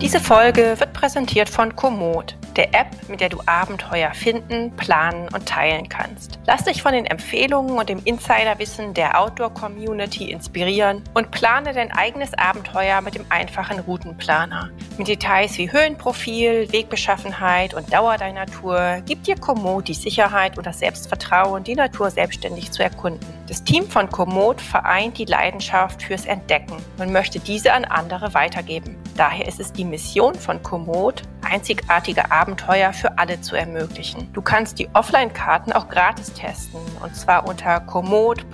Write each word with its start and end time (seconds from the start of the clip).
Diese 0.00 0.20
Folge 0.20 0.74
wird 0.78 0.92
präsentiert 0.92 1.48
von 1.48 1.74
Komoot, 1.76 2.36
der 2.56 2.74
App, 2.74 3.08
mit 3.08 3.20
der 3.20 3.28
du 3.28 3.40
Abenteuer 3.46 4.12
finden, 4.14 4.74
planen 4.76 5.28
und 5.34 5.46
teilen 5.46 5.88
kannst. 5.88 6.38
Lass 6.46 6.64
dich 6.64 6.82
von 6.82 6.92
den 6.92 7.06
Empfehlungen 7.06 7.76
und 7.78 7.88
dem 7.88 8.00
Insiderwissen 8.04 8.94
der 8.94 9.20
Outdoor-Community 9.20 10.30
inspirieren 10.30 11.02
und 11.14 11.30
plane 11.30 11.72
dein 11.72 11.92
eigenes 11.92 12.34
Abenteuer 12.34 13.00
mit 13.00 13.14
dem 13.14 13.24
einfachen 13.28 13.80
Routenplaner. 13.80 14.70
Mit 14.98 15.08
Details 15.08 15.58
wie 15.58 15.70
Höhenprofil, 15.70 16.70
Wegbeschaffenheit 16.72 17.74
und 17.74 17.92
Dauer 17.92 18.16
deiner 18.16 18.46
Tour 18.46 19.02
gibt 19.06 19.26
dir 19.26 19.36
Komoot 19.36 19.88
die 19.88 19.94
Sicherheit 19.94 20.56
und 20.56 20.66
das 20.66 20.78
Selbstvertrauen, 20.78 21.64
die 21.64 21.74
Natur 21.74 22.10
selbstständig 22.10 22.70
zu 22.70 22.82
erkunden. 22.82 23.26
Das 23.48 23.62
Team 23.64 23.88
von 23.88 24.08
Komoot 24.08 24.60
vereint 24.60 25.18
die 25.18 25.24
Leidenschaft 25.24 26.02
fürs 26.02 26.26
Entdecken 26.26 26.76
und 26.98 27.12
möchte 27.12 27.40
diese 27.40 27.72
an 27.72 27.84
andere 27.84 28.34
weitergeben. 28.34 28.96
Daher 29.16 29.46
ist 29.46 29.60
es 29.60 29.72
die 29.72 29.84
Mission 29.84 30.34
von 30.34 30.62
Komoot, 30.62 31.22
einzigartige 31.42 32.30
Abenteuer 32.30 32.43
für 32.92 33.18
alle 33.18 33.40
zu 33.40 33.56
ermöglichen. 33.56 34.32
Du 34.32 34.42
kannst 34.42 34.78
die 34.78 34.88
Offline-Karten 34.92 35.72
auch 35.72 35.88
gratis 35.88 36.32
testen 36.32 36.80
und 37.02 37.16
zwar 37.16 37.48
unter 37.48 37.80
komoot.de/g 37.80 38.52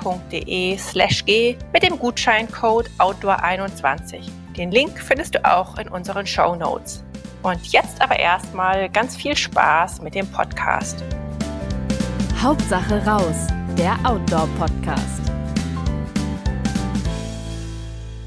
mit 1.73 1.83
dem 1.83 1.99
Gutscheincode 1.99 2.91
Outdoor21. 2.99 4.31
Den 4.57 4.71
Link 4.71 4.99
findest 5.01 5.35
du 5.35 5.45
auch 5.45 5.79
in 5.79 5.89
unseren 5.89 6.27
Show 6.27 6.55
Notes. 6.55 7.05
Und 7.43 7.67
jetzt 7.73 8.01
aber 8.01 8.19
erstmal 8.19 8.89
ganz 8.91 9.17
viel 9.17 9.37
Spaß 9.37 10.03
mit 10.03 10.15
dem 10.15 10.31
Podcast. 10.31 11.03
Hauptsache 12.39 13.05
raus, 13.07 13.49
der 13.77 13.99
Outdoor-Podcast. 14.05 15.23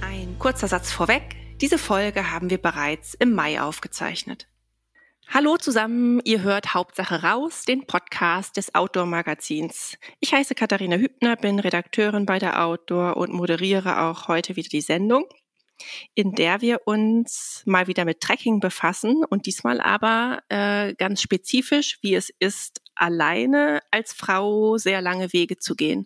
Ein 0.01 0.35
kurzer 0.39 0.67
Satz 0.67 0.91
vorweg. 0.91 1.35
Diese 1.61 1.77
Folge 1.77 2.31
haben 2.31 2.49
wir 2.49 2.61
bereits 2.61 3.13
im 3.13 3.33
Mai 3.33 3.61
aufgezeichnet. 3.61 4.47
Hallo 5.35 5.57
zusammen, 5.57 6.21
ihr 6.25 6.43
hört 6.43 6.75
Hauptsache 6.75 7.23
raus, 7.23 7.63
den 7.65 7.87
Podcast 7.87 8.55
des 8.55 8.75
Outdoor-Magazins. 8.75 9.97
Ich 10.19 10.31
heiße 10.31 10.53
Katharina 10.53 10.97
Hübner, 10.97 11.37
bin 11.37 11.57
Redakteurin 11.57 12.27
bei 12.27 12.37
der 12.37 12.63
Outdoor 12.63 13.17
und 13.17 13.33
moderiere 13.33 13.99
auch 14.01 14.27
heute 14.27 14.55
wieder 14.55 14.69
die 14.69 14.81
Sendung, 14.81 15.25
in 16.13 16.33
der 16.33 16.61
wir 16.61 16.81
uns 16.85 17.63
mal 17.65 17.87
wieder 17.87 18.05
mit 18.05 18.21
Trekking 18.21 18.59
befassen 18.59 19.25
und 19.27 19.47
diesmal 19.47 19.81
aber 19.81 20.43
äh, 20.49 20.93
ganz 20.93 21.19
spezifisch, 21.23 21.97
wie 22.03 22.13
es 22.13 22.29
ist, 22.37 22.83
alleine 22.93 23.81
als 23.89 24.13
Frau 24.13 24.77
sehr 24.77 25.01
lange 25.01 25.33
Wege 25.33 25.57
zu 25.57 25.73
gehen. 25.73 26.05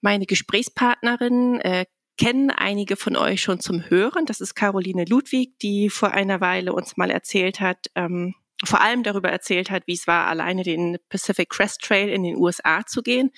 Meine 0.00 0.26
Gesprächspartnerin 0.26 1.60
äh, 1.60 1.84
kennen 2.18 2.50
einige 2.50 2.96
von 2.96 3.16
euch 3.16 3.42
schon 3.42 3.60
zum 3.60 3.88
Hören. 3.88 4.26
Das 4.26 4.40
ist 4.40 4.56
Caroline 4.56 5.04
Ludwig, 5.08 5.58
die 5.60 5.88
vor 5.88 6.10
einer 6.10 6.40
Weile 6.40 6.72
uns 6.72 6.96
mal 6.96 7.10
erzählt 7.10 7.60
hat, 7.60 7.86
ähm, 7.94 8.34
vor 8.64 8.80
allem 8.80 9.02
darüber 9.02 9.30
erzählt 9.30 9.70
hat, 9.70 9.86
wie 9.86 9.94
es 9.94 10.06
war, 10.06 10.26
alleine 10.26 10.62
den 10.62 10.98
Pacific 11.08 11.48
Crest 11.48 11.80
Trail 11.80 12.08
in 12.08 12.22
den 12.22 12.36
USA 12.36 12.84
zu 12.86 13.02
gehen. 13.02 13.30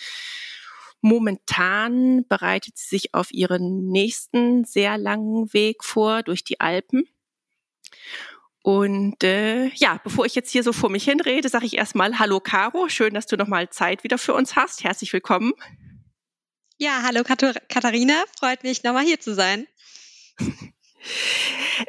Momentan 1.00 2.24
bereitet 2.28 2.78
sie 2.78 2.96
sich 2.96 3.14
auf 3.14 3.32
ihren 3.32 3.88
nächsten 3.88 4.64
sehr 4.64 4.98
langen 4.98 5.52
Weg 5.52 5.84
vor 5.84 6.22
durch 6.22 6.44
die 6.44 6.60
Alpen. 6.60 7.08
Und 8.62 9.24
äh, 9.24 9.66
ja, 9.74 10.00
bevor 10.04 10.24
ich 10.24 10.36
jetzt 10.36 10.50
hier 10.50 10.62
so 10.62 10.72
vor 10.72 10.88
mich 10.90 11.04
hinrede, 11.04 11.48
sage 11.48 11.66
ich 11.66 11.76
erstmal 11.76 12.20
Hallo 12.20 12.38
Caro, 12.38 12.88
schön, 12.88 13.14
dass 13.14 13.26
du 13.26 13.36
nochmal 13.36 13.68
Zeit 13.70 14.04
wieder 14.04 14.18
für 14.18 14.34
uns 14.34 14.54
hast. 14.54 14.84
Herzlich 14.84 15.12
willkommen. 15.12 15.52
Ja, 16.78 17.02
hallo 17.02 17.22
Katharina, 17.24 18.24
freut 18.38 18.62
mich 18.62 18.84
nochmal 18.84 19.04
hier 19.04 19.20
zu 19.20 19.34
sein. 19.34 19.66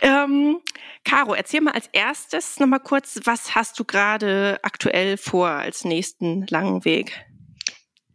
ähm, 0.01 0.59
Caro, 1.03 1.33
erzähl 1.33 1.61
mal 1.61 1.73
als 1.73 1.89
erstes 1.91 2.59
nochmal 2.59 2.79
kurz, 2.79 3.19
was 3.25 3.55
hast 3.55 3.79
du 3.79 3.83
gerade 3.83 4.59
aktuell 4.63 5.17
vor 5.17 5.49
als 5.49 5.83
nächsten 5.83 6.47
langen 6.47 6.85
Weg? 6.85 7.25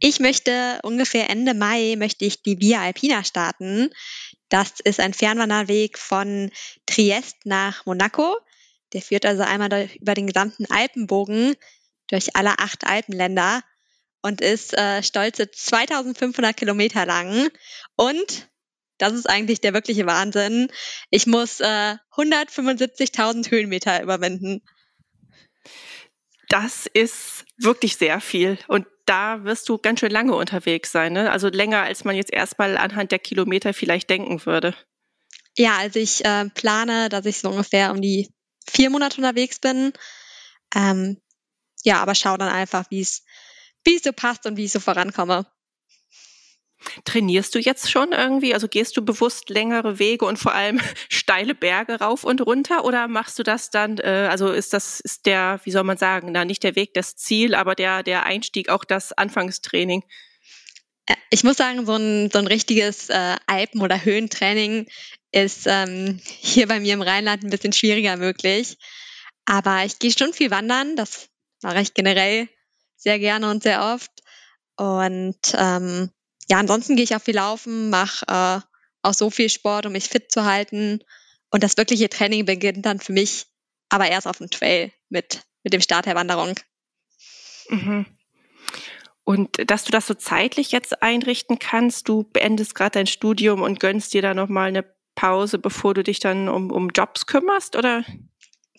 Ich 0.00 0.20
möchte 0.20 0.78
ungefähr 0.82 1.28
Ende 1.28 1.54
Mai 1.54 1.96
möchte 1.98 2.24
ich 2.24 2.42
die 2.42 2.60
Via 2.60 2.80
Alpina 2.80 3.24
starten. 3.24 3.90
Das 4.48 4.80
ist 4.84 5.00
ein 5.00 5.12
Fernwanderweg 5.12 5.98
von 5.98 6.50
Triest 6.86 7.36
nach 7.44 7.84
Monaco. 7.84 8.36
Der 8.92 9.02
führt 9.02 9.26
also 9.26 9.42
einmal 9.42 9.88
über 10.00 10.14
den 10.14 10.28
gesamten 10.28 10.66
Alpenbogen 10.70 11.54
durch 12.06 12.36
alle 12.36 12.58
acht 12.58 12.86
Alpenländer 12.86 13.62
und 14.22 14.40
ist 14.40 14.72
äh, 14.76 15.02
stolze 15.02 15.50
2500 15.50 16.56
Kilometer 16.56 17.04
lang. 17.04 17.50
Und 17.96 18.48
das 18.98 19.12
ist 19.12 19.28
eigentlich 19.28 19.60
der 19.60 19.74
wirkliche 19.74 20.06
Wahnsinn. 20.06 20.70
Ich 21.10 21.26
muss 21.26 21.60
äh, 21.60 21.96
175.000 22.16 23.50
Höhenmeter 23.50 24.02
überwinden. 24.02 24.62
Das 26.48 26.86
ist 26.86 27.44
wirklich 27.58 27.96
sehr 27.96 28.20
viel. 28.20 28.58
Und 28.68 28.86
da 29.06 29.44
wirst 29.44 29.68
du 29.68 29.78
ganz 29.78 30.00
schön 30.00 30.10
lange 30.10 30.34
unterwegs 30.34 30.92
sein. 30.92 31.12
Ne? 31.12 31.30
Also 31.30 31.48
länger, 31.48 31.82
als 31.82 32.04
man 32.04 32.16
jetzt 32.16 32.32
erstmal 32.32 32.76
anhand 32.76 33.12
der 33.12 33.18
Kilometer 33.18 33.72
vielleicht 33.72 34.10
denken 34.10 34.44
würde. 34.44 34.74
Ja, 35.56 35.76
also 35.78 35.98
ich 35.98 36.24
äh, 36.24 36.48
plane, 36.50 37.08
dass 37.08 37.26
ich 37.26 37.38
so 37.38 37.50
ungefähr 37.50 37.90
um 37.90 38.00
die 38.00 38.30
vier 38.70 38.90
Monate 38.90 39.16
unterwegs 39.18 39.58
bin. 39.58 39.92
Ähm, 40.74 41.20
ja, 41.82 42.00
aber 42.00 42.14
schau 42.14 42.36
dann 42.36 42.50
einfach, 42.50 42.90
wie 42.90 43.00
es 43.00 43.24
wie 43.84 43.96
es 43.96 44.02
so 44.02 44.12
passt 44.12 44.44
und 44.46 44.56
wie 44.56 44.64
ich 44.64 44.72
so 44.72 44.80
vorankomme. 44.80 45.46
Trainierst 47.04 47.54
du 47.54 47.58
jetzt 47.58 47.90
schon 47.90 48.12
irgendwie? 48.12 48.54
Also 48.54 48.68
gehst 48.68 48.96
du 48.96 49.04
bewusst 49.04 49.50
längere 49.50 49.98
Wege 49.98 50.24
und 50.24 50.38
vor 50.38 50.54
allem 50.54 50.80
steile 51.08 51.54
Berge 51.54 52.00
rauf 52.00 52.24
und 52.24 52.40
runter 52.40 52.84
oder 52.84 53.08
machst 53.08 53.38
du 53.38 53.42
das 53.42 53.70
dann, 53.70 53.98
äh, 53.98 54.28
also 54.30 54.48
ist 54.48 54.72
das, 54.72 55.00
ist 55.00 55.26
der, 55.26 55.60
wie 55.64 55.70
soll 55.70 55.84
man 55.84 55.96
sagen, 55.96 56.32
na, 56.32 56.44
nicht 56.44 56.62
der 56.62 56.76
Weg 56.76 56.94
das 56.94 57.16
Ziel, 57.16 57.54
aber 57.54 57.74
der, 57.74 58.02
der 58.02 58.24
Einstieg 58.24 58.68
auch 58.68 58.84
das 58.84 59.12
Anfangstraining? 59.12 60.04
Äh, 61.06 61.16
ich 61.30 61.44
muss 61.44 61.56
sagen, 61.56 61.86
so 61.86 61.96
ein, 61.96 62.30
so 62.30 62.38
ein 62.38 62.46
richtiges 62.46 63.08
äh, 63.10 63.36
Alpen- 63.46 63.82
oder 63.82 64.04
Höhentraining 64.04 64.86
ist 65.32 65.66
ähm, 65.66 66.20
hier 66.24 66.68
bei 66.68 66.80
mir 66.80 66.94
im 66.94 67.02
Rheinland 67.02 67.44
ein 67.44 67.50
bisschen 67.50 67.72
schwieriger 67.72 68.16
möglich. 68.16 68.78
Aber 69.44 69.84
ich 69.84 69.98
gehe 69.98 70.12
schon 70.12 70.32
viel 70.32 70.50
wandern, 70.50 70.96
das 70.96 71.28
mache 71.62 71.80
ich 71.80 71.94
generell 71.94 72.48
sehr 72.96 73.18
gerne 73.18 73.50
und 73.50 73.62
sehr 73.62 73.82
oft. 73.82 74.10
Und 74.76 75.38
ähm, 75.54 76.10
ja, 76.50 76.58
ansonsten 76.58 76.96
gehe 76.96 77.04
ich 77.04 77.14
auch 77.14 77.22
viel 77.22 77.36
laufen, 77.36 77.90
mache 77.90 78.26
äh, 78.26 78.60
auch 79.02 79.14
so 79.14 79.30
viel 79.30 79.48
Sport, 79.48 79.86
um 79.86 79.92
mich 79.92 80.08
fit 80.08 80.32
zu 80.32 80.44
halten. 80.44 81.00
Und 81.50 81.62
das 81.62 81.76
wirkliche 81.76 82.08
Training 82.08 82.44
beginnt 82.44 82.84
dann 82.84 83.00
für 83.00 83.12
mich 83.12 83.46
aber 83.88 84.08
erst 84.08 84.26
auf 84.26 84.38
dem 84.38 84.50
Trail 84.50 84.92
mit, 85.08 85.42
mit 85.62 85.72
dem 85.72 85.80
Start 85.80 86.06
der 86.06 86.14
Wanderung. 86.14 86.54
Mhm. 87.68 88.06
Und 89.24 89.70
dass 89.70 89.84
du 89.84 89.90
das 89.90 90.06
so 90.06 90.14
zeitlich 90.14 90.72
jetzt 90.72 91.02
einrichten 91.02 91.58
kannst, 91.58 92.08
du 92.08 92.24
beendest 92.24 92.74
gerade 92.74 92.92
dein 92.92 93.06
Studium 93.06 93.60
und 93.60 93.78
gönnst 93.78 94.14
dir 94.14 94.22
da 94.22 94.32
nochmal 94.32 94.68
eine 94.68 94.84
Pause, 95.14 95.58
bevor 95.58 95.92
du 95.92 96.02
dich 96.02 96.18
dann 96.18 96.48
um, 96.48 96.70
um 96.70 96.90
Jobs 96.90 97.26
kümmerst, 97.26 97.76
oder? 97.76 98.04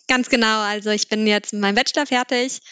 Ganz 0.08 0.28
genau. 0.28 0.60
Also 0.60 0.90
ich 0.90 1.08
bin 1.08 1.26
jetzt 1.26 1.52
mit 1.52 1.62
meinem 1.62 1.76
Bachelor 1.76 2.06
fertig 2.06 2.62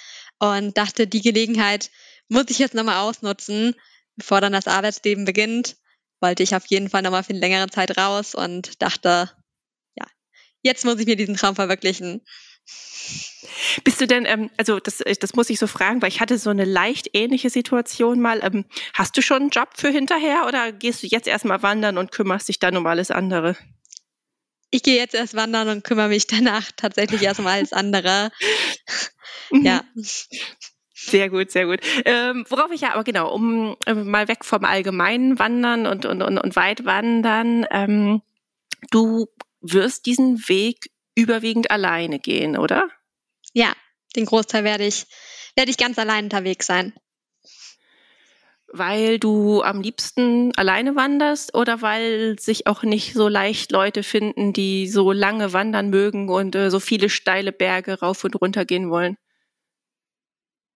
und 0.41 0.77
dachte, 0.77 1.07
die 1.07 1.21
Gelegenheit 1.21 1.91
muss 2.29 2.47
ich 2.49 2.59
jetzt 2.59 2.75
nochmal 2.75 2.97
ausnutzen, 2.97 3.77
bevor 4.19 4.41
dann 4.41 4.53
das 4.53 4.67
Arbeitsleben 4.67 5.25
beginnt. 5.25 5.77
Wollte 6.21 6.43
ich 6.43 6.55
auf 6.55 6.67
jeden 6.67 6.91
Fall 6.91 7.03
nochmal 7.03 7.23
für 7.23 7.31
eine 7.31 7.39
längere 7.39 7.69
Zeit 7.69 7.97
raus 7.97 8.35
und 8.35 8.83
dachte, 8.83 9.31
ja, 9.95 10.05
jetzt 10.63 10.85
muss 10.85 10.99
ich 10.99 11.07
mir 11.07 11.17
diesen 11.17 11.37
Traum 11.37 11.55
verwirklichen. 11.55 12.23
Bist 13.85 14.01
du 14.01 14.07
denn, 14.07 14.27
ähm, 14.27 14.51
also 14.57 14.81
das, 14.81 14.99
das 14.99 15.35
muss 15.35 15.49
ich 15.49 15.59
so 15.59 15.67
fragen, 15.67 16.03
weil 16.03 16.11
ich 16.11 16.21
hatte 16.21 16.37
so 16.39 16.51
eine 16.51 16.65
leicht 16.65 17.11
ähnliche 17.15 17.49
Situation 17.49 18.21
mal. 18.21 18.41
Ähm, 18.43 18.65
hast 18.93 19.17
du 19.17 19.23
schon 19.23 19.43
einen 19.43 19.51
Job 19.51 19.71
für 19.77 19.89
hinterher 19.89 20.45
oder 20.47 20.73
gehst 20.73 21.03
du 21.03 21.07
jetzt 21.07 21.29
erstmal 21.29 21.63
wandern 21.63 21.97
und 21.97 22.13
kümmerst 22.13 22.49
dich 22.49 22.59
dann 22.59 22.77
um 22.77 22.87
alles 22.87 23.11
andere? 23.11 23.57
Ich 24.71 24.83
gehe 24.83 24.97
jetzt 24.97 25.15
erst 25.15 25.35
wandern 25.35 25.69
und 25.69 25.85
kümmere 25.85 26.09
mich 26.09 26.27
danach 26.27 26.71
tatsächlich 26.77 27.23
erst 27.23 27.41
um 27.41 27.47
alles 27.47 27.73
andere. 27.73 28.31
Mhm. 29.51 29.65
Ja. 29.65 29.83
Sehr 31.09 31.31
gut, 31.31 31.51
sehr 31.51 31.67
gut. 31.67 31.81
Ähm, 32.05 32.45
worauf 32.49 32.71
ich 32.71 32.83
ja 32.83 32.93
aber 32.93 33.05
genau, 33.05 33.33
um 33.33 33.77
äh, 33.87 33.95
mal 33.95 34.29
weg 34.29 34.45
vom 34.45 34.65
allgemeinen 34.65 35.39
Wandern 35.39 35.87
und, 35.87 36.05
und, 36.05 36.23
und, 36.23 36.39
und 36.39 36.57
weit 36.57 36.85
wandern, 36.85 37.67
ähm, 37.71 38.23
du 38.91 39.27
wirst 39.61 40.07
diesen 40.07 40.49
Weg 40.49 40.91
überwiegend 41.15 41.71
alleine 41.71 42.19
gehen, 42.19 42.57
oder? 42.57 42.89
Ja, 43.53 43.73
den 44.17 44.27
Großteil 44.27 44.65
werde 44.65 44.85
ich, 44.85 45.07
werde 45.57 45.71
ich 45.71 45.79
ganz 45.79 45.99
allein 45.99 46.25
unterwegs 46.25 46.67
sein. 46.67 46.93
Weil 48.71 49.19
du 49.19 49.63
am 49.63 49.81
liebsten 49.81 50.55
alleine 50.57 50.95
wanderst 50.95 51.55
oder 51.55 51.81
weil 51.81 52.39
sich 52.39 52.67
auch 52.67 52.83
nicht 52.83 53.15
so 53.15 53.27
leicht 53.29 53.73
Leute 53.73 54.03
finden, 54.03 54.53
die 54.53 54.89
so 54.89 55.11
lange 55.11 55.55
wandern 55.55 55.89
mögen 55.89 56.29
und 56.29 56.55
äh, 56.55 56.71
so 56.71 56.79
viele 56.79 57.09
steile 57.09 57.51
Berge 57.51 58.01
rauf 58.01 58.25
und 58.25 58.39
runter 58.39 58.67
gehen 58.67 58.91
wollen? 58.91 59.17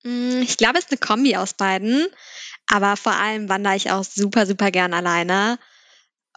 Hm, 0.04 0.42
ich 0.42 0.56
glaube, 0.56 0.78
es 0.78 0.84
ist 0.86 0.90
eine 0.90 0.98
Kombi 0.98 1.36
aus 1.36 1.54
beiden. 1.54 2.06
Aber 2.66 2.96
vor 2.96 3.12
allem 3.12 3.48
wandere 3.48 3.76
ich 3.76 3.90
auch 3.90 4.04
super, 4.04 4.46
super 4.46 4.70
gern 4.70 4.94
alleine 4.94 5.58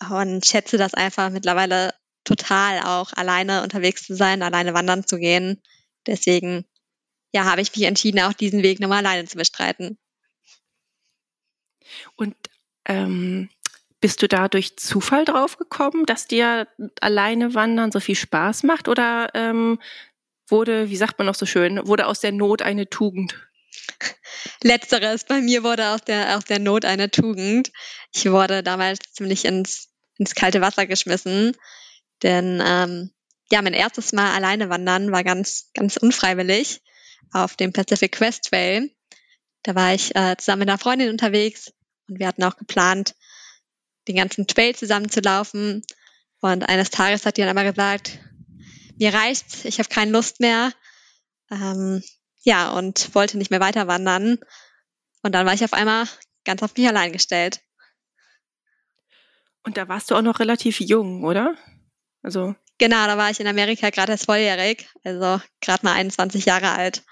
und 0.10 0.46
schätze 0.46 0.78
das 0.78 0.94
einfach 0.94 1.30
mittlerweile 1.30 1.94
total 2.26 2.82
auch 2.82 3.14
alleine 3.14 3.64
unterwegs 3.64 4.04
zu 4.06 4.16
sein, 4.16 4.42
alleine 4.44 4.74
wandern 4.74 5.08
zu 5.08 5.18
gehen. 5.18 5.62
Deswegen, 6.08 6.66
ja, 7.34 7.46
habe 7.46 7.62
ich 7.62 7.76
mich 7.76 7.86
entschieden, 7.86 8.20
auch 8.22 8.34
diesen 8.34 8.64
Weg 8.64 8.80
nochmal 8.80 9.06
alleine 9.06 9.28
zu 9.28 9.38
bestreiten. 9.38 9.98
Und 12.16 12.36
ähm, 12.86 13.50
bist 14.02 14.22
du 14.22 14.28
da 14.28 14.48
durch 14.48 14.78
Zufall 14.78 15.26
drauf 15.26 15.58
gekommen, 15.58 16.06
dass 16.06 16.28
dir 16.28 16.68
alleine 17.02 17.54
wandern 17.54 17.92
so 17.92 18.00
viel 18.00 18.16
Spaß 18.16 18.64
macht? 18.64 18.88
Oder 18.88 19.30
ähm, 19.34 19.80
wurde, 20.48 20.90
wie 20.90 20.98
sagt 20.98 21.18
man 21.18 21.28
noch 21.28 21.36
so 21.36 21.46
schön, 21.46 21.88
wurde 21.88 22.08
aus 22.08 22.20
der 22.20 22.32
Not 22.32 22.62
eine 22.62 22.90
Tugend? 22.90 23.48
Letzteres, 24.64 25.26
bei 25.26 25.42
mir 25.42 25.64
wurde 25.64 25.90
aus 25.90 26.02
der, 26.02 26.38
aus 26.38 26.46
der 26.46 26.60
Not 26.60 26.86
eine 26.86 27.12
Tugend. 27.12 27.72
Ich 28.14 28.30
wurde 28.30 28.64
damals 28.64 29.00
ziemlich 29.14 29.46
ins, 29.46 29.90
ins 30.18 30.36
kalte 30.36 30.62
Wasser 30.62 30.86
geschmissen, 30.86 31.56
denn 32.24 32.62
ähm, 32.66 33.12
ja, 33.52 33.62
mein 33.62 33.74
erstes 33.74 34.12
Mal 34.14 34.34
alleine 34.34 34.70
wandern 34.70 35.12
war 35.12 35.24
ganz, 35.24 35.70
ganz 35.74 35.98
unfreiwillig 35.98 36.82
auf 37.32 37.56
dem 37.56 37.74
Pacific 37.74 38.14
Quest 38.14 38.46
Trail. 38.46 38.90
Da 39.64 39.76
war 39.76 39.94
ich 39.94 40.16
äh, 40.16 40.36
zusammen 40.38 40.62
mit 40.62 40.70
einer 40.70 40.78
Freundin 40.78 41.10
unterwegs 41.10 41.74
und 42.08 42.20
wir 42.20 42.28
hatten 42.28 42.44
auch 42.44 42.58
geplant, 42.58 43.16
den 44.08 44.16
ganzen 44.16 44.48
Trail 44.48 44.76
zusammen 44.76 45.10
zu 45.10 45.22
laufen. 45.22 45.84
Und 46.40 46.64
eines 46.64 46.92
Tages 46.92 47.26
hat 47.26 47.38
die 47.38 47.42
dann 47.42 47.58
aber 47.58 47.70
gesagt, 47.70 48.20
mir 48.98 49.14
reicht's, 49.14 49.66
ich 49.66 49.80
habe 49.80 49.90
keine 49.90 50.12
Lust 50.12 50.40
mehr. 50.40 50.72
Ähm, 51.52 52.04
ja, 52.46 52.70
und 52.70 53.14
wollte 53.16 53.38
nicht 53.38 53.52
mehr 53.52 53.60
weiter 53.60 53.88
wandern. 53.88 54.38
Und 55.24 55.34
dann 55.34 55.46
war 55.46 55.54
ich 55.54 55.64
auf 55.66 55.74
einmal 55.74 56.08
ganz 56.46 56.62
auf 56.64 56.78
mich 56.78 56.88
allein 56.88 57.12
gestellt. 57.12 57.60
Und 59.64 59.78
da 59.78 59.90
warst 59.90 60.12
du 60.12 60.16
auch 60.16 60.22
noch 60.22 60.40
relativ 60.40 60.80
jung, 60.80 61.24
oder? 61.24 61.56
Also. 62.22 62.56
Genau, 62.78 63.08
da 63.08 63.18
war 63.18 63.32
ich 63.32 63.40
in 63.40 63.48
Amerika 63.48 63.90
gerade 63.90 64.12
erst 64.12 64.26
volljährig, 64.26 64.88
also 65.04 65.42
gerade 65.60 65.86
mal 65.86 65.94
21 65.94 66.46
Jahre 66.46 66.70
alt. 66.70 67.04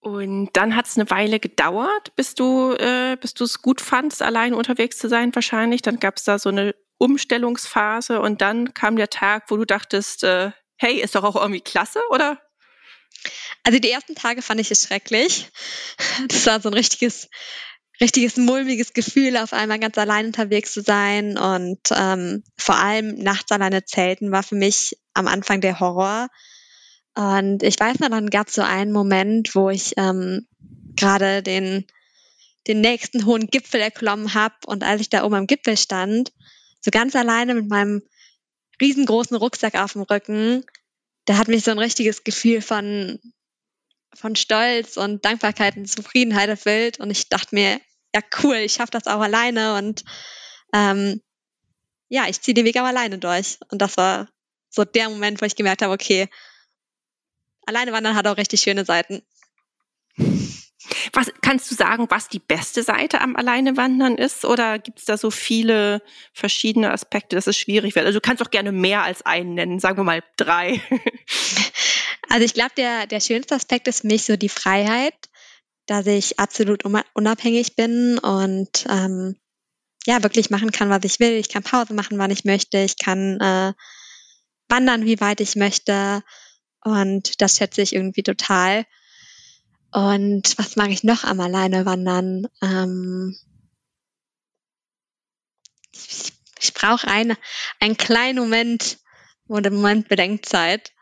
Und 0.00 0.50
dann 0.54 0.76
hat 0.76 0.86
es 0.86 0.96
eine 0.96 1.10
Weile 1.10 1.40
gedauert, 1.40 2.14
bis 2.14 2.34
du 2.34 2.72
äh, 2.74 3.16
bis 3.20 3.34
du 3.34 3.44
es 3.44 3.60
gut 3.60 3.80
fandst, 3.80 4.22
allein 4.22 4.54
unterwegs 4.54 4.98
zu 4.98 5.08
sein 5.08 5.34
wahrscheinlich. 5.34 5.82
Dann 5.82 5.98
gab 5.98 6.16
es 6.16 6.24
da 6.24 6.38
so 6.38 6.50
eine 6.50 6.74
Umstellungsphase 6.98 8.20
und 8.20 8.40
dann 8.40 8.72
kam 8.72 8.96
der 8.96 9.10
Tag, 9.10 9.50
wo 9.50 9.56
du 9.56 9.64
dachtest, 9.64 10.24
äh, 10.24 10.52
hey, 10.76 11.00
ist 11.00 11.14
doch 11.14 11.24
auch 11.24 11.36
irgendwie 11.36 11.60
klasse, 11.60 12.00
oder? 12.10 12.40
Also 13.62 13.78
die 13.78 13.90
ersten 13.90 14.14
Tage 14.14 14.42
fand 14.42 14.60
ich 14.60 14.70
es 14.70 14.84
schrecklich. 14.84 15.50
Das 16.28 16.46
war 16.46 16.60
so 16.60 16.68
ein 16.68 16.74
richtiges, 16.74 17.28
richtiges 18.00 18.36
mulmiges 18.36 18.92
Gefühl, 18.92 19.36
auf 19.36 19.52
einmal 19.52 19.78
ganz 19.78 19.96
allein 19.96 20.26
unterwegs 20.26 20.72
zu 20.72 20.82
sein. 20.82 21.38
Und 21.38 21.80
ähm, 21.90 22.44
vor 22.56 22.76
allem 22.76 23.14
nachts 23.14 23.50
alleine 23.52 23.84
zelten 23.84 24.30
war 24.32 24.42
für 24.42 24.56
mich 24.56 24.98
am 25.14 25.26
Anfang 25.26 25.60
der 25.60 25.80
Horror. 25.80 26.28
Und 27.14 27.62
ich 27.62 27.78
weiß 27.78 28.00
noch, 28.00 28.10
dann 28.10 28.28
gab 28.28 28.48
es 28.48 28.54
so 28.54 28.62
einen 28.62 28.92
Moment, 28.92 29.54
wo 29.54 29.70
ich 29.70 29.94
ähm, 29.96 30.46
gerade 30.96 31.42
den, 31.42 31.86
den 32.66 32.80
nächsten 32.80 33.24
hohen 33.24 33.46
Gipfel 33.46 33.80
erklommen 33.80 34.34
habe. 34.34 34.54
Und 34.66 34.82
als 34.82 35.00
ich 35.00 35.08
da 35.08 35.24
oben 35.24 35.36
am 35.36 35.46
Gipfel 35.46 35.76
stand, 35.76 36.32
so 36.80 36.90
ganz 36.90 37.16
alleine 37.16 37.54
mit 37.54 37.68
meinem 37.68 38.02
riesengroßen 38.80 39.36
Rucksack 39.36 39.74
auf 39.74 39.92
dem 39.92 40.02
Rücken, 40.02 40.64
da 41.26 41.38
hat 41.38 41.48
mich 41.48 41.64
so 41.64 41.70
ein 41.70 41.78
richtiges 41.78 42.24
Gefühl 42.24 42.60
von, 42.60 43.18
von 44.14 44.36
Stolz 44.36 44.96
und 44.96 45.24
Dankbarkeit 45.24 45.76
und 45.76 45.86
Zufriedenheit 45.86 46.48
erfüllt. 46.48 47.00
Und 47.00 47.10
ich 47.10 47.28
dachte 47.28 47.54
mir, 47.54 47.80
ja 48.14 48.20
cool, 48.42 48.56
ich 48.56 48.74
schaffe 48.74 48.92
das 48.92 49.06
auch 49.06 49.20
alleine 49.20 49.74
und 49.76 50.04
ähm, 50.72 51.20
ja, 52.08 52.28
ich 52.28 52.40
ziehe 52.40 52.54
den 52.54 52.64
Weg 52.64 52.76
auch 52.76 52.84
alleine 52.84 53.18
durch. 53.18 53.58
Und 53.70 53.80
das 53.80 53.96
war 53.96 54.28
so 54.70 54.84
der 54.84 55.08
Moment, 55.08 55.40
wo 55.40 55.46
ich 55.46 55.56
gemerkt 55.56 55.82
habe, 55.82 55.92
okay, 55.92 56.28
alleine 57.66 57.92
wandern 57.92 58.14
hat 58.14 58.26
auch 58.26 58.36
richtig 58.36 58.60
schöne 58.60 58.84
Seiten. 58.84 59.22
Was 61.12 61.32
kannst 61.42 61.70
du 61.70 61.74
sagen, 61.74 62.06
was 62.08 62.28
die 62.28 62.38
beste 62.38 62.82
Seite 62.82 63.20
am 63.20 63.36
Alleinewandern 63.36 64.16
ist? 64.16 64.44
Oder 64.44 64.78
gibt 64.78 64.98
es 64.98 65.04
da 65.04 65.16
so 65.16 65.30
viele 65.30 66.02
verschiedene 66.32 66.90
Aspekte, 66.92 67.36
dass 67.36 67.46
es 67.46 67.56
schwierig 67.56 67.94
wird? 67.94 68.06
Also 68.06 68.18
du 68.18 68.26
kannst 68.26 68.42
auch 68.42 68.50
gerne 68.50 68.72
mehr 68.72 69.02
als 69.02 69.22
einen 69.22 69.54
nennen, 69.54 69.80
sagen 69.80 69.98
wir 69.98 70.04
mal 70.04 70.22
drei. 70.36 70.80
Also 72.30 72.46
ich 72.46 72.54
glaube, 72.54 72.72
der, 72.76 73.06
der 73.06 73.20
schönste 73.20 73.54
Aspekt 73.54 73.86
ist 73.86 74.00
für 74.00 74.08
mich 74.08 74.24
so 74.24 74.36
die 74.36 74.48
Freiheit, 74.48 75.14
dass 75.86 76.06
ich 76.06 76.40
absolut 76.40 76.82
unabhängig 77.12 77.76
bin 77.76 78.18
und 78.18 78.86
ähm, 78.88 79.36
ja, 80.06 80.22
wirklich 80.22 80.50
machen 80.50 80.72
kann, 80.72 80.90
was 80.90 81.04
ich 81.04 81.20
will. 81.20 81.32
Ich 81.32 81.48
kann 81.48 81.62
Pause 81.62 81.94
machen, 81.94 82.18
wann 82.18 82.30
ich 82.30 82.44
möchte. 82.44 82.78
Ich 82.78 82.98
kann 82.98 83.40
äh, 83.40 83.72
wandern, 84.68 85.04
wie 85.04 85.20
weit 85.20 85.40
ich 85.40 85.56
möchte. 85.56 86.22
Und 86.82 87.40
das 87.40 87.56
schätze 87.56 87.82
ich 87.82 87.94
irgendwie 87.94 88.22
total. 88.22 88.84
Und 89.94 90.58
was 90.58 90.74
mag 90.74 90.90
ich 90.90 91.04
noch 91.04 91.22
am 91.22 91.38
Alleine 91.38 91.86
wandern? 91.86 92.48
Ähm, 92.60 93.38
ich, 95.92 96.32
ich 96.58 96.74
brauche 96.74 97.06
eine, 97.06 97.38
einen 97.78 97.96
kleinen 97.96 98.40
Moment 98.40 98.98
oder 99.46 99.70
Moment 99.70 100.08
Bedenkzeit. 100.08 100.92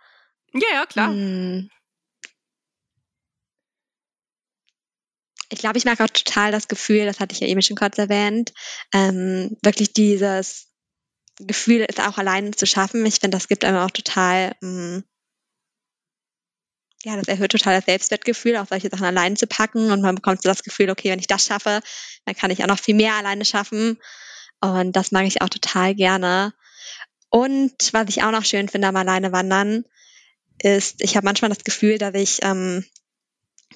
Ja, 0.53 0.69
ja, 0.75 0.85
klar. 0.85 1.09
Hm. 1.09 1.71
Ich 5.49 5.61
glaube, 5.61 5.79
ich 5.79 5.87
mag 5.87 5.99
auch 6.03 6.11
total 6.11 6.53
das 6.53 6.69
Gefühl, 6.69 7.07
das 7.07 7.19
hatte 7.19 7.35
ich 7.35 7.41
ja 7.41 7.47
eben 7.47 7.63
schon 7.63 7.77
kurz 7.77 7.97
erwähnt, 7.97 8.53
ähm, 8.93 9.57
wirklich 9.63 9.95
dieses 9.95 10.71
Gefühl, 11.39 11.87
es 11.89 11.99
auch 11.99 12.19
alleine 12.19 12.51
zu 12.51 12.67
schaffen. 12.67 13.07
Ich 13.07 13.21
finde, 13.21 13.39
das 13.39 13.49
gibt 13.49 13.65
einem 13.65 13.79
auch 13.79 13.91
total 13.91 14.55
ähm, 14.63 15.03
ja, 17.05 17.17
das 17.17 17.29
erhöht 17.29 17.51
total 17.51 17.77
das 17.77 17.87
Selbstwertgefühl, 17.87 18.57
auch 18.57 18.69
solche 18.69 18.89
Sachen 18.89 19.05
allein 19.05 19.37
zu 19.37 19.47
packen 19.47 19.91
und 19.91 20.03
man 20.03 20.15
bekommt 20.15 20.43
so 20.43 20.49
das 20.49 20.63
Gefühl, 20.63 20.91
okay, 20.91 21.11
wenn 21.11 21.19
ich 21.19 21.27
das 21.27 21.47
schaffe, 21.47 21.81
dann 22.25 22.37
kann 22.37 22.51
ich 22.51 22.63
auch 22.63 22.69
noch 22.69 22.79
viel 22.79 22.95
mehr 22.95 23.15
alleine 23.15 23.45
schaffen 23.45 23.99
und 24.61 24.93
das 24.93 25.11
mag 25.11 25.27
ich 25.27 25.43
auch 25.43 25.49
total 25.49 25.95
gerne. 25.95 26.55
Und 27.29 27.75
was 27.93 28.09
ich 28.09 28.23
auch 28.23 28.31
noch 28.31 28.45
schön 28.45 28.69
finde 28.69 28.89
am 28.89 28.97
alleine 28.97 29.33
wandern, 29.33 29.85
ist, 30.63 31.03
ich 31.03 31.17
habe 31.17 31.25
manchmal 31.25 31.49
das 31.49 31.65
Gefühl, 31.65 31.99
dass 31.99 32.15
ich 32.15 32.39
ähm, 32.43 32.85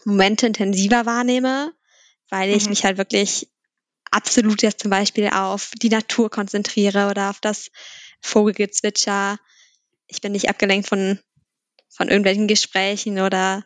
Momente 0.04 0.46
intensiver 0.46 1.06
wahrnehme, 1.06 1.72
weil 2.28 2.50
ich 2.50 2.64
mhm. 2.64 2.70
mich 2.70 2.84
halt 2.84 2.98
wirklich 2.98 3.48
absolut 4.10 4.62
jetzt 4.62 4.80
zum 4.80 4.90
Beispiel 4.90 5.28
auf 5.28 5.72
die 5.76 5.88
Natur 5.88 6.30
konzentriere 6.30 7.08
oder 7.10 7.30
auf 7.30 7.40
das 7.40 7.70
Vogelgezwitscher. 8.20 9.38
Ich 10.06 10.20
bin 10.20 10.32
nicht 10.32 10.48
abgelenkt 10.48 10.88
von 10.88 11.18
von 11.88 12.08
irgendwelchen 12.08 12.48
Gesprächen 12.48 13.20
oder 13.20 13.64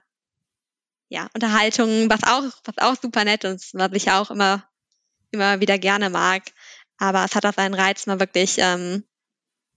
ja, 1.09 1.29
Unterhaltungen, 1.35 2.09
was 2.09 2.23
auch, 2.23 2.45
was 2.65 2.79
auch 2.79 3.00
super 3.00 3.25
nett 3.25 3.45
ist, 3.45 3.75
was 3.75 3.91
ich 3.93 4.11
auch 4.11 4.31
immer, 4.31 4.65
immer 5.33 5.61
wieder 5.61 5.79
gerne 5.79 6.09
mag. 6.09 6.45
Aber 6.99 7.25
es 7.25 7.35
hat 7.35 7.45
auch 7.47 7.55
seinen 7.55 7.75
Reiz, 7.75 8.07
mal 8.07 8.21
wirklich, 8.21 8.57
ähm, 8.59 9.05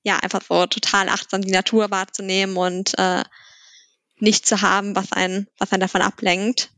ja, 0.04 0.18
einfach 0.18 0.42
so 0.48 0.68
total 0.68 1.10
achtsam 1.10 1.42
die 1.42 1.52
Natur 1.52 1.90
wahrzunehmen 1.90 2.56
und 2.58 2.98
äh, 3.00 3.24
nicht 4.18 4.46
zu 4.46 4.62
haben, 4.62 4.96
was 4.96 5.12
einen, 5.12 5.48
was 5.58 5.72
einen 5.72 5.82
davon 5.82 6.02
ablenkt. 6.02 6.70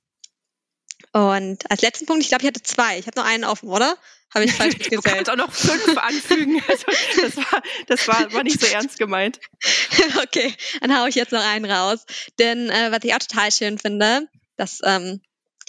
Und 1.15 1.72
als 1.72 1.81
letzten 1.81 2.05
Punkt, 2.07 2.24
ich 2.24 2.27
glaube, 2.27 2.41
ich 2.41 2.48
hatte 2.50 2.62
zwei. 2.62 3.00
Ich 3.00 3.07
habe 3.07 3.17
nur 3.17 3.25
einen 3.25 3.45
offen, 3.45 3.69
oder? 3.69 3.98
Habe 4.34 4.43
ich 4.43 4.51
falsch 4.51 4.75
gezählt. 4.89 4.98
Du 4.98 5.01
kannst 5.01 5.29
auch 5.29 5.38
noch 5.38 5.53
fünf 5.53 5.98
anfügen. 5.98 6.62
Also 6.67 6.86
das 7.22 7.38
war, 7.38 7.63
das 7.88 8.07
war, 8.10 8.34
war 8.34 8.43
nicht 8.43 8.60
so 8.60 8.67
ernst 8.67 9.00
gemeint. 9.00 9.39
okay, 10.22 10.53
dann 10.81 11.00
haue 11.00 11.07
ich 11.07 11.15
jetzt 11.15 11.31
noch 11.31 11.41
einen 11.41 11.72
raus. 11.72 12.05
Denn 12.38 12.69
äh, 12.69 12.91
was 12.91 13.00
ich 13.03 13.13
auch 13.13 13.19
total 13.19 13.50
schön 13.50 13.77
finde, 13.77 14.27
das 14.57 14.81
ähm, 14.84 15.22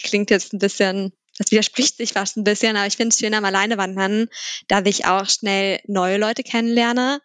klingt 0.03 0.31
jetzt 0.31 0.51
ein 0.51 0.59
bisschen, 0.59 1.13
das 1.37 1.49
widerspricht 1.51 1.95
sich 1.95 2.11
fast 2.11 2.35
ein 2.35 2.43
bisschen, 2.43 2.75
aber 2.75 2.87
ich 2.87 2.97
finde 2.97 3.13
es 3.13 3.19
schön 3.19 3.33
am 3.33 3.45
Alleinewandern, 3.45 4.27
dass 4.67 4.81
ich 4.83 5.05
auch 5.05 5.29
schnell 5.29 5.79
neue 5.87 6.17
Leute 6.17 6.43
kennenlerne, 6.43 7.21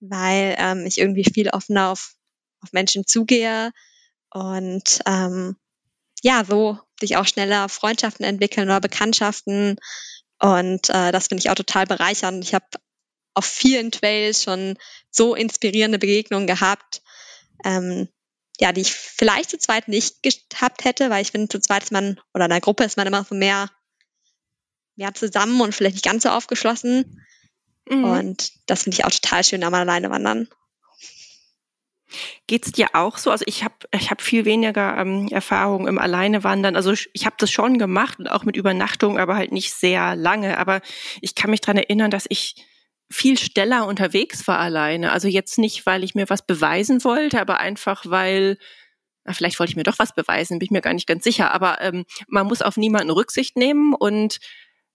weil 0.00 0.54
ähm, 0.58 0.84
ich 0.84 0.98
irgendwie 0.98 1.24
viel 1.24 1.48
offener 1.48 1.88
auf, 1.92 2.12
auf 2.60 2.72
Menschen 2.72 3.06
zugehe 3.06 3.72
und 4.28 5.00
ähm, 5.06 5.56
ja, 6.22 6.44
so 6.44 6.78
sich 7.06 7.16
auch 7.16 7.26
schneller 7.26 7.68
Freundschaften 7.68 8.24
entwickeln 8.24 8.68
oder 8.68 8.80
Bekanntschaften 8.80 9.76
und 10.38 10.90
äh, 10.90 11.12
das 11.12 11.28
finde 11.28 11.40
ich 11.40 11.50
auch 11.50 11.54
total 11.54 11.86
bereichernd. 11.86 12.44
Ich 12.44 12.54
habe 12.54 12.66
auf 13.34 13.44
vielen 13.44 13.90
Trails 13.90 14.42
schon 14.42 14.76
so 15.10 15.34
inspirierende 15.34 15.98
Begegnungen 15.98 16.46
gehabt, 16.46 17.02
ähm, 17.64 18.08
ja, 18.60 18.72
die 18.72 18.82
ich 18.82 18.92
vielleicht 18.92 19.50
zu 19.50 19.58
zweit 19.58 19.88
nicht 19.88 20.22
gehabt 20.22 20.84
hätte, 20.84 21.10
weil 21.10 21.22
ich 21.22 21.32
finde, 21.32 21.48
zu 21.48 21.60
zweit 21.60 21.84
ist 21.84 21.92
man 21.92 22.20
oder 22.32 22.44
in 22.44 22.52
einer 22.52 22.60
Gruppe 22.60 22.84
ist 22.84 22.96
man 22.96 23.06
immer 23.06 23.24
so 23.24 23.34
mehr, 23.34 23.70
mehr 24.96 25.14
zusammen 25.14 25.60
und 25.60 25.74
vielleicht 25.74 25.96
nicht 25.96 26.04
ganz 26.04 26.22
so 26.22 26.28
aufgeschlossen. 26.28 27.26
Mhm. 27.88 28.04
Und 28.04 28.52
das 28.66 28.84
finde 28.84 28.96
ich 28.96 29.04
auch 29.04 29.10
total 29.10 29.42
schön, 29.44 29.64
am 29.64 29.74
alleine 29.74 30.10
wandern. 30.10 30.48
Geht's 32.46 32.72
dir 32.72 32.88
auch 32.94 33.18
so? 33.18 33.30
Also 33.30 33.44
ich 33.46 33.64
habe 33.64 33.74
ich 33.94 34.10
hab 34.10 34.20
viel 34.22 34.44
weniger 34.44 34.96
ähm, 34.98 35.28
Erfahrung 35.30 35.88
im 35.88 35.98
Alleinewandern. 35.98 36.76
Also 36.76 36.92
ich, 36.92 37.10
ich 37.12 37.26
habe 37.26 37.36
das 37.38 37.50
schon 37.50 37.78
gemacht 37.78 38.18
und 38.18 38.28
auch 38.28 38.44
mit 38.44 38.56
Übernachtung, 38.56 39.18
aber 39.18 39.36
halt 39.36 39.52
nicht 39.52 39.72
sehr 39.72 40.16
lange. 40.16 40.58
Aber 40.58 40.80
ich 41.20 41.34
kann 41.34 41.50
mich 41.50 41.60
dran 41.60 41.76
erinnern, 41.76 42.10
dass 42.10 42.26
ich 42.28 42.54
viel 43.10 43.38
schneller 43.38 43.86
unterwegs 43.86 44.46
war 44.48 44.58
alleine. 44.58 45.12
Also 45.12 45.28
jetzt 45.28 45.58
nicht, 45.58 45.86
weil 45.86 46.04
ich 46.04 46.14
mir 46.14 46.28
was 46.30 46.46
beweisen 46.46 47.04
wollte, 47.04 47.40
aber 47.40 47.60
einfach, 47.60 48.04
weil 48.06 48.58
vielleicht 49.30 49.58
wollte 49.58 49.70
ich 49.70 49.76
mir 49.76 49.84
doch 49.84 49.98
was 49.98 50.14
beweisen, 50.14 50.58
bin 50.58 50.66
ich 50.66 50.70
mir 50.70 50.80
gar 50.80 50.94
nicht 50.94 51.06
ganz 51.06 51.24
sicher. 51.24 51.52
Aber 51.52 51.80
ähm, 51.80 52.04
man 52.28 52.46
muss 52.46 52.62
auf 52.62 52.76
niemanden 52.76 53.10
Rücksicht 53.10 53.56
nehmen 53.56 53.94
und 53.94 54.38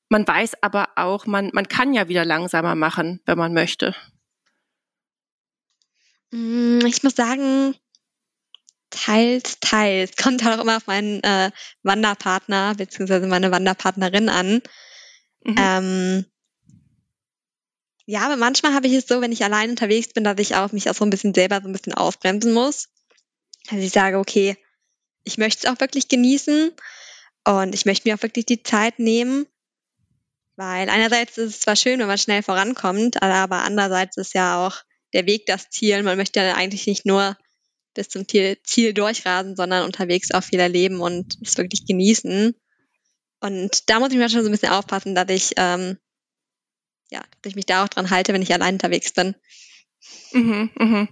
man 0.09 0.27
weiß 0.27 0.61
aber 0.63 0.89
auch, 0.95 1.25
man, 1.25 1.51
man 1.53 1.67
kann 1.67 1.93
ja 1.93 2.07
wieder 2.07 2.25
langsamer 2.25 2.75
machen, 2.75 3.21
wenn 3.25 3.37
man 3.37 3.53
möchte. 3.53 3.95
Mm, 6.31 6.85
ich 6.85 7.03
muss 7.03 7.15
sagen, 7.15 7.75
teils, 8.89 9.59
teils. 9.59 10.15
Kommt 10.21 10.43
halt 10.43 10.57
auch 10.57 10.63
immer 10.63 10.77
auf 10.77 10.87
meinen 10.87 11.23
äh, 11.23 11.51
Wanderpartner 11.83 12.75
beziehungsweise 12.75 13.27
meine 13.27 13.51
Wanderpartnerin 13.51 14.29
an. 14.29 14.61
Mhm. 15.43 15.55
Ähm, 15.57 16.25
ja, 18.05 18.21
aber 18.21 18.37
manchmal 18.37 18.73
habe 18.73 18.87
ich 18.87 18.93
es 18.93 19.07
so, 19.07 19.21
wenn 19.21 19.31
ich 19.31 19.43
allein 19.43 19.69
unterwegs 19.69 20.13
bin, 20.13 20.23
dass 20.23 20.39
ich 20.39 20.55
auch 20.55 20.71
mich 20.71 20.89
auch 20.89 20.95
so 20.95 21.05
ein 21.05 21.11
bisschen 21.11 21.35
selber 21.35 21.61
so 21.61 21.67
ein 21.67 21.73
bisschen 21.73 21.93
ausbremsen 21.93 22.53
muss. 22.53 22.89
Also 23.69 23.83
ich 23.83 23.91
sage, 23.91 24.17
okay, 24.17 24.57
ich 25.23 25.37
möchte 25.37 25.67
es 25.67 25.71
auch 25.71 25.79
wirklich 25.79 26.07
genießen 26.07 26.71
und 27.45 27.75
ich 27.75 27.85
möchte 27.85 28.09
mir 28.09 28.15
auch 28.15 28.23
wirklich 28.23 28.47
die 28.47 28.63
Zeit 28.63 28.97
nehmen, 28.97 29.45
weil 30.55 30.89
einerseits 30.89 31.37
ist 31.37 31.49
es 31.51 31.59
zwar 31.59 31.75
schön, 31.75 31.99
wenn 31.99 32.07
man 32.07 32.17
schnell 32.17 32.41
vorankommt, 32.41 33.21
aber 33.21 33.61
andererseits 33.61 34.17
ist 34.17 34.33
ja 34.33 34.65
auch 34.65 34.81
der 35.13 35.25
Weg 35.25 35.45
das 35.45 35.69
Ziel. 35.69 36.03
Man 36.03 36.17
möchte 36.17 36.39
ja 36.39 36.55
eigentlich 36.55 36.87
nicht 36.87 37.05
nur 37.05 37.37
bis 37.93 38.09
zum 38.09 38.25
Ziel 38.27 38.93
durchrasen, 38.93 39.55
sondern 39.55 39.83
unterwegs 39.83 40.31
auch 40.31 40.43
viel 40.43 40.59
erleben 40.59 41.01
und 41.01 41.37
es 41.41 41.57
wirklich 41.57 41.85
genießen. 41.85 42.55
Und 43.41 43.89
da 43.89 43.99
muss 43.99 44.11
ich 44.11 44.17
mir 44.17 44.29
schon 44.29 44.41
so 44.41 44.49
ein 44.49 44.51
bisschen 44.51 44.71
aufpassen, 44.71 45.15
dass 45.15 45.29
ich, 45.29 45.53
ähm, 45.57 45.97
ja, 47.09 47.21
dass 47.41 47.51
ich 47.51 47.55
mich 47.55 47.65
da 47.65 47.83
auch 47.83 47.89
dran 47.89 48.09
halte, 48.09 48.33
wenn 48.33 48.41
ich 48.41 48.53
allein 48.53 48.75
unterwegs 48.75 49.13
bin. 49.13 49.35
Mhm, 50.31 50.69
mhm. 50.77 51.09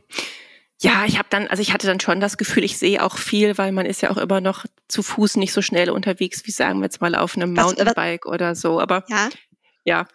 Ja, 0.80 1.06
ich 1.06 1.18
habe 1.18 1.28
dann, 1.32 1.48
also 1.48 1.62
ich 1.62 1.74
hatte 1.74 1.88
dann 1.88 2.00
schon 2.00 2.20
das 2.20 2.38
Gefühl, 2.38 2.64
ich 2.64 2.78
sehe 2.78 3.04
auch 3.04 3.18
viel, 3.18 3.58
weil 3.58 3.72
man 3.72 3.88
ist 3.88 4.02
ja 4.02 4.12
auch 4.12 4.18
immer 4.18 4.42
noch 4.42 4.66
zu 4.88 5.02
Fuß 5.02 5.38
nicht 5.38 5.52
so 5.52 5.64
schnell 5.64 5.90
unterwegs, 5.90 6.46
wie 6.46 6.52
sagen 6.52 6.80
wir 6.80 6.86
jetzt 6.86 7.02
mal 7.02 7.16
auf 7.16 7.36
einem 7.36 7.54
Mountainbike 7.54 8.26
was, 8.26 8.32
oder 8.32 8.56
so. 8.56 8.80
Aber 8.80 9.04
ja. 9.10 9.30
Ja, 9.88 10.06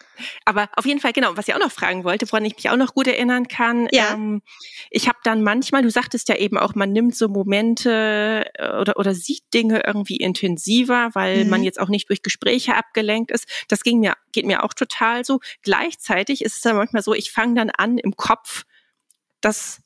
aber 0.45 0.69
auf 0.77 0.85
jeden 0.85 1.01
Fall, 1.01 1.15
genau, 1.15 1.35
was 1.39 1.49
ich 1.49 1.55
auch 1.55 1.59
noch 1.59 1.73
fragen 1.73 2.05
wollte, 2.05 2.31
woran 2.31 2.45
ich 2.45 2.55
mich 2.57 2.69
auch 2.69 2.77
noch 2.77 2.93
gut 2.93 3.07
erinnern 3.07 3.49
kann, 3.49 3.89
ja. 3.91 4.13
Ähm, 4.13 4.43
ich 4.91 5.09
habe 5.09 5.17
dann 5.25 5.43
manchmal, 5.43 5.81
du 5.81 5.91
sagtest 5.91 6.29
ja 6.29 6.37
eben 6.37 6.59
auch, 6.59 6.75
man 6.75 6.93
nimmt 6.93 7.17
so 7.17 7.27
Momente 7.27 8.45
äh, 8.53 8.77
oder, 8.77 8.99
oder 8.99 9.15
sieht 9.15 9.45
Dinge 9.55 9.83
irgendwie 9.87 10.19
intensiver, 10.19 11.09
weil 11.15 11.45
mhm. 11.45 11.51
man 11.51 11.63
jetzt 11.63 11.81
auch 11.81 11.89
nicht 11.89 12.11
durch 12.11 12.23
Gespräche 12.23 12.77
abgelenkt 12.77 13.31
ist. 13.31 13.49
Das 13.69 13.81
ging 13.81 14.01
mir, 14.01 14.13
geht 14.33 14.45
mir 14.45 14.63
auch 14.63 14.75
total 14.75 15.25
so. 15.25 15.41
Gleichzeitig 15.63 16.45
ist 16.45 16.57
es 16.57 16.61
dann 16.61 16.77
manchmal 16.77 17.03
so, 17.03 17.15
ich 17.15 17.33
fange 17.33 17.55
dann 17.55 17.71
an 17.71 17.97
im 17.97 18.15
Kopf, 18.15 18.65
das 19.41 19.81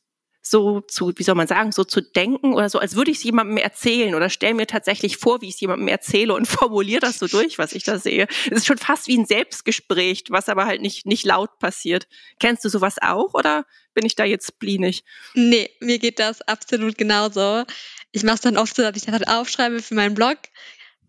so 0.49 0.81
zu, 0.81 1.13
wie 1.17 1.23
soll 1.25 1.35
man 1.35 1.49
sagen, 1.49 1.73
so 1.73 1.83
zu 1.83 2.01
denken 2.01 2.55
oder 2.55 2.69
so, 2.69 2.79
als 2.79 2.95
würde 2.95 3.11
ich 3.11 3.19
es 3.19 3.25
jemandem 3.25 3.57
erzählen 3.57 4.15
oder 4.15 4.31
stelle 4.31 4.55
mir 4.55 4.67
tatsächlich 4.67 5.17
vor, 5.17 5.41
wie 5.41 5.49
ich 5.49 5.55
es 5.55 5.61
jemandem 5.61 5.89
erzähle 5.89 6.35
und 6.35 6.47
formuliere 6.47 7.01
das 7.01 7.19
so 7.19 7.27
durch, 7.27 7.59
was 7.59 7.73
ich 7.73 7.83
da 7.83 7.99
sehe. 7.99 8.29
Es 8.51 8.59
ist 8.59 8.67
schon 8.67 8.79
fast 8.79 9.09
wie 9.09 9.19
ein 9.19 9.27
Selbstgespräch, 9.27 10.25
was 10.29 10.49
aber 10.49 10.67
halt 10.67 10.83
nicht, 10.83 11.05
nicht 11.05 11.25
laut 11.25 11.59
passiert. 11.59 12.07
Kennst 12.39 12.65
du 12.65 12.69
sowas 12.69 12.97
auch 13.01 13.35
oder 13.35 13.67
bin 13.93 14.07
ich 14.07 14.15
da 14.15 14.25
jetzt 14.25 14.59
blinig? 14.61 15.05
Nee, 15.35 15.71
mir 15.81 15.99
geht 15.99 16.21
das 16.21 16.43
absolut 16.43 16.97
genauso. 16.97 17.65
Ich 18.13 18.23
mache 18.23 18.37
es 18.37 18.41
dann 18.43 18.57
oft 18.57 18.77
so, 18.77 18.83
dass 18.83 18.97
ich 18.97 19.05
das 19.05 19.13
halt 19.13 19.29
aufschreibe 19.29 19.83
für 19.83 19.95
meinen 19.95 20.15
Blog. 20.15 20.39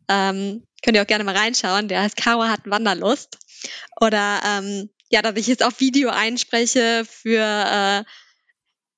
Ähm, 0.10 0.63
könnt 0.84 0.98
ihr 0.98 1.03
auch 1.03 1.08
gerne 1.08 1.24
mal 1.24 1.38
reinschauen. 1.38 1.89
Der 1.89 2.01
heißt 2.01 2.17
Kawa 2.17 2.50
hat 2.50 2.62
Wanderlust. 2.65 3.38
Oder 4.01 4.41
ähm, 4.46 4.89
ja, 5.10 5.22
dass 5.22 5.36
ich 5.36 5.48
jetzt 5.48 5.63
auf 5.63 5.79
Video 5.79 6.10
einspreche 6.10 7.06
für 7.06 7.39
äh, 7.39 8.03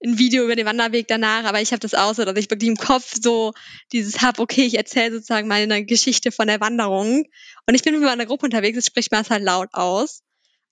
ein 0.03 0.17
Video 0.17 0.45
über 0.45 0.55
den 0.55 0.65
Wanderweg 0.65 1.07
danach, 1.07 1.43
aber 1.43 1.61
ich 1.61 1.71
habe 1.71 1.79
das 1.79 1.93
auch 1.93 2.13
so, 2.13 2.23
dass 2.23 2.37
ich 2.37 2.49
wirklich 2.49 2.69
im 2.69 2.77
Kopf 2.77 3.15
so 3.21 3.53
dieses 3.91 4.21
hab, 4.21 4.39
okay, 4.39 4.65
ich 4.65 4.77
erzähle 4.77 5.11
sozusagen 5.11 5.47
meine 5.47 5.85
Geschichte 5.85 6.31
von 6.31 6.47
der 6.47 6.61
Wanderung. 6.61 7.25
Und 7.67 7.75
ich 7.75 7.83
bin, 7.83 7.93
wenn 7.95 8.01
man 8.01 8.13
in 8.13 8.19
einer 8.19 8.25
Gruppe 8.25 8.45
unterwegs 8.45 8.77
ist, 8.77 8.87
spricht 8.87 9.11
man 9.11 9.21
es 9.21 9.29
halt 9.29 9.43
laut 9.43 9.69
aus. 9.73 10.23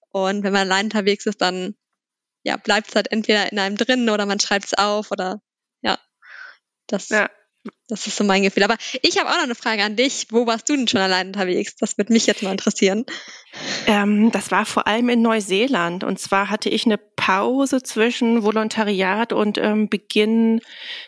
Und 0.10 0.44
wenn 0.44 0.54
man 0.54 0.62
allein 0.62 0.86
unterwegs 0.86 1.26
ist, 1.26 1.42
dann 1.42 1.76
ja, 2.44 2.56
bleibt 2.56 2.90
es 2.90 2.96
halt 2.96 3.12
entweder 3.12 3.52
in 3.52 3.60
einem 3.60 3.76
drin 3.76 4.10
oder 4.10 4.26
man 4.26 4.40
schreibt 4.40 4.66
es 4.68 4.74
auf 4.74 5.12
oder 5.12 5.42
ja. 5.82 6.00
Das 6.88 7.10
ja. 7.10 7.30
Das 7.88 8.06
ist 8.06 8.18
so 8.18 8.24
mein 8.24 8.44
Gefühl. 8.44 8.64
Aber 8.64 8.76
ich 9.02 9.18
habe 9.18 9.30
auch 9.30 9.36
noch 9.36 9.44
eine 9.44 9.56
Frage 9.56 9.84
an 9.84 9.96
dich. 9.96 10.28
Wo 10.30 10.46
warst 10.46 10.68
du 10.68 10.76
denn 10.76 10.88
schon 10.88 11.00
allein 11.00 11.28
unterwegs? 11.28 11.76
Das 11.78 11.98
würde 11.98 12.12
mich 12.12 12.26
jetzt 12.26 12.44
mal 12.44 12.52
interessieren. 12.52 13.06
Ähm, 13.86 14.30
das 14.32 14.52
war 14.52 14.66
vor 14.66 14.88
allem 14.88 15.08
in 15.08 15.22
Neuseeland. 15.22 16.04
Und 16.04 16.20
zwar 16.20 16.50
hatte 16.50 16.70
ich 16.70 16.86
eine 16.86 16.98
Pause 16.98 17.82
zwischen 17.82 18.44
Volontariat 18.44 19.32
und 19.32 19.58
ähm, 19.58 19.88
Beginn, 19.88 20.60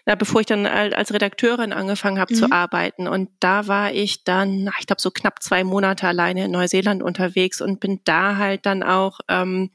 na, 0.05 0.15
bevor 0.15 0.41
ich 0.41 0.47
dann 0.47 0.65
als 0.65 1.13
Redakteurin 1.13 1.73
angefangen 1.73 2.19
habe 2.19 2.33
mhm. 2.33 2.37
zu 2.37 2.51
arbeiten. 2.51 3.07
Und 3.07 3.29
da 3.41 3.67
war 3.67 3.91
ich 3.91 4.23
dann, 4.23 4.69
ich 4.79 4.87
glaube, 4.87 5.01
so 5.01 5.11
knapp 5.11 5.43
zwei 5.43 5.65
Monate 5.65 6.07
alleine 6.07 6.45
in 6.45 6.51
Neuseeland 6.51 7.03
unterwegs 7.03 7.59
und 7.61 7.81
bin 7.81 7.99
da 8.05 8.37
halt 8.37 8.65
dann 8.65 8.83
auch 8.83 9.19
ähm, 9.27 9.71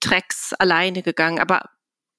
Tracks 0.00 0.52
alleine 0.52 1.02
gegangen. 1.02 1.40
Aber 1.40 1.70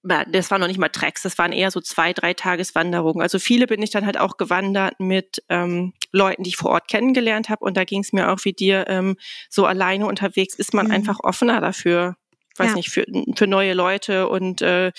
das 0.07 0.51
waren 0.51 0.61
noch 0.61 0.67
nicht 0.67 0.79
mal 0.79 0.89
Tracks, 0.89 1.23
das 1.23 1.37
waren 1.37 1.51
eher 1.51 1.71
so 1.71 1.81
zwei, 1.81 2.13
drei 2.13 2.33
Tageswanderungen. 2.33 3.21
Also 3.21 3.39
viele 3.39 3.67
bin 3.67 3.81
ich 3.81 3.89
dann 3.89 4.05
halt 4.05 4.17
auch 4.17 4.37
gewandert 4.37 4.99
mit 4.99 5.43
ähm, 5.49 5.93
Leuten, 6.11 6.43
die 6.43 6.49
ich 6.49 6.57
vor 6.57 6.71
Ort 6.71 6.87
kennengelernt 6.87 7.49
habe. 7.49 7.63
Und 7.63 7.77
da 7.77 7.83
ging 7.83 8.01
es 8.01 8.13
mir 8.13 8.31
auch 8.31 8.39
wie 8.43 8.53
dir, 8.53 8.85
ähm, 8.87 9.17
so 9.49 9.65
alleine 9.65 10.05
unterwegs 10.05 10.55
ist 10.55 10.73
man 10.73 10.87
mhm. 10.87 10.93
einfach 10.93 11.19
offener 11.21 11.61
dafür, 11.61 12.15
weiß 12.57 12.69
ja. 12.69 12.75
nicht, 12.75 12.89
für, 12.89 13.05
für 13.35 13.47
neue 13.47 13.73
Leute 13.73 14.27
und 14.27 14.61
äh, 14.61 14.91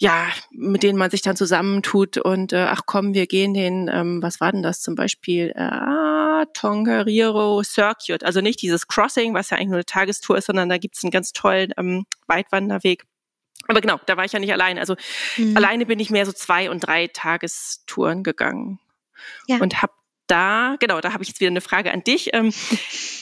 ja, 0.00 0.28
mit 0.52 0.84
denen 0.84 0.98
man 0.98 1.10
sich 1.10 1.22
dann 1.22 1.36
zusammentut 1.36 2.18
und 2.18 2.52
äh, 2.52 2.66
ach 2.68 2.82
komm, 2.86 3.14
wir 3.14 3.26
gehen 3.26 3.52
den, 3.52 3.90
ähm, 3.92 4.22
was 4.22 4.40
war 4.40 4.52
denn 4.52 4.62
das 4.62 4.80
zum 4.80 4.94
Beispiel? 4.94 5.52
Äh, 5.56 6.46
Tongariro 6.54 7.62
Circuit, 7.64 8.22
also 8.22 8.40
nicht 8.40 8.62
dieses 8.62 8.86
Crossing, 8.86 9.34
was 9.34 9.50
ja 9.50 9.56
eigentlich 9.56 9.68
nur 9.68 9.76
eine 9.78 9.84
Tagestour 9.86 10.38
ist, 10.38 10.46
sondern 10.46 10.68
da 10.68 10.78
gibt's 10.78 11.02
einen 11.02 11.10
ganz 11.10 11.32
tollen 11.32 11.72
ähm, 11.76 12.06
Weitwanderweg 12.28 13.04
aber 13.66 13.80
genau, 13.80 14.00
da 14.06 14.16
war 14.16 14.24
ich 14.24 14.32
ja 14.32 14.38
nicht 14.38 14.52
allein. 14.52 14.78
Also 14.78 14.96
mhm. 15.36 15.56
alleine 15.56 15.86
bin 15.86 16.00
ich 16.00 16.10
mehr 16.10 16.26
so 16.26 16.32
zwei 16.32 16.70
und 16.70 16.80
drei 16.80 17.08
Tagestouren 17.08 18.22
gegangen 18.22 18.78
ja. 19.46 19.58
und 19.58 19.82
habe 19.82 19.92
da, 20.28 20.76
genau, 20.78 21.00
da 21.00 21.12
habe 21.12 21.22
ich 21.22 21.28
jetzt 21.28 21.40
wieder 21.40 21.50
eine 21.50 21.60
Frage 21.60 21.92
an 21.92 22.04
dich. 22.04 22.30
Ähm, 22.34 22.52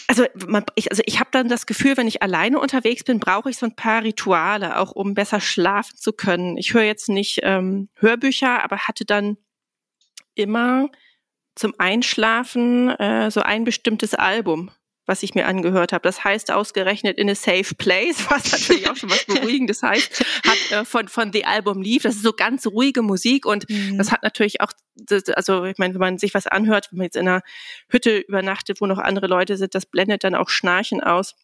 also, 0.09 0.27
man, 0.47 0.65
ich, 0.75 0.91
also 0.91 1.03
ich 1.07 1.19
habe 1.21 1.31
dann 1.33 1.49
das 1.49 1.67
Gefühl, 1.67 1.97
wenn 1.97 2.09
ich 2.09 2.23
alleine 2.23 2.59
unterwegs 2.59 3.05
bin, 3.05 3.21
brauche 3.21 3.49
ich 3.49 3.57
so 3.57 3.67
ein 3.67 3.77
paar 3.77 4.03
Rituale, 4.03 4.79
auch 4.79 4.93
um 4.93 5.15
besser 5.15 5.41
schlafen 5.41 5.97
zu 5.97 6.13
können. 6.13 6.59
Ich 6.59 6.75
höre 6.75 6.83
jetzt 6.83 7.09
nicht 7.09 7.41
ähm, 7.43 7.89
Hörbücher, 7.95 8.63
aber 8.63 8.79
hatte 8.79 9.05
dann 9.05 9.37
immer 10.35 10.89
zum 11.55 11.75
Einschlafen 11.79 12.91
äh, 12.91 13.31
so 13.31 13.41
ein 13.41 13.65
bestimmtes 13.65 14.15
Album, 14.15 14.71
was 15.07 15.23
ich 15.23 15.35
mir 15.35 15.47
angehört 15.47 15.93
habe. 15.93 16.03
Das 16.03 16.25
heißt 16.25 16.51
ausgerechnet 16.51 17.17
in 17.17 17.31
a 17.31 17.35
safe 17.35 17.75
place, 17.75 18.19
was 18.29 18.53
natürlich 18.53 18.91
auch 18.91 18.97
schon 18.97 19.11
was 19.11 19.25
Beruhigendes 19.27 19.83
heißt, 19.83 20.25
hat 20.47 20.71
äh, 20.73 20.85
von, 20.85 21.09
von 21.09 21.33
The 21.33 21.45
Album 21.45 21.81
Leave. 21.81 22.03
Das 22.03 22.17
ist 22.17 22.23
so 22.23 22.33
ganz 22.33 22.67
ruhige 22.67 23.03
Musik 23.03 23.47
und 23.47 23.69
mhm. 23.71 23.99
das 23.99 24.11
hat 24.11 24.23
natürlich 24.23 24.61
auch, 24.61 24.73
also 25.35 25.65
ich 25.65 25.79
meine, 25.79 25.95
wenn 25.95 26.01
man 26.01 26.19
sich 26.19 26.35
was 26.35 26.47
anhört, 26.47 26.89
wenn 26.91 26.99
man 26.99 27.05
jetzt 27.05 27.17
in 27.17 27.29
einer 27.29 27.43
Hütte 27.89 28.19
übernachtet, 28.19 28.81
wo 28.81 28.87
noch 28.87 28.99
andere 28.99 29.27
Leute 29.27 29.57
sind, 29.57 29.75
das 29.75 29.87
blendet 29.87 30.25
dann 30.25 30.35
auch 30.35 30.49
Schnarchen 30.49 31.03
aus. 31.03 31.35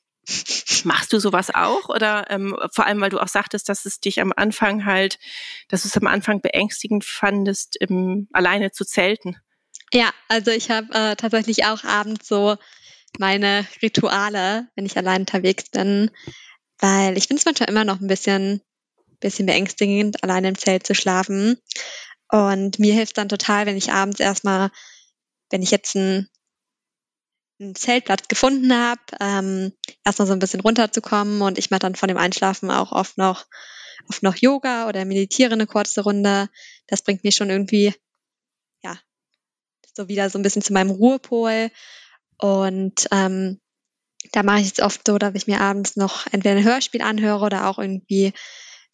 Machst 0.85 1.13
du 1.13 1.19
sowas 1.19 1.53
auch? 1.53 1.89
Oder 1.89 2.31
ähm, 2.31 2.57
vor 2.73 2.87
allem, 2.87 3.01
weil 3.01 3.11
du 3.11 3.19
auch 3.19 3.29
sagtest, 3.29 3.69
dass 3.69 3.85
es 3.87 3.99
dich 3.99 4.21
am 4.21 4.33
Anfang 4.35 4.85
halt, 4.85 5.19
dass 5.69 5.83
du 5.83 5.89
es 5.89 5.97
am 5.97 6.07
Anfang 6.07 6.41
beängstigend 6.41 7.05
fandest, 7.05 7.77
im, 7.81 8.29
alleine 8.33 8.71
zu 8.71 8.85
zelten? 8.85 9.37
Ja, 9.93 10.11
also 10.29 10.51
ich 10.51 10.71
habe 10.71 10.95
äh, 10.95 11.17
tatsächlich 11.17 11.65
auch 11.67 11.85
abends 11.85 12.29
so 12.29 12.57
meine 13.19 13.67
Rituale, 13.81 14.69
wenn 14.75 14.87
ich 14.87 14.97
allein 14.97 15.23
unterwegs 15.23 15.71
bin, 15.71 16.11
weil 16.79 17.17
ich 17.17 17.27
finde 17.27 17.41
es 17.41 17.45
manchmal 17.45 17.69
immer 17.69 17.85
noch 17.85 18.01
ein 18.01 18.07
bisschen, 18.07 18.63
bisschen 19.21 19.47
beängstigend, 19.47 20.23
allein 20.25 20.45
im 20.45 20.59
Zelt 20.59 20.87
zu 20.87 20.95
schlafen. 20.95 21.59
Und 22.31 22.79
mir 22.79 22.95
hilft 22.95 23.19
dann 23.19 23.29
total, 23.29 23.67
wenn 23.67 23.77
ich 23.77 23.93
abends 23.93 24.21
erstmal, 24.21 24.71
wenn 25.51 25.63
ich 25.63 25.71
jetzt 25.71 25.95
einen, 25.97 26.29
einen 27.61 27.75
Zeltplatz 27.75 28.29
gefunden 28.29 28.73
habe, 28.75 29.01
ähm, 29.21 29.73
erstmal 30.05 30.27
so 30.27 30.33
ein 30.33 30.39
bisschen 30.39 30.61
runterzukommen 30.61 31.43
und 31.43 31.59
ich 31.59 31.71
mache 31.71 31.81
dann 31.81 31.95
von 31.95 32.09
dem 32.09 32.17
Einschlafen 32.17 32.71
auch 32.71 32.93
oft 32.93 33.19
noch 33.19 33.47
oft 34.09 34.23
noch 34.23 34.37
Yoga 34.37 34.89
oder 34.89 35.05
meditiere 35.05 35.53
eine 35.53 35.67
kurze 35.67 36.03
Runde. 36.03 36.49
Das 36.87 37.03
bringt 37.03 37.25
mich 37.25 37.37
schon 37.37 37.51
irgendwie, 37.51 37.95
ja, 38.83 38.99
so 39.95 40.09
wieder 40.09 40.31
so 40.31 40.39
ein 40.39 40.43
bisschen 40.43 40.63
zu 40.63 40.73
meinem 40.73 40.91
Ruhepol 40.91 41.71
und 42.43 43.07
ähm, 43.13 43.61
da 44.33 44.43
mache 44.43 44.63
ich 44.63 44.73
es 44.73 44.81
oft 44.81 45.07
so, 45.07 45.17
dass 45.17 45.37
ich 45.37 45.47
mir 45.47 45.61
abends 45.61 45.95
noch 45.95 46.27
entweder 46.33 46.57
ein 46.57 46.65
Hörspiel 46.65 47.01
anhöre 47.01 47.45
oder 47.45 47.69
auch 47.69 47.79
irgendwie 47.79 48.33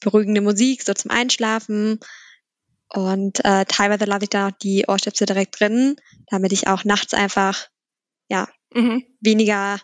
beruhigende 0.03 0.43
Musik, 0.43 0.83
so 0.83 0.93
zum 0.93 1.11
Einschlafen. 1.11 1.99
Und 2.91 3.43
äh, 3.47 3.65
teilweise 3.65 4.05
lasse 4.05 4.25
ich 4.25 4.29
da 4.31 4.49
auch 4.49 4.53
die 4.53 4.85
Ohrstöpsel 4.87 5.27
direkt 5.27 5.59
drin, 5.59 5.97
damit 6.27 6.53
ich 6.53 6.69
auch 6.69 6.85
nachts 6.85 7.15
einfach 7.15 7.69
ja 8.29 8.49
mhm. 8.75 9.05
weniger 9.21 9.81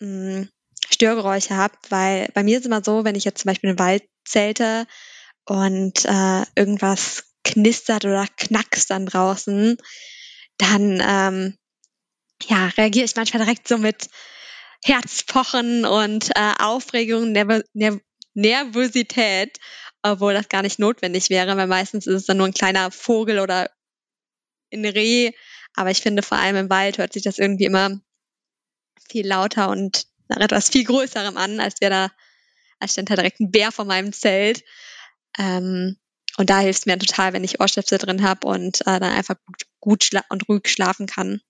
mh, 0.00 0.40
mm, 0.40 0.48
Störgeräusche 0.90 1.56
habe, 1.56 1.74
weil 1.90 2.28
bei 2.34 2.42
mir 2.42 2.58
ist 2.58 2.66
immer 2.66 2.82
so, 2.82 3.04
wenn 3.04 3.14
ich 3.14 3.24
jetzt 3.24 3.42
zum 3.42 3.50
Beispiel 3.50 3.70
im 3.70 3.78
Wald 3.78 4.02
zelte 4.24 4.84
und 5.44 6.04
äh, 6.06 6.42
irgendwas 6.56 7.22
knistert 7.44 8.04
oder 8.04 8.26
knackst 8.36 8.90
dann 8.90 9.06
draußen, 9.06 9.76
dann 10.58 11.00
ähm, 11.06 11.56
ja, 12.44 12.68
reagiere 12.76 13.04
ich 13.04 13.16
manchmal 13.16 13.44
direkt 13.44 13.68
so 13.68 13.78
mit 13.78 14.08
Herzpochen 14.84 15.84
und 15.84 16.30
äh, 16.36 16.52
Aufregung, 16.58 17.32
Nerv 17.32 17.62
Nerv 17.72 18.00
Nervosität, 18.34 19.58
obwohl 20.02 20.34
das 20.34 20.50
gar 20.50 20.62
nicht 20.62 20.78
notwendig 20.78 21.30
wäre, 21.30 21.56
weil 21.56 21.66
meistens 21.66 22.06
ist 22.06 22.14
es 22.14 22.26
dann 22.26 22.36
nur 22.36 22.46
ein 22.46 22.52
kleiner 22.54 22.90
Vogel 22.90 23.38
oder 23.38 23.70
ein 24.72 24.84
Reh. 24.84 25.32
Aber 25.74 25.90
ich 25.90 26.02
finde, 26.02 26.22
vor 26.22 26.38
allem 26.38 26.56
im 26.56 26.70
Wald 26.70 26.98
hört 26.98 27.14
sich 27.14 27.22
das 27.22 27.38
irgendwie 27.38 27.64
immer 27.64 27.98
viel 29.08 29.26
lauter 29.26 29.70
und 29.70 30.06
nach 30.28 30.38
etwas 30.38 30.68
viel 30.68 30.84
Größerem 30.84 31.36
an, 31.36 31.60
als 31.60 31.80
wäre 31.80 31.90
da, 31.90 32.12
als 32.78 32.92
stand 32.92 33.10
da 33.10 33.16
direkt 33.16 33.40
ein 33.40 33.50
Bär 33.50 33.72
vor 33.72 33.84
meinem 33.86 34.12
Zelt. 34.12 34.62
Ähm, 35.38 35.96
und 36.36 36.50
da 36.50 36.60
hilft 36.60 36.80
es 36.80 36.86
mir 36.86 36.98
total, 36.98 37.32
wenn 37.32 37.44
ich 37.44 37.60
Ohrstöpsel 37.60 37.98
drin 37.98 38.22
habe 38.22 38.46
und 38.46 38.82
äh, 38.82 39.00
dann 39.00 39.12
einfach 39.12 39.36
gut, 39.46 39.62
gut 39.80 40.10
und 40.28 40.48
ruhig 40.48 40.68
schlafen 40.68 41.06
kann. 41.06 41.40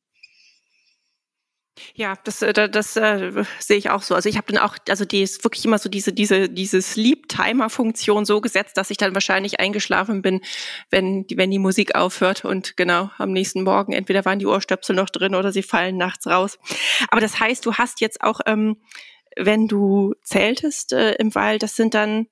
Ja, 1.94 2.14
das, 2.24 2.42
äh, 2.42 2.52
das, 2.52 2.70
das 2.70 2.96
äh, 2.96 3.44
sehe 3.58 3.76
ich 3.76 3.90
auch 3.90 4.02
so. 4.02 4.14
Also 4.14 4.28
ich 4.28 4.36
habe 4.36 4.52
dann 4.52 4.62
auch, 4.62 4.76
also 4.88 5.04
die 5.04 5.22
ist 5.22 5.44
wirklich 5.44 5.64
immer 5.64 5.78
so 5.78 5.88
diese, 5.88 6.12
diese, 6.12 6.48
diese 6.48 6.80
Sleep-Timer-Funktion 6.80 8.24
so 8.24 8.40
gesetzt, 8.40 8.76
dass 8.76 8.90
ich 8.90 8.96
dann 8.96 9.14
wahrscheinlich 9.14 9.60
eingeschlafen 9.60 10.22
bin, 10.22 10.40
wenn 10.90 11.26
die, 11.26 11.36
wenn 11.36 11.50
die 11.50 11.58
Musik 11.58 11.94
aufhört 11.94 12.44
und 12.44 12.76
genau 12.76 13.10
am 13.18 13.32
nächsten 13.32 13.62
Morgen 13.62 13.92
entweder 13.92 14.24
waren 14.24 14.38
die 14.38 14.46
Ohrstöpsel 14.46 14.96
noch 14.96 15.10
drin 15.10 15.34
oder 15.34 15.52
sie 15.52 15.62
fallen 15.62 15.96
nachts 15.96 16.26
raus. 16.26 16.58
Aber 17.08 17.20
das 17.20 17.40
heißt, 17.40 17.64
du 17.66 17.74
hast 17.74 18.00
jetzt 18.00 18.22
auch, 18.22 18.40
ähm, 18.46 18.78
wenn 19.36 19.68
du 19.68 20.14
zeltest 20.22 20.92
äh, 20.92 21.12
im 21.14 21.34
Wald, 21.34 21.62
das 21.62 21.76
sind 21.76 21.92
dann 21.92 22.26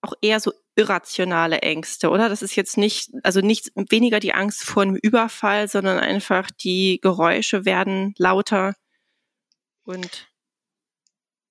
auch 0.00 0.14
eher 0.22 0.40
so 0.40 0.52
irrationale 0.80 1.58
Ängste, 1.60 2.10
oder? 2.10 2.28
Das 2.28 2.42
ist 2.42 2.56
jetzt 2.56 2.76
nicht, 2.76 3.10
also 3.22 3.40
nicht 3.40 3.70
weniger 3.74 4.20
die 4.20 4.34
Angst 4.34 4.64
vor 4.64 4.82
einem 4.82 4.96
Überfall, 4.96 5.68
sondern 5.68 5.98
einfach 5.98 6.50
die 6.50 6.98
Geräusche 7.02 7.64
werden 7.64 8.14
lauter 8.16 8.74
und 9.84 10.28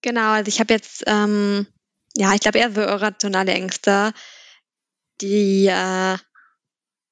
genau. 0.01 0.31
Also 0.31 0.49
ich 0.49 0.59
habe 0.59 0.73
jetzt, 0.73 1.03
ähm, 1.07 1.67
ja, 2.15 2.33
ich 2.33 2.41
glaube 2.41 2.59
eher 2.59 2.71
so 2.71 2.81
irrationale 2.81 3.53
Ängste, 3.53 4.13
die 5.21 5.67
äh, 5.67 6.17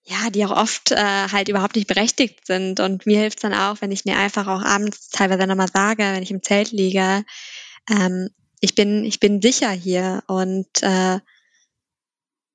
ja, 0.09 0.29
die 0.29 0.45
auch 0.45 0.55
oft 0.55 0.91
äh, 0.91 0.95
halt 0.95 1.49
überhaupt 1.49 1.75
nicht 1.75 1.87
berechtigt 1.87 2.47
sind. 2.47 2.79
Und 2.79 3.05
mir 3.05 3.19
hilft 3.19 3.39
es 3.39 3.41
dann 3.41 3.53
auch, 3.53 3.81
wenn 3.81 3.91
ich 3.91 4.05
mir 4.05 4.17
einfach 4.17 4.47
auch 4.47 4.63
abends 4.63 5.09
teilweise 5.09 5.45
nochmal 5.47 5.67
sage, 5.67 6.03
wenn 6.03 6.23
ich 6.23 6.31
im 6.31 6.41
Zelt 6.41 6.71
liege, 6.71 7.25
ähm, 7.89 8.29
ich 8.61 8.73
bin, 8.73 9.03
ich 9.03 9.19
bin 9.19 9.41
sicher 9.41 9.69
hier 9.69 10.23
und 10.27 10.67
äh, 10.81 11.19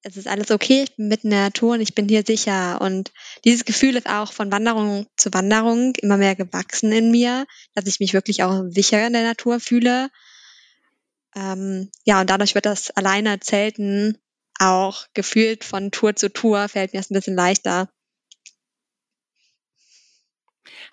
es 0.02 0.16
ist 0.16 0.26
alles 0.26 0.50
okay, 0.50 0.82
ich 0.82 0.96
bin 0.96 1.08
mitten 1.08 1.28
in 1.28 1.32
der 1.32 1.44
Natur 1.44 1.74
und 1.74 1.80
ich 1.80 1.94
bin 1.94 2.08
hier 2.08 2.24
sicher. 2.26 2.80
Und 2.80 3.12
dieses 3.44 3.64
Gefühl 3.64 3.96
ist 3.96 4.08
auch 4.08 4.32
von 4.32 4.50
Wanderung 4.50 5.06
zu 5.16 5.32
Wanderung 5.32 5.94
immer 5.96 6.16
mehr 6.16 6.34
gewachsen 6.34 6.92
in 6.92 7.10
mir, 7.10 7.46
dass 7.74 7.86
ich 7.86 8.00
mich 8.00 8.12
wirklich 8.12 8.42
auch 8.42 8.64
sicher 8.68 9.06
in 9.06 9.12
der 9.12 9.22
Natur 9.22 9.60
fühle. 9.60 10.10
Ähm, 11.36 11.90
ja, 12.04 12.20
und 12.20 12.30
dadurch 12.30 12.54
wird 12.54 12.66
das 12.66 12.90
alleine 12.90 13.38
Zelten 13.40 14.18
auch 14.58 15.06
gefühlt 15.14 15.64
von 15.64 15.90
Tour 15.90 16.16
zu 16.16 16.32
Tour, 16.32 16.68
fällt 16.68 16.92
mir 16.92 17.00
das 17.00 17.10
ein 17.10 17.14
bisschen 17.14 17.36
leichter. 17.36 17.88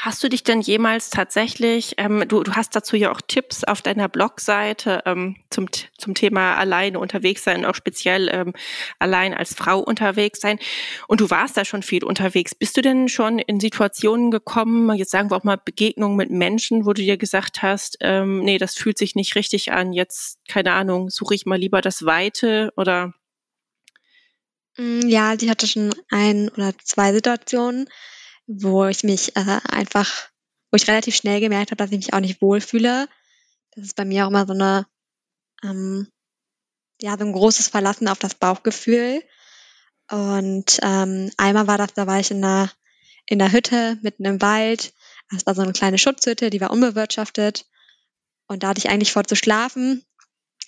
Hast 0.01 0.23
du 0.23 0.29
dich 0.29 0.43
denn 0.43 0.61
jemals 0.61 1.09
tatsächlich, 1.09 1.95
ähm, 1.97 2.23
du, 2.25 2.41
du 2.43 2.53
hast 2.53 2.73
dazu 2.73 2.95
ja 2.95 3.11
auch 3.11 3.19
Tipps 3.19 3.65
auf 3.65 3.81
deiner 3.81 4.07
Blogseite 4.07 5.03
ähm, 5.05 5.35
zum, 5.49 5.67
zum 5.97 6.15
Thema 6.15 6.55
alleine 6.55 6.99
unterwegs 6.99 7.43
sein, 7.43 7.65
auch 7.65 7.75
speziell 7.75 8.29
ähm, 8.31 8.53
allein 8.97 9.33
als 9.33 9.53
Frau 9.53 9.79
unterwegs 9.79 10.39
sein. 10.39 10.57
Und 11.09 11.19
du 11.19 11.29
warst 11.29 11.57
da 11.57 11.65
schon 11.65 11.83
viel 11.83 12.05
unterwegs. 12.05 12.55
Bist 12.55 12.77
du 12.77 12.81
denn 12.81 13.09
schon 13.09 13.39
in 13.39 13.59
Situationen 13.59 14.31
gekommen, 14.31 14.95
jetzt 14.95 15.11
sagen 15.11 15.31
wir 15.31 15.35
auch 15.35 15.43
mal 15.43 15.57
Begegnungen 15.57 16.15
mit 16.15 16.31
Menschen, 16.31 16.85
wo 16.85 16.93
du 16.93 17.01
dir 17.01 17.17
gesagt 17.17 17.61
hast, 17.61 17.97
ähm, 17.99 18.39
nee, 18.39 18.57
das 18.57 18.75
fühlt 18.75 18.97
sich 18.97 19.15
nicht 19.15 19.35
richtig 19.35 19.73
an, 19.73 19.91
jetzt, 19.91 20.39
keine 20.47 20.71
Ahnung, 20.71 21.09
suche 21.09 21.35
ich 21.35 21.45
mal 21.45 21.59
lieber 21.59 21.81
das 21.81 22.05
Weite 22.05 22.71
oder? 22.77 23.13
Mm, 24.77 25.09
ja, 25.09 25.35
die 25.35 25.49
hatte 25.49 25.67
schon 25.67 25.93
ein 26.09 26.47
oder 26.47 26.71
zwei 26.85 27.11
Situationen 27.11 27.89
wo 28.51 28.87
ich 28.87 29.03
mich 29.03 29.35
äh, 29.35 29.59
einfach, 29.69 30.11
wo 30.71 30.75
ich 30.75 30.87
relativ 30.87 31.15
schnell 31.15 31.39
gemerkt 31.39 31.69
habe, 31.69 31.77
dass 31.77 31.91
ich 31.91 31.97
mich 31.97 32.13
auch 32.13 32.19
nicht 32.19 32.41
wohlfühle. 32.41 33.07
Das 33.71 33.83
ist 33.83 33.95
bei 33.95 34.05
mir 34.05 34.25
auch 34.25 34.29
immer 34.29 34.47
so 34.47 34.53
eine, 34.53 34.87
ähm, 35.63 36.07
ja, 36.99 37.15
so 37.15 37.25
ein 37.25 37.31
großes 37.31 37.67
Verlassen 37.67 38.07
auf 38.07 38.17
das 38.17 38.33
Bauchgefühl. 38.33 39.21
Und 40.09 40.79
ähm, 40.81 41.31
einmal 41.37 41.67
war 41.67 41.77
das, 41.77 41.93
da 41.93 42.07
war 42.07 42.19
ich 42.19 42.31
in 42.31 42.43
einer, 42.43 42.71
in 43.27 43.39
einer 43.39 43.51
Hütte 43.51 43.99
mitten 44.01 44.25
im 44.25 44.41
Wald. 44.41 44.93
Das 45.29 45.45
war 45.45 45.53
so 45.53 45.61
eine 45.61 45.73
kleine 45.73 45.99
Schutzhütte, 45.99 46.49
die 46.49 46.59
war 46.59 46.71
unbewirtschaftet. 46.71 47.67
Und 48.47 48.63
da 48.63 48.69
hatte 48.69 48.79
ich 48.79 48.89
eigentlich 48.89 49.13
vor 49.13 49.25
zu 49.25 49.35
schlafen. 49.35 50.03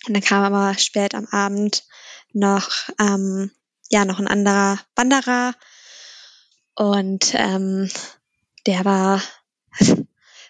Und 0.06 0.14
dann 0.14 0.22
kam 0.22 0.44
aber 0.44 0.78
spät 0.78 1.16
am 1.16 1.26
Abend 1.26 1.82
noch, 2.32 2.70
ähm, 3.00 3.50
ja, 3.90 4.04
noch 4.04 4.20
ein 4.20 4.28
anderer 4.28 4.78
Wanderer 4.94 5.54
und 6.74 7.34
ähm, 7.34 7.90
der 8.66 8.84
war 8.84 9.22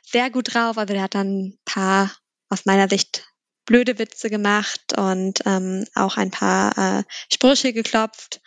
sehr 0.03 0.31
gut 0.31 0.55
drauf. 0.55 0.79
Also 0.79 0.93
der 0.93 1.03
hat 1.03 1.15
dann 1.15 1.47
ein 1.47 1.59
paar 1.65 2.11
aus 2.49 2.65
meiner 2.67 2.89
Sicht 2.89 3.25
blöde 3.65 3.99
Witze 3.99 4.29
gemacht 4.29 4.97
und 4.97 5.41
ähm, 5.47 5.85
auch 5.95 6.17
ein 6.17 6.31
paar 6.31 6.77
äh, 6.77 7.05
Sprüche 7.33 7.73
geklopft, 7.73 8.41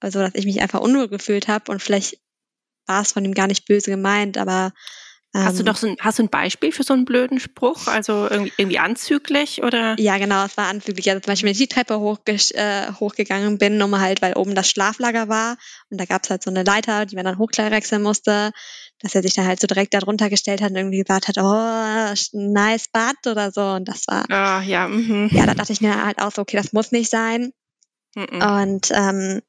also 0.00 0.20
dass 0.20 0.34
ich 0.34 0.44
mich 0.44 0.60
einfach 0.60 0.80
unwohl 0.80 1.08
gefühlt 1.08 1.48
habe 1.48 1.72
und 1.72 1.82
vielleicht 1.82 2.18
war 2.86 3.02
es 3.02 3.12
von 3.12 3.24
ihm 3.24 3.34
gar 3.34 3.46
nicht 3.46 3.66
böse 3.66 3.90
gemeint, 3.90 4.36
aber 4.36 4.72
Hast 5.32 5.58
du 5.58 5.60
ähm, 5.60 5.66
doch 5.66 5.76
so 5.76 5.86
ein, 5.86 5.96
hast 6.00 6.18
du 6.18 6.24
ein 6.24 6.28
Beispiel 6.28 6.72
für 6.72 6.82
so 6.82 6.92
einen 6.92 7.04
blöden 7.04 7.38
Spruch? 7.38 7.86
Also 7.86 8.26
irgendwie, 8.28 8.52
irgendwie 8.56 8.80
anzüglich 8.80 9.62
oder? 9.62 9.94
Ja, 9.96 10.18
genau, 10.18 10.44
es 10.44 10.56
war 10.56 10.66
anzüglich. 10.66 11.08
Also 11.08 11.20
zum 11.20 11.30
Beispiel, 11.30 11.46
wenn 11.46 11.52
ich 11.52 11.58
die 11.58 11.68
Treppe 11.68 12.00
hochge 12.00 12.32
äh, 12.32 12.92
hochgegangen 12.98 13.56
bin, 13.58 13.80
um 13.80 14.00
halt, 14.00 14.22
weil 14.22 14.34
oben 14.34 14.56
das 14.56 14.68
Schlaflager 14.68 15.28
war 15.28 15.56
und 15.88 16.00
da 16.00 16.04
gab 16.04 16.24
es 16.24 16.30
halt 16.30 16.42
so 16.42 16.50
eine 16.50 16.64
Leiter, 16.64 17.06
die 17.06 17.14
man 17.14 17.24
dann 17.24 17.38
hochkleirexeln 17.38 18.02
musste, 18.02 18.50
dass 18.98 19.14
er 19.14 19.22
sich 19.22 19.34
dann 19.34 19.46
halt 19.46 19.60
so 19.60 19.68
direkt 19.68 19.94
darunter 19.94 20.30
gestellt 20.30 20.62
hat 20.62 20.70
und 20.70 20.76
irgendwie 20.76 20.98
gesagt 20.98 21.28
hat, 21.28 21.38
oh, 21.38 22.14
nice 22.32 22.88
Bad 22.92 23.26
oder 23.26 23.52
so. 23.52 23.62
Und 23.62 23.86
das 23.88 24.08
war. 24.08 24.28
Ah, 24.30 24.62
ja, 24.62 24.88
mhm. 24.88 25.30
Ja, 25.32 25.46
da 25.46 25.54
dachte 25.54 25.72
ich 25.72 25.80
mir 25.80 26.04
halt 26.04 26.20
auch 26.20 26.32
so, 26.32 26.42
okay, 26.42 26.56
das 26.56 26.72
muss 26.72 26.90
nicht 26.90 27.08
sein. 27.08 27.52
Mhm. 28.16 28.42
Und 28.42 28.90
ähm, 28.90 29.42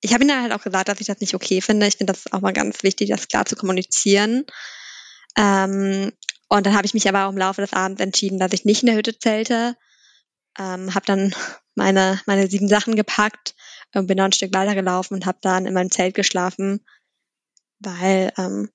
ich 0.00 0.14
habe 0.14 0.24
ihm 0.24 0.28
dann 0.28 0.42
halt 0.42 0.52
auch 0.52 0.62
gesagt, 0.62 0.88
dass 0.88 1.00
ich 1.00 1.06
das 1.06 1.20
nicht 1.20 1.34
okay 1.34 1.60
finde. 1.60 1.86
Ich 1.86 1.96
finde, 1.96 2.14
das 2.14 2.32
auch 2.32 2.40
mal 2.40 2.54
ganz 2.54 2.82
wichtig, 2.82 3.10
das 3.10 3.28
klar 3.28 3.44
zu 3.44 3.54
kommunizieren. 3.54 4.46
Ähm, 5.36 6.12
und 6.48 6.66
dann 6.66 6.74
habe 6.74 6.86
ich 6.86 6.94
mich 6.94 7.08
aber 7.08 7.26
auch 7.26 7.30
im 7.30 7.38
Laufe 7.38 7.60
des 7.60 7.72
Abends 7.72 8.00
entschieden, 8.00 8.38
dass 8.38 8.52
ich 8.52 8.64
nicht 8.64 8.82
in 8.82 8.86
der 8.86 8.96
Hütte 8.96 9.18
zelte. 9.18 9.76
Ähm, 10.58 10.94
habe 10.94 11.06
dann 11.06 11.34
meine, 11.76 12.20
meine 12.26 12.48
sieben 12.48 12.68
Sachen 12.68 12.96
gepackt 12.96 13.54
und 13.94 14.06
bin 14.06 14.16
noch 14.16 14.24
ein 14.24 14.32
Stück 14.32 14.52
weitergelaufen 14.52 15.16
und 15.16 15.26
habe 15.26 15.38
dann 15.42 15.66
in 15.66 15.74
meinem 15.74 15.90
Zelt 15.90 16.14
geschlafen, 16.14 16.84
weil 17.78 18.32
ähm, 18.36 18.70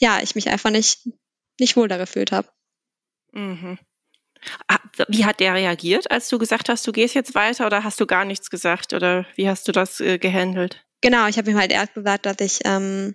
ja, 0.00 0.20
ich 0.22 0.34
mich 0.34 0.48
einfach 0.48 0.70
nicht, 0.70 1.08
nicht 1.58 1.76
wohl 1.76 1.88
da 1.88 1.98
gefühlt 1.98 2.32
habe. 2.32 2.48
Mhm. 3.32 3.78
Ah, 4.68 4.78
wie 5.08 5.26
hat 5.26 5.38
der 5.40 5.54
reagiert, 5.54 6.10
als 6.10 6.28
du 6.28 6.38
gesagt 6.38 6.68
hast, 6.68 6.86
du 6.86 6.92
gehst 6.92 7.14
jetzt 7.14 7.34
weiter 7.34 7.66
oder 7.66 7.84
hast 7.84 8.00
du 8.00 8.06
gar 8.06 8.24
nichts 8.24 8.48
gesagt 8.50 8.94
oder 8.94 9.26
wie 9.36 9.48
hast 9.48 9.68
du 9.68 9.72
das 9.72 10.00
äh, 10.00 10.18
gehandelt? 10.18 10.84
Genau, 11.02 11.26
ich 11.28 11.38
habe 11.38 11.50
ihm 11.50 11.58
halt 11.58 11.70
erst 11.70 11.94
gesagt, 11.94 12.26
dass 12.26 12.40
ich 12.40 12.60
ähm, 12.64 13.14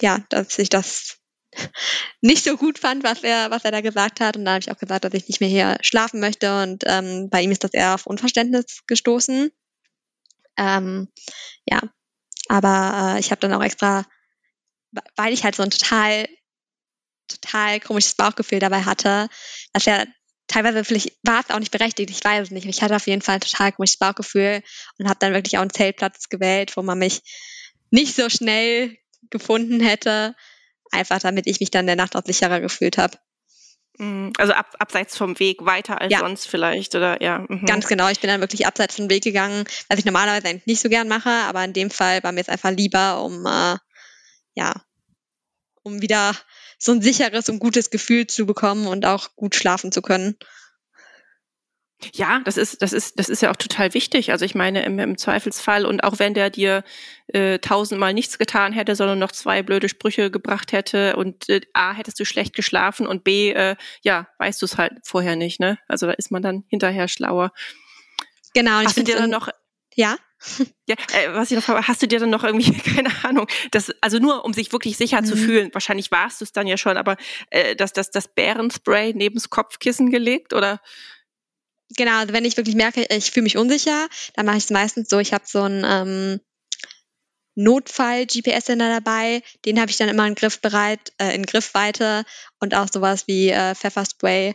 ja, 0.00 0.18
dass 0.28 0.58
ich 0.58 0.68
das 0.68 1.19
nicht 2.20 2.44
so 2.44 2.56
gut 2.56 2.78
fand, 2.78 3.04
was 3.04 3.22
er, 3.22 3.50
was 3.50 3.64
er 3.64 3.72
da 3.72 3.80
gesagt 3.80 4.20
hat. 4.20 4.36
Und 4.36 4.44
da 4.44 4.52
habe 4.52 4.60
ich 4.60 4.70
auch 4.70 4.78
gesagt, 4.78 5.04
dass 5.04 5.14
ich 5.14 5.28
nicht 5.28 5.40
mehr 5.40 5.48
hier 5.48 5.78
schlafen 5.80 6.20
möchte. 6.20 6.62
Und 6.62 6.84
ähm, 6.86 7.28
bei 7.30 7.42
ihm 7.42 7.50
ist 7.50 7.64
das 7.64 7.74
eher 7.74 7.94
auf 7.94 8.06
Unverständnis 8.06 8.82
gestoßen. 8.86 9.50
Ähm, 10.56 11.08
ja, 11.66 11.80
aber 12.48 13.14
äh, 13.16 13.20
ich 13.20 13.30
habe 13.30 13.40
dann 13.40 13.52
auch 13.52 13.62
extra, 13.62 14.04
weil 15.16 15.32
ich 15.32 15.44
halt 15.44 15.56
so 15.56 15.62
ein 15.62 15.70
total, 15.70 16.26
total 17.28 17.80
komisches 17.80 18.14
Bauchgefühl 18.14 18.58
dabei 18.58 18.82
hatte, 18.82 19.28
dass 19.72 19.86
er 19.86 20.06
teilweise 20.48 20.84
vielleicht 20.84 21.16
war 21.22 21.40
es 21.40 21.54
auch 21.54 21.60
nicht 21.60 21.70
berechtigt, 21.70 22.10
ich 22.10 22.24
weiß 22.24 22.48
es 22.48 22.50
nicht. 22.50 22.66
Ich 22.66 22.82
hatte 22.82 22.96
auf 22.96 23.06
jeden 23.06 23.22
Fall 23.22 23.36
ein 23.36 23.40
total 23.40 23.72
komisches 23.72 23.98
Bauchgefühl 23.98 24.62
und 24.98 25.08
habe 25.08 25.18
dann 25.20 25.32
wirklich 25.32 25.56
auch 25.56 25.62
einen 25.62 25.72
Zeltplatz 25.72 26.28
gewählt, 26.28 26.76
wo 26.76 26.82
man 26.82 26.98
mich 26.98 27.22
nicht 27.90 28.16
so 28.16 28.28
schnell 28.28 28.96
gefunden 29.30 29.80
hätte 29.80 30.34
einfach 30.90 31.20
damit 31.20 31.46
ich 31.46 31.60
mich 31.60 31.70
dann 31.70 31.82
in 31.82 31.88
der 31.88 31.96
Nacht 31.96 32.16
auch 32.16 32.24
sicherer 32.24 32.60
gefühlt 32.60 32.98
habe. 32.98 33.18
Mhm. 33.98 34.32
Also 34.38 34.52
ab, 34.52 34.74
abseits 34.78 35.16
vom 35.16 35.38
Weg, 35.38 35.64
weiter 35.64 36.00
als 36.00 36.12
ja. 36.12 36.20
sonst 36.20 36.48
vielleicht, 36.48 36.94
oder 36.94 37.22
ja. 37.22 37.44
Mhm. 37.48 37.66
Ganz 37.66 37.86
genau, 37.86 38.08
ich 38.08 38.20
bin 38.20 38.28
dann 38.28 38.40
wirklich 38.40 38.66
abseits 38.66 38.96
vom 38.96 39.10
Weg 39.10 39.22
gegangen, 39.22 39.64
was 39.88 39.98
ich 39.98 40.04
normalerweise 40.04 40.48
eigentlich 40.48 40.66
nicht 40.66 40.80
so 40.80 40.88
gern 40.88 41.08
mache, 41.08 41.30
aber 41.30 41.64
in 41.64 41.72
dem 41.72 41.90
Fall 41.90 42.22
war 42.22 42.32
mir 42.32 42.40
es 42.40 42.48
einfach 42.48 42.70
lieber, 42.70 43.22
um 43.22 43.46
äh, 43.46 43.76
ja, 44.54 44.74
um 45.82 46.02
wieder 46.02 46.34
so 46.78 46.92
ein 46.92 47.02
sicheres 47.02 47.48
und 47.48 47.58
gutes 47.58 47.90
Gefühl 47.90 48.26
zu 48.26 48.46
bekommen 48.46 48.86
und 48.86 49.04
auch 49.04 49.36
gut 49.36 49.54
schlafen 49.54 49.92
zu 49.92 50.02
können. 50.02 50.36
Ja, 52.14 52.40
das 52.44 52.56
ist, 52.56 52.82
das 52.82 52.92
ist, 52.92 53.18
das 53.18 53.28
ist 53.28 53.42
ja 53.42 53.50
auch 53.50 53.56
total 53.56 53.94
wichtig. 53.94 54.32
Also 54.32 54.44
ich 54.44 54.54
meine, 54.54 54.84
im, 54.84 54.98
im 54.98 55.18
Zweifelsfall 55.18 55.84
und 55.84 56.02
auch 56.02 56.18
wenn 56.18 56.34
der 56.34 56.50
dir 56.50 56.82
äh, 57.28 57.58
tausendmal 57.58 58.14
nichts 58.14 58.38
getan 58.38 58.72
hätte, 58.72 58.96
sondern 58.96 59.18
noch 59.18 59.32
zwei 59.32 59.62
blöde 59.62 59.88
Sprüche 59.88 60.30
gebracht 60.30 60.72
hätte 60.72 61.16
und 61.16 61.48
äh, 61.48 61.60
A, 61.72 61.92
hättest 61.92 62.18
du 62.20 62.24
schlecht 62.24 62.54
geschlafen 62.54 63.06
und 63.06 63.24
B, 63.24 63.50
äh, 63.50 63.76
ja, 64.02 64.28
weißt 64.38 64.60
du 64.62 64.66
es 64.66 64.78
halt 64.78 64.94
vorher 65.02 65.36
nicht, 65.36 65.60
ne? 65.60 65.78
Also 65.88 66.06
da 66.06 66.12
ist 66.12 66.30
man 66.30 66.42
dann 66.42 66.64
hinterher 66.68 67.08
schlauer. 67.08 67.52
Genau. 68.54 68.80
Hast 68.82 68.96
du 68.96 69.04
dir 69.04 69.16
dann 69.16 69.30
noch 69.30 69.48
ja. 69.94 70.16
Ja, 70.88 70.96
äh, 71.12 71.34
was 71.34 71.50
ich 71.50 71.56
noch 71.56 71.62
frage, 71.62 71.86
hast 71.86 72.02
du 72.02 72.08
dir 72.08 72.18
dann 72.18 72.30
noch 72.30 72.42
irgendwie, 72.42 72.72
keine 72.94 73.10
Ahnung, 73.22 73.46
das, 73.70 73.92
also 74.00 74.18
nur 74.18 74.44
um 74.44 74.52
sich 74.52 74.72
wirklich 74.72 74.96
sicher 74.96 75.20
mhm. 75.20 75.26
zu 75.26 75.36
fühlen, 75.36 75.70
wahrscheinlich 75.72 76.10
warst 76.10 76.40
du 76.40 76.44
es 76.44 76.52
dann 76.52 76.66
ja 76.66 76.76
schon, 76.76 76.96
aber 76.96 77.16
äh, 77.50 77.76
das, 77.76 77.92
das, 77.92 78.10
das 78.10 78.26
Bärenspray 78.26 79.12
nebens 79.14 79.50
Kopfkissen 79.50 80.10
gelegt 80.10 80.52
oder? 80.52 80.80
Genau, 81.96 82.18
also 82.18 82.32
wenn 82.32 82.44
ich 82.44 82.56
wirklich 82.56 82.76
merke, 82.76 83.04
ich 83.10 83.30
fühle 83.30 83.44
mich 83.44 83.56
unsicher, 83.56 84.08
dann 84.34 84.46
mache 84.46 84.58
ich 84.58 84.64
es 84.64 84.70
meistens 84.70 85.08
so, 85.08 85.18
ich 85.18 85.32
habe 85.32 85.44
so 85.46 85.62
ein 85.62 85.84
ähm, 85.84 86.40
Notfall-GPS-Sender 87.56 88.88
dabei, 88.88 89.42
den 89.64 89.80
habe 89.80 89.90
ich 89.90 89.96
dann 89.96 90.08
immer 90.08 90.26
in 90.26 90.34
Griffbereit, 90.34 91.12
äh, 91.18 91.34
in 91.34 91.44
Griffweite 91.44 92.24
und 92.60 92.74
auch 92.74 92.88
sowas 92.90 93.26
wie 93.26 93.50
äh, 93.50 93.74
Pfefferspray 93.74 94.54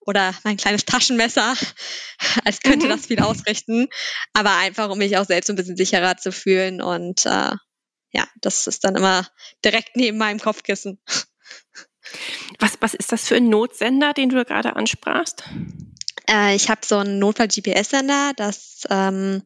oder 0.00 0.34
mein 0.44 0.56
kleines 0.56 0.84
Taschenmesser, 0.84 1.54
als 2.44 2.60
könnte 2.60 2.86
mhm. 2.86 2.90
das 2.90 3.06
viel 3.06 3.20
ausrichten, 3.20 3.88
aber 4.32 4.56
einfach, 4.56 4.90
um 4.90 4.98
mich 4.98 5.16
auch 5.16 5.26
selbst 5.26 5.50
ein 5.50 5.56
bisschen 5.56 5.76
sicherer 5.76 6.16
zu 6.16 6.30
fühlen 6.30 6.80
und 6.80 7.26
äh, 7.26 7.52
ja, 8.12 8.28
das 8.40 8.68
ist 8.68 8.84
dann 8.84 8.94
immer 8.94 9.26
direkt 9.64 9.96
neben 9.96 10.18
meinem 10.18 10.38
Kopfkissen. 10.38 11.00
Was, 12.58 12.76
was 12.80 12.92
ist 12.92 13.12
das 13.12 13.26
für 13.26 13.36
ein 13.36 13.48
Notsender, 13.48 14.12
den 14.12 14.28
du 14.28 14.44
gerade 14.44 14.76
ansprachst? 14.76 15.44
Äh, 16.28 16.54
ich 16.54 16.70
habe 16.70 16.80
so 16.84 16.98
einen 16.98 17.18
Notfall-GPS-Sender, 17.18 18.32
das 18.36 18.82
ähm, 18.90 19.42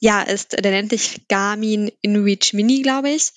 ja 0.00 0.22
ist, 0.22 0.52
der 0.52 0.70
nennt 0.72 0.90
sich 0.90 1.28
Garmin 1.28 1.90
InReach 2.00 2.52
Mini, 2.52 2.82
glaube 2.82 3.10
ich. 3.10 3.32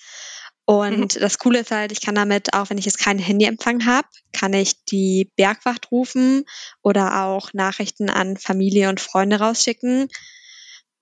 Und 0.66 1.16
mhm. 1.16 1.20
das 1.20 1.38
Coole 1.38 1.60
ist 1.60 1.70
halt, 1.70 1.92
ich 1.92 2.02
kann 2.02 2.16
damit, 2.16 2.54
auch 2.54 2.72
wenn 2.72 2.80
ich 2.80 2.86
jetzt 2.86 2.98
keinen 2.98 3.20
Handyempfang 3.20 3.86
habe, 3.86 4.08
kann 4.34 4.54
ich 4.54 4.84
die 4.86 5.32
Bergwacht 5.36 5.92
rufen 5.92 6.44
oder 6.82 7.24
auch 7.24 7.54
Nachrichten 7.54 8.10
an 8.10 8.36
Familie 8.36 8.90
und 8.90 9.00
Freunde 9.00 9.40
rausschicken. 9.40 10.08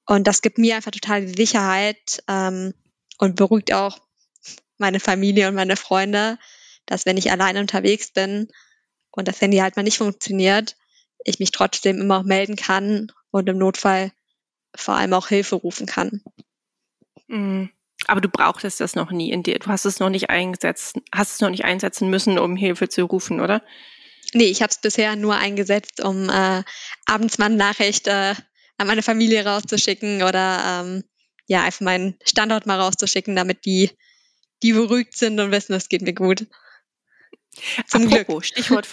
Und 0.06 0.28
das 0.28 0.42
gibt 0.42 0.58
mir 0.58 0.76
einfach 0.76 0.92
total 0.92 1.26
die 1.26 1.46
Sicherheit 1.46 2.22
ähm, 2.28 2.74
und 3.20 3.38
beruhigt 3.38 3.74
auch 3.74 4.00
meine 4.78 5.00
Familie 5.00 5.48
und 5.48 5.56
meine 5.56 5.78
Freunde, 5.78 6.38
dass 6.86 7.06
wenn 7.06 7.16
ich 7.16 7.32
alleine 7.32 7.62
unterwegs 7.62 8.12
bin 8.12 8.50
und 9.12 9.30
das 9.30 9.40
Handy 9.40 9.58
halt 9.58 9.78
mal 9.78 9.84
nicht 9.84 10.00
funktioniert, 10.00 10.76
ich 11.26 11.40
mich 11.40 11.52
trotzdem 11.52 12.00
immer 12.00 12.20
auch 12.20 12.24
melden 12.24 12.56
kann 12.56 13.12
und 13.32 13.48
im 13.50 13.58
Notfall 13.58 14.12
vor 14.76 14.96
allem 14.96 15.14
auch 15.14 15.28
Hilfe 15.28 15.56
rufen 15.56 15.86
kann. 15.86 16.22
Mhm. 17.28 17.70
Aber 18.08 18.22
du 18.22 18.28
brauchtest 18.28 18.80
das 18.80 18.96
noch 18.96 19.12
nie 19.12 19.32
in 19.32 19.44
dir. 19.44 19.60
Du 19.60 19.68
hast 19.68 19.86
es 19.86 20.00
noch 20.00 20.10
nicht 20.10 20.30
eingesetzt, 20.30 20.98
hast 21.14 21.36
es 21.36 21.42
noch 21.42 21.50
nicht 21.50 21.64
einsetzen 21.64 22.10
müssen, 22.10 22.38
um 22.38 22.56
Hilfe 22.56 22.90
zu 22.90 23.04
rufen, 23.04 23.40
oder? 23.40 23.62
Nee, 24.34 24.46
ich 24.46 24.62
habe 24.62 24.72
es 24.72 24.80
bisher 24.80 25.16
nur 25.16 25.36
eingesetzt, 25.36 26.02
um 26.02 26.30
äh, 26.30 26.64
abends 27.06 27.38
mal 27.38 27.46
eine 27.46 27.56
Nachricht 27.56 28.08
äh, 28.08 28.36
an 28.78 28.88
meine 28.88 29.04
Familie 29.04 29.46
rauszuschicken 29.46 30.24
oder 30.24 30.84
ähm, 30.84 31.04
ja, 31.46 31.64
einfach 31.64 31.82
meinen 31.82 32.16
Standort 32.26 32.66
mal 32.66 32.80
rauszuschicken, 32.80 33.36
damit 33.36 33.66
die, 33.66 33.92
die 34.64 34.74
beruhigt 34.74 35.16
sind 35.16 35.40
und 35.40 35.52
wissen, 35.52 35.74
es 35.74 35.90
geht 35.90 36.02
mir 36.02 36.14
gut. 36.14 36.48
Zum 37.88 38.08
Apropos, 38.08 38.26
Glück. 38.26 38.46
Stichwort, 38.46 38.88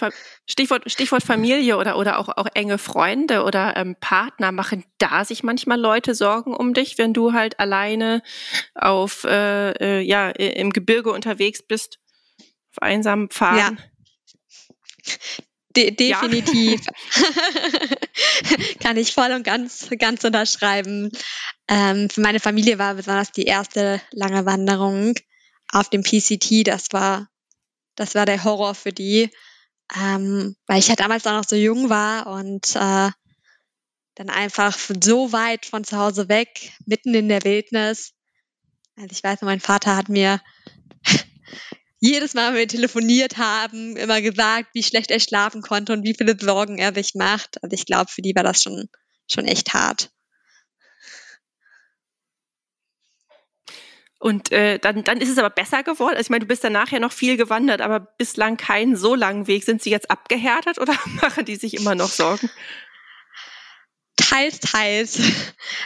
Stichwort, 0.47 0.91
Stichwort 0.91 1.23
Familie 1.23 1.77
oder, 1.77 1.97
oder 1.97 2.19
auch, 2.19 2.29
auch 2.29 2.47
enge 2.53 2.77
Freunde 2.77 3.43
oder 3.43 3.75
ähm, 3.77 3.95
Partner. 3.99 4.51
Machen 4.51 4.85
da 4.97 5.25
sich 5.25 5.43
manchmal 5.43 5.79
Leute 5.79 6.15
Sorgen 6.15 6.53
um 6.53 6.73
dich, 6.73 6.97
wenn 6.97 7.13
du 7.13 7.33
halt 7.33 7.59
alleine 7.59 8.21
auf, 8.75 9.23
äh, 9.23 9.71
äh, 9.71 10.01
ja, 10.01 10.29
im 10.29 10.71
Gebirge 10.71 11.11
unterwegs 11.11 11.63
bist, 11.63 11.99
auf 12.71 12.81
einsamen 12.81 13.29
Pfaden? 13.29 13.77
Ja. 13.77 15.15
De 15.75 15.89
definitiv. 15.91 16.81
Ja. 16.85 16.91
Kann 18.81 18.97
ich 18.97 19.13
voll 19.13 19.31
und 19.31 19.43
ganz, 19.43 19.89
ganz 19.97 20.23
unterschreiben. 20.23 21.11
Ähm, 21.67 22.09
für 22.09 22.21
meine 22.21 22.39
Familie 22.39 22.77
war 22.77 22.95
besonders 22.95 23.31
die 23.31 23.45
erste 23.45 24.01
lange 24.11 24.45
Wanderung 24.45 25.15
auf 25.71 25.89
dem 25.89 26.03
PCT. 26.03 26.67
Das 26.67 26.87
war 26.91 27.30
das 27.95 28.15
war 28.15 28.25
der 28.25 28.43
Horror 28.43 28.75
für 28.75 28.91
die, 28.91 29.29
ähm, 29.95 30.55
weil 30.67 30.79
ich 30.79 30.87
ja 30.87 30.95
damals 30.95 31.25
auch 31.27 31.33
noch 31.33 31.47
so 31.47 31.55
jung 31.55 31.89
war 31.89 32.27
und 32.27 32.75
äh, 32.75 33.09
dann 34.15 34.29
einfach 34.29 34.77
so 35.03 35.31
weit 35.31 35.65
von 35.65 35.83
zu 35.83 35.97
Hause 35.97 36.29
weg, 36.29 36.73
mitten 36.85 37.13
in 37.13 37.29
der 37.29 37.43
Wildnis. 37.43 38.13
Also 38.95 39.09
ich 39.11 39.23
weiß, 39.23 39.41
mein 39.41 39.59
Vater 39.59 39.95
hat 39.95 40.09
mir 40.09 40.41
jedes 41.99 42.33
Mal, 42.33 42.49
wenn 42.49 42.59
wir 42.59 42.67
telefoniert 42.67 43.37
haben, 43.37 43.95
immer 43.97 44.21
gesagt, 44.21 44.69
wie 44.73 44.83
schlecht 44.83 45.11
er 45.11 45.19
schlafen 45.19 45.61
konnte 45.61 45.93
und 45.93 46.03
wie 46.03 46.13
viele 46.13 46.37
Sorgen 46.39 46.77
er 46.77 46.93
sich 46.93 47.15
macht. 47.15 47.63
Also 47.63 47.73
ich 47.73 47.85
glaube, 47.85 48.11
für 48.11 48.21
die 48.21 48.35
war 48.35 48.43
das 48.43 48.61
schon, 48.61 48.89
schon 49.27 49.45
echt 49.45 49.73
hart. 49.73 50.11
Und 54.21 54.51
äh, 54.51 54.77
dann, 54.77 55.03
dann 55.03 55.19
ist 55.19 55.29
es 55.29 55.39
aber 55.39 55.49
besser 55.49 55.81
geworden. 55.81 56.11
Also 56.11 56.27
ich 56.27 56.29
meine, 56.29 56.41
du 56.41 56.45
bist 56.45 56.63
dann 56.63 56.73
nachher 56.73 56.99
noch 56.99 57.11
viel 57.11 57.37
gewandert, 57.37 57.81
aber 57.81 57.99
bislang 57.99 58.55
keinen 58.55 58.95
so 58.95 59.15
langen 59.15 59.47
Weg. 59.47 59.63
Sind 59.63 59.81
sie 59.81 59.89
jetzt 59.89 60.11
abgehärtet 60.11 60.77
oder 60.77 60.93
machen 61.23 61.43
die 61.43 61.55
sich 61.55 61.73
immer 61.73 61.95
noch 61.95 62.09
Sorgen? 62.09 62.47
Teils, 64.17 64.59
teils. 64.59 65.19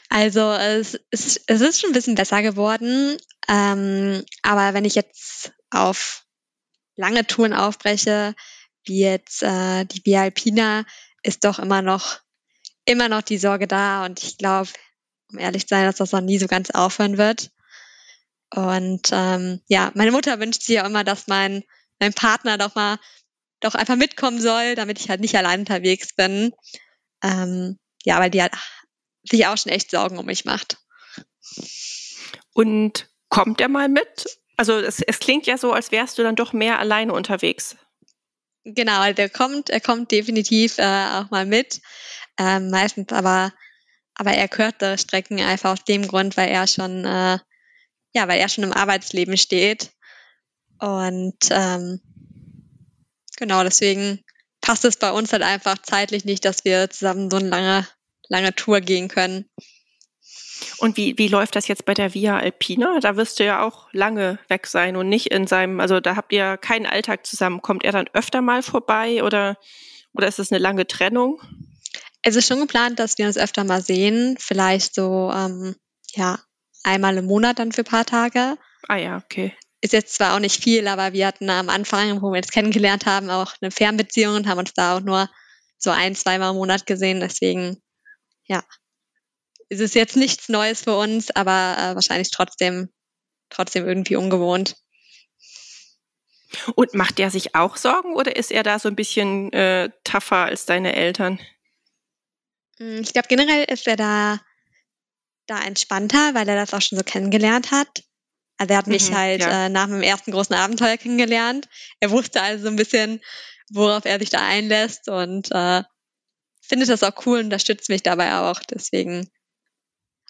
Also 0.09 0.51
es 0.51 0.95
ist, 1.11 1.43
es 1.47 1.61
ist 1.61 1.79
schon 1.79 1.91
ein 1.91 1.93
bisschen 1.93 2.15
besser 2.15 2.41
geworden. 2.41 3.15
Ähm, 3.47 4.25
aber 4.41 4.73
wenn 4.73 4.83
ich 4.83 4.95
jetzt 4.95 5.53
auf 5.69 6.25
lange 6.97 7.25
Touren 7.25 7.53
aufbreche, 7.53 8.35
wie 8.83 8.99
jetzt 8.99 9.43
äh, 9.43 9.85
die 9.85 10.03
Via 10.03 10.23
Alpina, 10.23 10.83
ist 11.23 11.45
doch 11.45 11.57
immer 11.57 11.81
noch, 11.81 12.19
immer 12.83 13.07
noch 13.07 13.21
die 13.21 13.37
Sorge 13.37 13.67
da. 13.67 14.03
Und 14.03 14.21
ich 14.21 14.37
glaube, 14.37 14.71
um 15.31 15.39
ehrlich 15.39 15.67
zu 15.67 15.75
sein, 15.75 15.85
dass 15.85 15.95
das 15.95 16.11
noch 16.11 16.19
nie 16.19 16.37
so 16.37 16.47
ganz 16.47 16.69
aufhören 16.71 17.17
wird. 17.17 17.54
Und 18.55 19.09
ähm, 19.11 19.61
ja, 19.67 19.91
meine 19.95 20.11
Mutter 20.11 20.39
wünscht 20.39 20.61
sich 20.61 20.75
ja 20.75 20.85
immer, 20.85 21.03
dass 21.03 21.27
mein, 21.27 21.63
mein 21.99 22.13
Partner 22.13 22.57
doch 22.57 22.73
mal 22.75 22.97
doch 23.59 23.75
einfach 23.75 23.97
mitkommen 23.97 24.39
soll, 24.39 24.75
damit 24.75 24.99
ich 24.99 25.09
halt 25.09 25.19
nicht 25.19 25.35
allein 25.35 25.61
unterwegs 25.61 26.15
bin. 26.15 26.53
Ähm, 27.21 27.77
ja, 28.05 28.19
weil 28.19 28.29
die 28.29 28.41
halt 28.41 28.53
sich 29.23 29.45
auch 29.45 29.57
schon 29.57 29.71
echt 29.71 29.91
Sorgen 29.91 30.17
um 30.17 30.25
mich 30.25 30.45
macht. 30.45 30.77
Und 32.53 33.09
kommt 33.27 33.59
er 33.59 33.67
mal 33.67 33.89
mit? 33.89 34.39
Also 34.55 34.79
es, 34.79 35.01
es 35.01 35.19
klingt 35.19 35.47
ja 35.47 35.57
so, 35.57 35.73
als 35.73 35.91
wärst 35.91 36.17
du 36.17 36.23
dann 36.23 36.35
doch 36.35 36.53
mehr 36.53 36.79
alleine 36.79 37.11
unterwegs. 37.11 37.75
Genau, 38.63 39.11
der 39.11 39.29
kommt, 39.29 39.69
er 39.69 39.81
kommt 39.81 40.11
definitiv 40.11 40.77
äh, 40.77 40.83
auch 40.83 41.29
mal 41.29 41.45
mit. 41.45 41.81
Ähm, 42.37 42.69
meistens 42.69 43.11
aber, 43.11 43.53
aber 44.13 44.31
er 44.31 44.47
kürzere 44.47 44.97
Strecken 44.97 45.41
einfach 45.41 45.73
aus 45.73 45.83
dem 45.83 46.07
Grund, 46.07 46.37
weil 46.37 46.49
er 46.49 46.67
schon 46.67 47.03
äh, 47.03 47.39
ja, 48.15 48.28
weil 48.28 48.39
er 48.39 48.49
schon 48.49 48.63
im 48.63 48.73
Arbeitsleben 48.73 49.38
steht. 49.38 49.91
Und 50.80 51.38
ähm, 51.51 51.99
genau, 53.38 53.63
deswegen 53.63 54.23
passt 54.62 54.86
es 54.86 54.97
bei 54.97 55.12
uns 55.12 55.32
halt 55.34 55.43
einfach 55.43 55.78
zeitlich 55.78 56.25
nicht, 56.25 56.45
dass 56.45 56.65
wir 56.65 56.89
zusammen 56.89 57.30
so 57.30 57.38
eine 57.38 57.49
lange, 57.49 57.88
lange 58.30 58.56
Tour 58.56 58.80
gehen 58.80 59.10
können. 59.10 59.45
Und 60.78 60.95
wie, 60.95 61.17
wie 61.17 61.28
läuft 61.28 61.58
das 61.58 61.67
jetzt 61.67 61.86
bei 61.86 61.93
der 61.93 62.13
Via 62.13 62.39
Alpina? 62.39 62.99
Da 63.01 63.17
wirst 63.17 63.39
du 63.39 63.45
ja 63.45 63.62
auch 63.62 63.89
lange 63.91 64.39
weg 64.47 64.67
sein 64.67 64.95
und 64.95 65.10
nicht 65.10 65.28
in 65.28 65.45
seinem, 65.45 65.82
also 65.82 65.99
da 65.99 66.15
habt 66.15 66.32
ihr 66.32 66.58
keinen 66.58 66.86
Alltag 66.86 67.25
zusammen. 67.25 67.62
Kommt 67.62 67.84
er 67.84 67.91
dann 67.91 68.10
öfter 68.13 68.41
mal 68.41 68.63
vorbei 68.63 69.23
oder, 69.23 69.58
oder 70.13 70.28
ist 70.28 70.39
es 70.39 70.51
eine 70.51 70.60
lange 70.60 70.88
Trennung? 70.88 71.41
Es 72.21 72.38
ist 72.38 72.47
schon 72.47 72.62
geplant, 72.62 72.99
dass 72.99 73.17
wir 73.17 73.28
uns 73.28 73.38
öfter 73.38 73.65
mal 73.65 73.82
sehen. 73.82 74.38
Vielleicht 74.39 74.95
so, 74.95 75.32
ähm, 75.36 75.75
ja, 76.13 76.39
einmal 76.85 77.17
im 77.17 77.25
Monat 77.25 77.59
dann 77.59 77.71
für 77.71 77.81
ein 77.81 77.85
paar 77.85 78.05
Tage. 78.05 78.57
Ah 78.87 78.97
ja, 78.97 79.17
okay. 79.17 79.55
Ist 79.81 79.93
jetzt 79.93 80.15
zwar 80.15 80.35
auch 80.35 80.39
nicht 80.39 80.63
viel, 80.63 80.87
aber 80.87 81.13
wir 81.13 81.27
hatten 81.27 81.49
am 81.49 81.69
Anfang, 81.69 82.21
wo 82.21 82.31
wir 82.31 82.37
uns 82.37 82.51
kennengelernt 82.51 83.05
haben, 83.05 83.29
auch 83.29 83.53
eine 83.61 83.71
Fernbeziehung 83.71 84.35
und 84.35 84.47
haben 84.47 84.59
uns 84.59 84.73
da 84.73 84.95
auch 84.95 85.01
nur 85.01 85.29
so 85.77 85.91
ein, 85.91 86.15
zweimal 86.15 86.51
im 86.51 86.57
Monat 86.57 86.85
gesehen. 86.85 87.19
Deswegen, 87.19 87.81
ja, 88.45 88.63
ist 89.69 89.81
es 89.81 89.93
jetzt 89.93 90.15
nichts 90.15 90.49
Neues 90.49 90.81
für 90.81 90.95
uns, 90.97 91.31
aber 91.31 91.75
äh, 91.77 91.95
wahrscheinlich 91.95 92.31
trotzdem, 92.31 92.89
trotzdem 93.49 93.87
irgendwie 93.87 94.15
ungewohnt. 94.15 94.75
Und 96.75 96.93
macht 96.93 97.17
der 97.17 97.31
sich 97.31 97.53
auch 97.55 97.75
Sorgen 97.75 98.13
oder 98.13 98.35
ist 98.35 98.51
er 98.51 98.63
da 98.63 98.79
so 98.79 98.87
ein 98.87 98.95
bisschen 98.95 99.51
äh, 99.51 99.89
tougher 100.03 100.45
als 100.45 100.65
deine 100.65 100.95
Eltern? 100.95 101.39
Hm, 102.77 103.01
ich 103.01 103.11
glaube, 103.13 103.27
generell 103.27 103.65
ist 103.65 103.87
er 103.87 103.97
da 103.97 104.39
da 105.47 105.62
entspannter, 105.62 106.34
weil 106.34 106.47
er 106.47 106.55
das 106.55 106.73
auch 106.73 106.81
schon 106.81 106.97
so 106.97 107.03
kennengelernt 107.03 107.71
hat. 107.71 108.03
Also 108.58 108.73
er 108.73 108.77
hat 108.77 108.88
mich 108.88 109.12
mhm, 109.12 109.15
halt 109.15 109.41
ja. 109.41 109.65
äh, 109.65 109.69
nach 109.69 109.88
meinem 109.88 110.01
ersten 110.01 110.31
großen 110.31 110.55
Abenteuer 110.55 110.97
kennengelernt. 110.97 111.67
Er 111.99 112.12
wusste 112.12 112.41
also 112.41 112.63
so 112.63 112.69
ein 112.69 112.77
bisschen, 112.77 113.21
worauf 113.69 114.05
er 114.05 114.19
sich 114.19 114.29
da 114.29 114.45
einlässt 114.45 115.10
und 115.10 115.51
äh, 115.51 115.84
findet 116.62 116.89
das 116.89 117.03
auch 117.03 117.25
cool 117.25 117.39
und 117.39 117.45
unterstützt 117.45 117.89
mich 117.89 118.03
dabei 118.03 118.39
auch. 118.39 118.60
Deswegen 118.62 119.29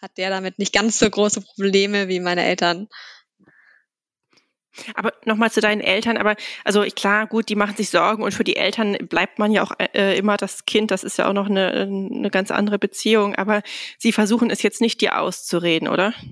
hat 0.02 0.16
der 0.18 0.30
damit 0.30 0.58
nicht 0.58 0.72
ganz 0.72 0.98
so 0.98 1.08
große 1.08 1.40
Probleme 1.40 2.08
wie 2.08 2.20
meine 2.20 2.44
Eltern. 2.44 2.88
Aber 4.94 5.12
nochmal 5.24 5.50
zu 5.50 5.60
deinen 5.60 5.80
Eltern, 5.80 6.16
aber 6.16 6.36
also 6.64 6.82
klar, 6.94 7.26
gut, 7.26 7.48
die 7.48 7.56
machen 7.56 7.76
sich 7.76 7.90
Sorgen 7.90 8.22
und 8.22 8.32
für 8.32 8.44
die 8.44 8.56
Eltern 8.56 8.96
bleibt 9.08 9.38
man 9.38 9.52
ja 9.52 9.62
auch 9.62 9.72
äh, 9.78 10.16
immer 10.16 10.36
das 10.36 10.66
Kind, 10.66 10.90
das 10.90 11.04
ist 11.04 11.18
ja 11.18 11.28
auch 11.28 11.32
noch 11.32 11.48
eine, 11.48 11.72
eine 11.72 12.30
ganz 12.30 12.50
andere 12.50 12.78
Beziehung, 12.78 13.34
aber 13.34 13.62
sie 13.98 14.12
versuchen 14.12 14.50
es 14.50 14.62
jetzt 14.62 14.80
nicht 14.80 15.00
dir 15.00 15.18
auszureden, 15.20 15.88
oder? 15.88 16.14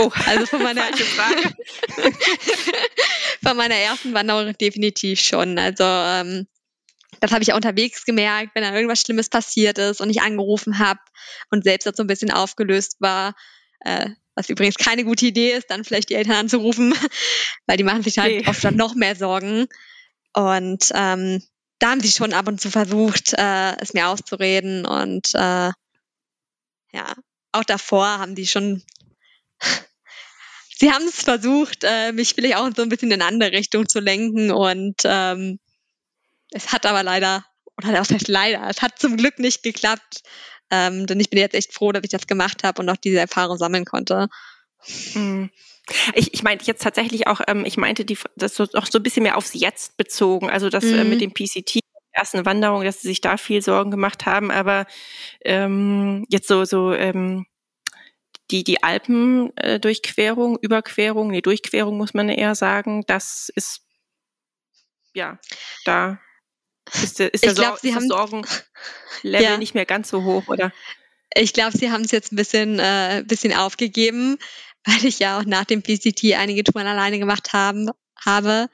Oh, 0.00 0.12
also 0.26 0.46
von 0.46 0.62
meiner, 0.62 0.82
von 3.42 3.56
meiner 3.56 3.74
ersten 3.74 4.14
Wanderung 4.14 4.56
definitiv 4.56 5.20
schon. 5.20 5.58
Also 5.58 5.82
ähm, 5.82 6.46
das 7.20 7.32
habe 7.32 7.42
ich 7.42 7.52
auch 7.52 7.56
unterwegs 7.56 8.04
gemerkt, 8.04 8.50
wenn 8.54 8.62
dann 8.62 8.74
irgendwas 8.74 9.00
Schlimmes 9.00 9.28
passiert 9.28 9.78
ist 9.78 10.00
und 10.00 10.10
ich 10.10 10.22
angerufen 10.22 10.78
habe 10.78 11.00
und 11.50 11.64
selbst 11.64 11.86
das 11.86 11.96
so 11.96 12.04
ein 12.04 12.06
bisschen 12.06 12.30
aufgelöst 12.30 12.96
war, 13.00 13.34
äh, 13.80 14.10
was 14.38 14.48
übrigens 14.48 14.76
keine 14.76 15.04
gute 15.04 15.26
Idee 15.26 15.52
ist, 15.52 15.68
dann 15.68 15.84
vielleicht 15.84 16.10
die 16.10 16.14
Eltern 16.14 16.36
anzurufen, 16.36 16.94
weil 17.66 17.76
die 17.76 17.82
machen 17.82 18.04
sich 18.04 18.18
halt 18.18 18.42
nee. 18.42 18.48
oft 18.48 18.62
dann 18.62 18.76
noch 18.76 18.94
mehr 18.94 19.16
Sorgen. 19.16 19.66
Und 20.32 20.92
ähm, 20.94 21.42
da 21.80 21.90
haben 21.90 22.00
sie 22.00 22.12
schon 22.12 22.32
ab 22.32 22.46
und 22.46 22.60
zu 22.60 22.70
versucht, 22.70 23.34
äh, 23.34 23.76
es 23.80 23.94
mir 23.94 24.08
auszureden 24.08 24.86
und 24.86 25.34
äh, 25.34 25.72
ja, 26.92 27.14
auch 27.50 27.64
davor 27.64 28.06
haben 28.06 28.36
die 28.36 28.46
schon 28.46 28.84
sie 30.78 30.92
haben 30.92 31.04
es 31.08 31.22
versucht, 31.22 31.82
äh, 31.82 32.12
mich 32.12 32.34
vielleicht 32.34 32.56
auch 32.56 32.70
so 32.76 32.82
ein 32.82 32.88
bisschen 32.88 33.10
in 33.10 33.20
eine 33.20 33.28
andere 33.28 33.50
Richtung 33.50 33.88
zu 33.88 33.98
lenken 33.98 34.52
und 34.52 35.00
ähm, 35.04 35.58
es 36.52 36.72
hat 36.72 36.86
aber 36.86 37.02
leider, 37.02 37.44
oder 37.76 37.92
was 37.94 38.10
heißt 38.10 38.28
leider, 38.28 38.68
es 38.70 38.82
hat 38.82 39.00
zum 39.00 39.16
Glück 39.16 39.40
nicht 39.40 39.64
geklappt. 39.64 40.22
Ähm, 40.70 41.06
denn 41.06 41.20
ich 41.20 41.30
bin 41.30 41.38
jetzt 41.38 41.54
echt 41.54 41.72
froh, 41.72 41.92
dass 41.92 42.04
ich 42.04 42.10
das 42.10 42.26
gemacht 42.26 42.64
habe 42.64 42.82
und 42.82 42.88
auch 42.88 42.96
diese 42.96 43.18
Erfahrung 43.18 43.56
sammeln 43.56 43.84
konnte. 43.84 44.28
Mhm. 45.14 45.50
Ich, 46.14 46.34
ich 46.34 46.42
meinte 46.42 46.66
jetzt 46.66 46.82
tatsächlich 46.82 47.26
auch, 47.26 47.40
ähm, 47.48 47.64
ich 47.64 47.78
meinte 47.78 48.04
die, 48.04 48.18
das 48.36 48.54
so, 48.54 48.64
auch 48.74 48.86
so 48.86 48.98
ein 48.98 49.02
bisschen 49.02 49.22
mehr 49.22 49.38
aufs 49.38 49.54
Jetzt 49.54 49.96
bezogen, 49.96 50.50
also 50.50 50.68
das 50.68 50.84
mhm. 50.84 50.94
äh, 50.94 51.04
mit 51.04 51.20
dem 51.20 51.32
PCT 51.32 51.80
ersten 52.12 52.44
Wanderung, 52.44 52.84
dass 52.84 53.00
sie 53.00 53.08
sich 53.08 53.20
da 53.20 53.36
viel 53.36 53.62
Sorgen 53.62 53.90
gemacht 53.90 54.26
haben, 54.26 54.50
aber 54.50 54.86
ähm, 55.44 56.26
jetzt 56.28 56.48
so 56.48 56.64
so 56.64 56.92
ähm, 56.92 57.46
die 58.50 58.64
die 58.64 58.82
Alpen 58.82 59.56
äh, 59.56 59.78
Durchquerung, 59.78 60.58
Überquerung, 60.60 61.30
nee 61.30 61.42
Durchquerung 61.42 61.96
muss 61.96 62.14
man 62.14 62.28
eher 62.28 62.54
sagen, 62.54 63.04
das 63.06 63.50
ist 63.54 63.82
ja 65.14 65.38
da 65.84 66.20
ist 66.94 67.18
der, 67.18 67.32
ist 67.32 67.44
der, 67.44 67.54
glaub, 67.54 67.78
Sor 67.78 67.96
ist 67.96 68.08
Sorgenlevel 68.08 69.42
ja. 69.42 69.56
nicht 69.56 69.74
mehr 69.74 69.86
ganz 69.86 70.08
so 70.08 70.24
hoch, 70.24 70.48
oder? 70.48 70.72
Ich 71.34 71.52
glaube, 71.52 71.76
sie 71.76 71.90
haben 71.90 72.02
es 72.02 72.10
jetzt 72.10 72.32
ein 72.32 72.36
bisschen, 72.36 72.78
äh, 72.78 73.24
bisschen 73.26 73.52
aufgegeben, 73.52 74.38
weil 74.84 75.04
ich 75.04 75.18
ja 75.18 75.38
auch 75.38 75.44
nach 75.44 75.64
dem 75.64 75.82
PCT 75.82 76.34
einige 76.36 76.64
Touren 76.64 76.86
alleine 76.86 77.18
gemacht 77.18 77.52
haben, 77.52 77.90
habe. 78.24 78.68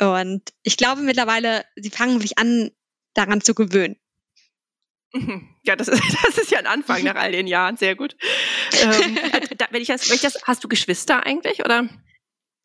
Und 0.00 0.42
ich 0.62 0.76
glaube 0.76 1.02
mittlerweile, 1.02 1.64
sie 1.76 1.90
fangen 1.90 2.20
sich 2.20 2.38
an, 2.38 2.70
daran 3.14 3.40
zu 3.40 3.54
gewöhnen. 3.54 3.96
Ja, 5.64 5.76
das 5.76 5.88
ist, 5.88 6.02
das 6.24 6.38
ist 6.38 6.50
ja 6.50 6.60
ein 6.60 6.66
Anfang 6.66 7.02
nach 7.04 7.16
all 7.16 7.32
den 7.32 7.46
Jahren, 7.46 7.76
sehr 7.76 7.94
gut. 7.94 8.16
Ähm, 8.80 9.18
äh, 9.18 9.54
da, 9.54 9.66
wenn 9.70 9.82
ich 9.82 9.88
das, 9.88 10.08
wenn 10.08 10.16
ich 10.16 10.22
das, 10.22 10.42
hast 10.44 10.64
du 10.64 10.68
Geschwister 10.68 11.26
eigentlich, 11.26 11.62
oder? 11.62 11.88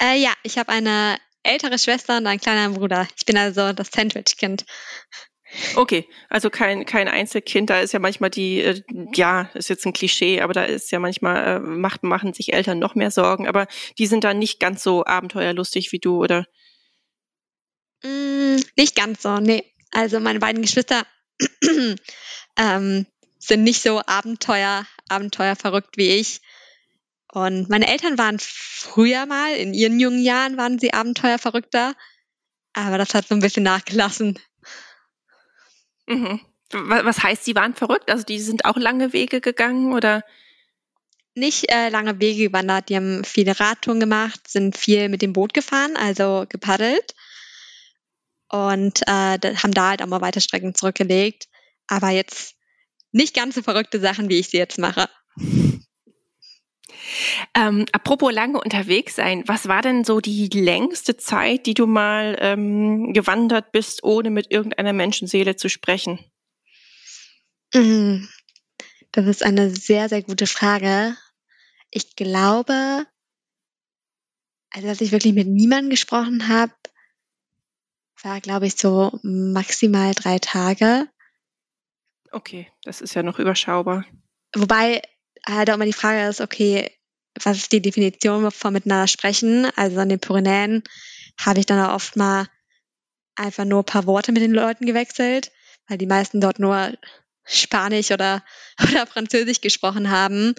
Äh, 0.01 0.21
ja, 0.21 0.31
ich 0.43 0.57
habe 0.57 0.69
eine 0.69 1.17
ältere 1.43 1.77
Schwester 1.77 2.17
und 2.17 2.27
einen 2.27 2.39
kleinen 2.39 2.73
Bruder. 2.73 3.07
Ich 3.17 3.25
bin 3.25 3.37
also 3.37 3.73
das 3.73 3.89
Sandwich-Kind. 3.93 4.65
Okay, 5.75 6.07
also 6.29 6.49
kein, 6.49 6.85
kein 6.85 7.07
Einzelkind, 7.07 7.69
da 7.69 7.79
ist 7.79 7.93
ja 7.93 7.99
manchmal 7.99 8.31
die, 8.31 8.61
äh, 8.61 8.81
ja, 9.13 9.51
ist 9.53 9.69
jetzt 9.69 9.85
ein 9.85 9.93
Klischee, 9.93 10.41
aber 10.41 10.53
da 10.53 10.63
ist 10.63 10.91
ja 10.91 10.99
manchmal, 10.99 11.57
äh, 11.57 11.59
macht, 11.59 12.03
machen 12.03 12.33
sich 12.33 12.53
Eltern 12.53 12.79
noch 12.79 12.95
mehr 12.95 13.11
Sorgen, 13.11 13.47
aber 13.47 13.67
die 13.99 14.07
sind 14.07 14.23
da 14.23 14.33
nicht 14.33 14.59
ganz 14.59 14.81
so 14.81 15.05
abenteuerlustig 15.05 15.91
wie 15.91 15.99
du, 15.99 16.23
oder? 16.23 16.47
Mm, 18.03 18.55
nicht 18.77 18.95
ganz 18.95 19.21
so, 19.21 19.37
nee. 19.37 19.63
Also 19.91 20.19
meine 20.19 20.39
beiden 20.39 20.63
Geschwister 20.63 21.05
ähm, 22.57 23.05
sind 23.37 23.63
nicht 23.63 23.81
so 23.81 24.01
Abenteuer, 24.05 24.87
Abenteuer 25.07 25.55
verrückt 25.55 25.97
wie 25.97 26.15
ich. 26.15 26.41
Und 27.33 27.67
meine 27.67 27.87
Eltern 27.87 28.19
waren 28.19 28.37
früher 28.39 29.25
mal, 29.25 29.55
in 29.55 29.73
ihren 29.73 29.99
jungen 29.99 30.21
Jahren 30.21 30.55
waren 30.55 30.77
sie 30.77 30.93
Abenteuerverrückter, 30.93 31.95
aber 32.73 32.99
das 32.99 33.15
hat 33.15 33.27
so 33.27 33.33
ein 33.33 33.41
bisschen 33.41 33.63
nachgelassen. 33.63 34.37
Mhm. 36.05 36.41
Was 36.71 37.23
heißt, 37.23 37.43
sie 37.43 37.55
waren 37.55 37.73
verrückt? 37.73 38.11
Also 38.11 38.23
die 38.23 38.37
sind 38.37 38.65
auch 38.65 38.77
lange 38.77 39.13
Wege 39.13 39.41
gegangen 39.41 39.93
oder? 39.93 40.23
Nicht 41.33 41.71
äh, 41.71 41.89
lange 41.89 42.19
Wege 42.19 42.49
gewandert, 42.49 42.89
die 42.89 42.97
haben 42.97 43.23
viele 43.23 43.59
Radtouren 43.59 43.99
gemacht, 43.99 44.47
sind 44.47 44.77
viel 44.77 45.09
mit 45.09 45.23
dem 45.23 45.33
Boot 45.33 45.55
gefahren, 45.55 45.97
also 45.97 46.45
gepaddelt 46.47 47.15
und 48.49 49.01
äh, 49.07 49.55
haben 49.55 49.73
da 49.73 49.89
halt 49.89 50.03
auch 50.03 50.07
mal 50.07 50.21
weiter 50.21 50.39
Strecken 50.39 50.75
zurückgelegt, 50.75 51.47
aber 51.87 52.09
jetzt 52.11 52.53
nicht 53.11 53.35
ganz 53.35 53.55
so 53.55 53.63
verrückte 53.63 53.99
Sachen, 53.99 54.29
wie 54.29 54.37
ich 54.37 54.49
sie 54.49 54.57
jetzt 54.57 54.77
mache. 54.77 55.09
Ähm, 57.53 57.85
apropos 57.91 58.31
lange 58.31 58.59
unterwegs 58.59 59.15
sein, 59.15 59.43
was 59.47 59.67
war 59.67 59.81
denn 59.81 60.03
so 60.03 60.19
die 60.19 60.47
längste 60.47 61.17
Zeit, 61.17 61.65
die 61.65 61.73
du 61.73 61.87
mal 61.87 62.37
ähm, 62.39 63.13
gewandert 63.13 63.71
bist, 63.71 64.03
ohne 64.03 64.29
mit 64.29 64.51
irgendeiner 64.51 64.93
Menschenseele 64.93 65.55
zu 65.55 65.69
sprechen? 65.69 66.19
Mm, 67.73 68.25
das 69.11 69.27
ist 69.27 69.43
eine 69.43 69.69
sehr, 69.69 70.09
sehr 70.09 70.23
gute 70.23 70.47
Frage. 70.47 71.17
Ich 71.89 72.15
glaube, 72.15 73.05
also 74.71 74.87
dass 74.87 75.01
ich 75.01 75.11
wirklich 75.11 75.33
mit 75.33 75.47
niemandem 75.47 75.89
gesprochen 75.89 76.47
habe, 76.47 76.73
war, 78.23 78.41
glaube 78.41 78.67
ich, 78.67 78.75
so 78.75 79.19
maximal 79.21 80.13
drei 80.13 80.39
Tage. 80.39 81.07
Okay, 82.31 82.71
das 82.83 83.01
ist 83.01 83.13
ja 83.13 83.21
noch 83.21 83.37
überschaubar. 83.37 84.05
Wobei 84.55 85.01
halt 85.47 85.69
auch 85.69 85.75
immer 85.75 85.85
die 85.85 85.93
Frage 85.93 86.27
ist, 86.27 86.41
okay, 86.41 86.91
was 87.41 87.57
ist 87.57 87.71
die 87.71 87.81
Definition 87.81 88.49
von 88.51 88.73
miteinander 88.73 89.07
sprechen? 89.07 89.65
Also 89.75 89.99
an 89.99 90.09
den 90.09 90.19
Pyrenäen 90.19 90.83
habe 91.39 91.59
ich 91.59 91.65
dann 91.65 91.83
auch 91.83 91.95
oft 91.95 92.15
mal 92.15 92.47
einfach 93.35 93.65
nur 93.65 93.81
ein 93.81 93.85
paar 93.85 94.05
Worte 94.05 94.31
mit 94.31 94.41
den 94.41 94.53
Leuten 94.53 94.85
gewechselt, 94.85 95.51
weil 95.87 95.97
die 95.97 96.05
meisten 96.05 96.41
dort 96.41 96.59
nur 96.59 96.93
Spanisch 97.45 98.11
oder, 98.11 98.43
oder 98.83 99.07
Französisch 99.07 99.61
gesprochen 99.61 100.11
haben. 100.11 100.55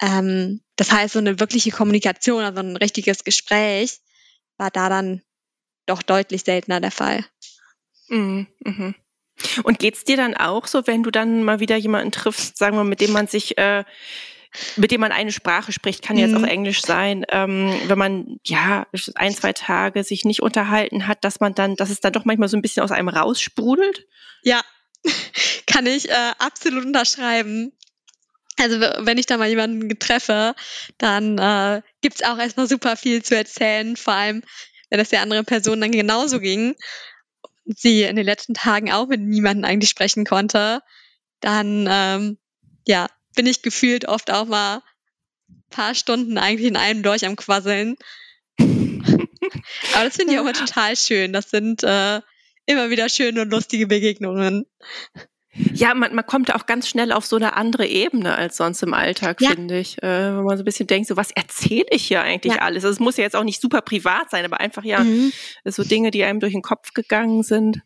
Ähm, 0.00 0.60
das 0.76 0.92
heißt, 0.92 1.14
so 1.14 1.18
eine 1.18 1.40
wirkliche 1.40 1.70
Kommunikation, 1.70 2.44
also 2.44 2.60
ein 2.60 2.76
richtiges 2.76 3.24
Gespräch, 3.24 4.00
war 4.56 4.70
da 4.70 4.88
dann 4.88 5.22
doch 5.86 6.02
deutlich 6.02 6.44
seltener 6.44 6.80
der 6.80 6.90
Fall. 6.90 7.24
Mhm, 8.08 8.46
mhm. 8.60 8.94
Und 9.62 9.78
geht's 9.78 10.04
dir 10.04 10.16
dann 10.16 10.34
auch 10.36 10.66
so, 10.66 10.86
wenn 10.86 11.02
du 11.02 11.10
dann 11.10 11.42
mal 11.44 11.60
wieder 11.60 11.76
jemanden 11.76 12.12
triffst, 12.12 12.56
sagen 12.56 12.76
wir, 12.76 12.84
mit 12.84 13.00
dem 13.00 13.12
man 13.12 13.26
sich, 13.26 13.56
äh, 13.58 13.84
mit 14.76 14.90
dem 14.90 15.00
man 15.00 15.12
eine 15.12 15.32
Sprache 15.32 15.72
spricht, 15.72 16.02
kann 16.02 16.16
jetzt 16.16 16.32
mhm. 16.32 16.44
auch 16.44 16.48
Englisch 16.48 16.82
sein, 16.82 17.24
ähm, 17.30 17.72
wenn 17.86 17.98
man 17.98 18.38
ja 18.44 18.86
ein, 19.14 19.34
zwei 19.34 19.52
Tage 19.52 20.02
sich 20.04 20.24
nicht 20.24 20.42
unterhalten 20.42 21.06
hat, 21.06 21.24
dass 21.24 21.40
man 21.40 21.54
dann, 21.54 21.76
dass 21.76 21.90
es 21.90 22.00
dann 22.00 22.12
doch 22.12 22.24
manchmal 22.24 22.48
so 22.48 22.56
ein 22.56 22.62
bisschen 22.62 22.82
aus 22.82 22.90
einem 22.90 23.08
raussprudelt? 23.08 24.06
Ja, 24.42 24.62
kann 25.66 25.86
ich 25.86 26.08
äh, 26.08 26.32
absolut 26.38 26.84
unterschreiben. 26.84 27.72
Also 28.60 28.80
wenn 28.80 29.18
ich 29.18 29.26
da 29.26 29.36
mal 29.36 29.48
jemanden 29.48 29.98
treffe, 30.00 30.56
dann 30.98 31.38
äh, 31.38 31.80
gibt's 32.00 32.24
auch 32.24 32.38
erstmal 32.38 32.66
super 32.66 32.96
viel 32.96 33.22
zu 33.22 33.36
erzählen, 33.36 33.96
vor 33.96 34.14
allem 34.14 34.42
wenn 34.90 34.98
das 34.98 35.10
der 35.10 35.20
anderen 35.20 35.44
Person 35.44 35.80
dann 35.80 35.92
genauso 35.92 36.40
ging 36.40 36.74
sie 37.76 38.02
in 38.02 38.16
den 38.16 38.24
letzten 38.24 38.54
Tagen 38.54 38.92
auch 38.92 39.06
mit 39.08 39.20
niemandem 39.20 39.64
eigentlich 39.64 39.90
sprechen 39.90 40.24
konnte, 40.24 40.80
dann 41.40 41.86
ähm, 41.90 42.38
ja, 42.86 43.08
bin 43.34 43.46
ich 43.46 43.62
gefühlt 43.62 44.08
oft 44.08 44.30
auch 44.30 44.46
mal 44.46 44.82
ein 45.48 45.62
paar 45.70 45.94
Stunden 45.94 46.38
eigentlich 46.38 46.68
in 46.68 46.76
einem 46.76 47.02
durch 47.02 47.26
am 47.26 47.36
Quasseln. 47.36 47.96
Aber 48.58 50.04
das 50.04 50.16
finde 50.16 50.32
ich 50.32 50.40
auch 50.40 50.44
mal 50.44 50.52
total 50.66 50.96
schön. 50.96 51.32
Das 51.32 51.50
sind 51.50 51.82
äh, 51.82 52.20
immer 52.66 52.90
wieder 52.90 53.08
schöne 53.08 53.42
und 53.42 53.50
lustige 53.50 53.86
Begegnungen. 53.86 54.66
Ja, 55.74 55.94
man, 55.94 56.14
man 56.14 56.26
kommt 56.26 56.54
auch 56.54 56.66
ganz 56.66 56.88
schnell 56.88 57.12
auf 57.12 57.26
so 57.26 57.36
eine 57.36 57.56
andere 57.56 57.86
Ebene 57.86 58.34
als 58.36 58.56
sonst 58.56 58.82
im 58.82 58.94
Alltag, 58.94 59.40
ja. 59.40 59.50
finde 59.50 59.78
ich. 59.78 60.02
Äh, 60.02 60.36
wenn 60.36 60.44
man 60.44 60.56
so 60.56 60.62
ein 60.62 60.64
bisschen 60.64 60.86
denkt, 60.86 61.08
so 61.08 61.16
was 61.16 61.30
erzähle 61.30 61.86
ich 61.90 62.06
hier 62.06 62.22
eigentlich 62.22 62.54
ja. 62.54 62.60
alles? 62.60 62.84
Also, 62.84 62.94
es 62.94 63.00
muss 63.00 63.16
ja 63.16 63.24
jetzt 63.24 63.36
auch 63.36 63.44
nicht 63.44 63.60
super 63.60 63.80
privat 63.80 64.30
sein, 64.30 64.44
aber 64.44 64.60
einfach 64.60 64.84
ja 64.84 65.00
mhm. 65.00 65.32
so 65.64 65.82
Dinge, 65.84 66.10
die 66.10 66.24
einem 66.24 66.40
durch 66.40 66.52
den 66.52 66.62
Kopf 66.62 66.92
gegangen 66.94 67.42
sind. 67.42 67.82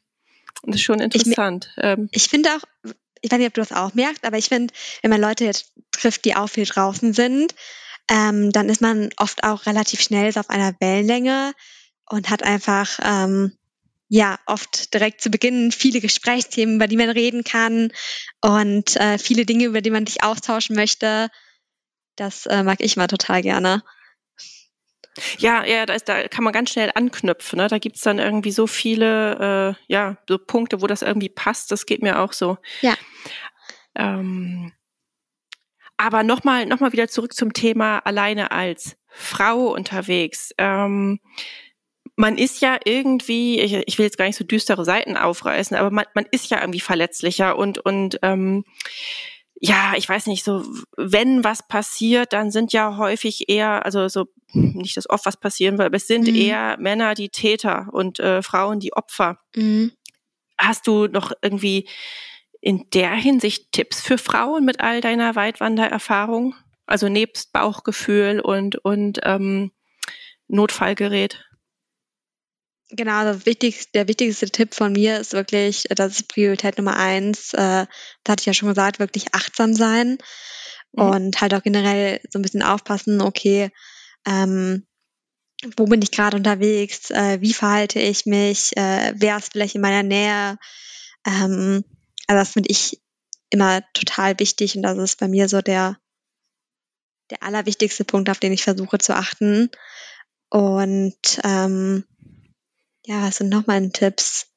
Und 0.63 0.75
das 0.75 0.77
ist 0.77 0.83
schon 0.83 1.01
interessant. 1.01 1.73
Ich, 1.77 1.85
ähm, 1.85 2.09
ich 2.13 2.29
finde 2.29 2.51
auch, 2.51 2.93
ich 3.21 3.31
weiß 3.31 3.39
nicht, 3.39 3.49
ob 3.49 3.55
du 3.55 3.61
das 3.61 3.73
auch 3.73 3.95
merkst, 3.95 4.25
aber 4.25 4.39
ich 4.39 4.49
finde, 4.49 4.73
wenn 5.03 5.11
man 5.11 5.21
Leute 5.21 5.45
jetzt 5.45 5.73
trifft, 5.93 6.25
die 6.25 6.37
auch 6.37 6.49
viel 6.49 6.67
draußen 6.67 7.13
sind, 7.13 7.55
ähm, 8.11 8.53
dann 8.53 8.69
ist 8.69 8.81
man 8.81 9.11
oft 9.17 9.45
auch 9.45 9.67
relativ 9.67 10.01
schnell 10.01 10.37
auf 10.37 10.51
einer 10.51 10.75
Wellenlänge 10.81 11.53
und 12.09 12.31
hat 12.31 12.43
einfach 12.43 12.99
ähm, 13.03 13.53
ja 14.13 14.39
oft 14.45 14.93
direkt 14.93 15.23
zu 15.23 15.31
Beginn 15.31 15.73
viele 15.73 16.03
Gesprächsthemen, 16.03 16.75
über 16.75 16.87
die 16.87 16.99
man 16.99 17.09
reden 17.09 17.45
kann 17.45 17.91
und 18.43 18.95
äh, 18.97 19.17
viele 19.17 19.47
Dinge, 19.47 19.65
über 19.65 19.81
die 19.81 19.89
man 19.89 20.07
sich 20.07 20.23
austauschen 20.23 20.77
möchte. 20.77 21.31
Das 22.17 22.45
äh, 22.45 22.63
mag 22.63 22.83
ich 22.83 22.99
mal 22.99 23.07
total 23.07 23.41
gerne. 23.41 23.83
Ja, 25.39 25.65
ja, 25.65 25.87
da, 25.87 25.95
ist, 25.95 26.11
da 26.11 26.29
kann 26.29 26.45
man 26.45 26.53
ganz 26.53 26.69
schnell 26.69 26.91
anknüpfen. 26.95 27.57
Ne? 27.57 27.69
Da 27.69 27.79
gibt's 27.79 28.03
dann 28.03 28.19
irgendwie 28.19 28.51
so 28.51 28.67
viele 28.67 29.77
äh, 29.79 29.83
ja, 29.91 30.19
so 30.29 30.37
Punkte, 30.37 30.83
wo 30.83 30.87
das 30.87 31.01
irgendwie 31.01 31.31
passt. 31.31 31.71
Das 31.71 31.87
geht 31.87 32.03
mir 32.03 32.21
auch 32.21 32.35
so. 32.35 32.59
Ja. 32.83 32.95
Ähm, 33.95 34.75
aber 35.97 36.23
nochmal 36.23 36.67
noch 36.67 36.81
mal 36.81 36.93
wieder 36.93 37.09
zurück 37.09 37.33
zum 37.33 37.55
Thema 37.55 38.01
alleine 38.01 38.51
als 38.51 38.95
Frau 39.09 39.73
unterwegs. 39.73 40.53
Ähm, 40.59 41.19
man 42.23 42.39
ist 42.39 42.61
ja 42.61 42.79
irgendwie, 42.85 43.59
ich, 43.59 43.75
ich, 43.75 43.99
will 43.99 44.05
jetzt 44.05 44.17
gar 44.17 44.27
nicht 44.27 44.37
so 44.37 44.45
düstere 44.45 44.85
Seiten 44.85 45.17
aufreißen, 45.17 45.77
aber 45.77 45.91
man, 45.91 46.05
man 46.15 46.25
ist 46.31 46.51
ja 46.51 46.61
irgendwie 46.61 46.79
verletzlicher 46.79 47.59
und, 47.59 47.79
und 47.79 48.21
ähm, 48.23 48.65
ja, 49.61 49.95
ich 49.97 50.09
weiß 50.09 50.29
nicht, 50.29 50.45
so, 50.45 50.65
wenn 50.97 51.43
was 51.43 51.67
passiert, 51.67 52.33
dann 52.33 52.53
sind 52.53 52.73
ja 52.73 52.97
häufig 52.97 53.49
eher, 53.49 53.85
also 53.85 54.07
so, 54.07 54.27
nicht, 54.53 54.97
dass 54.97 55.11
oft 55.11 55.27
was 55.27 55.37
passieren 55.37 55.79
wird, 55.79 55.87
aber 55.87 55.97
es 55.97 56.07
sind 56.07 56.29
mhm. 56.29 56.37
eher 56.37 56.77
Männer 56.79 57.15
die 57.15 57.29
Täter 57.29 57.89
und 57.91 58.21
äh, 58.21 58.41
Frauen 58.41 58.79
die 58.79 58.93
Opfer. 58.93 59.39
Mhm. 59.57 59.91
Hast 60.57 60.87
du 60.87 61.09
noch 61.09 61.33
irgendwie 61.43 61.89
in 62.61 62.89
der 62.95 63.15
Hinsicht 63.15 63.73
Tipps 63.73 64.01
für 64.01 64.17
Frauen 64.17 64.65
mit 64.65 64.81
all 64.81 65.01
deiner 65.01 65.35
Weitwandererfahrung? 65.35 66.55
Also 66.87 67.09
nebst 67.09 67.53
Bauchgefühl 67.53 68.39
und, 68.39 68.77
und 68.77 69.19
ähm, 69.25 69.73
Notfallgerät? 70.47 71.45
Genau, 72.95 73.25
das 73.25 73.47
wichtigste, 73.47 73.91
der 73.95 74.07
wichtigste 74.07 74.51
Tipp 74.51 74.75
von 74.75 74.93
mir 74.93 75.19
ist 75.19 75.33
wirklich, 75.33 75.85
das 75.89 76.13
ist 76.13 76.29
Priorität 76.29 76.77
Nummer 76.77 76.97
eins, 76.99 77.55
äh, 77.55 77.87
da 78.23 78.33
hatte 78.33 78.43
ich 78.43 78.47
ja 78.47 78.53
schon 78.53 78.69
gesagt, 78.69 78.99
wirklich 78.99 79.33
achtsam 79.33 79.73
sein 79.73 80.19
mhm. 80.93 81.03
und 81.03 81.41
halt 81.41 81.55
auch 81.55 81.63
generell 81.63 82.21
so 82.29 82.39
ein 82.39 82.43
bisschen 82.43 82.63
aufpassen, 82.63 83.23
okay, 83.23 83.71
ähm, 84.27 84.87
wo 85.79 85.87
bin 85.87 86.03
ich 86.03 86.11
gerade 86.11 86.37
unterwegs, 86.37 87.11
äh, 87.11 87.41
wie 87.41 87.55
verhalte 87.55 87.99
ich 87.99 88.27
mich, 88.27 88.77
äh, 88.77 89.15
wer 89.17 89.39
ist 89.39 89.53
vielleicht 89.53 89.75
in 89.75 89.81
meiner 89.81 90.03
Nähe. 90.03 90.59
Ähm, 91.27 91.85
also 92.27 92.41
das 92.41 92.53
finde 92.53 92.71
ich 92.71 93.01
immer 93.49 93.83
total 93.95 94.39
wichtig 94.39 94.77
und 94.77 94.83
das 94.83 94.99
ist 94.99 95.19
bei 95.19 95.29
mir 95.29 95.49
so 95.49 95.63
der, 95.63 95.99
der 97.31 97.43
allerwichtigste 97.43 98.05
Punkt, 98.05 98.29
auf 98.29 98.39
den 98.39 98.53
ich 98.53 98.65
versuche 98.65 98.99
zu 98.99 99.15
achten. 99.15 99.71
Und 100.51 101.41
ähm, 101.45 102.05
ja, 103.05 103.23
was 103.23 103.37
sind 103.37 103.49
noch 103.49 103.67
meine 103.67 103.91
Tipps? 103.91 104.49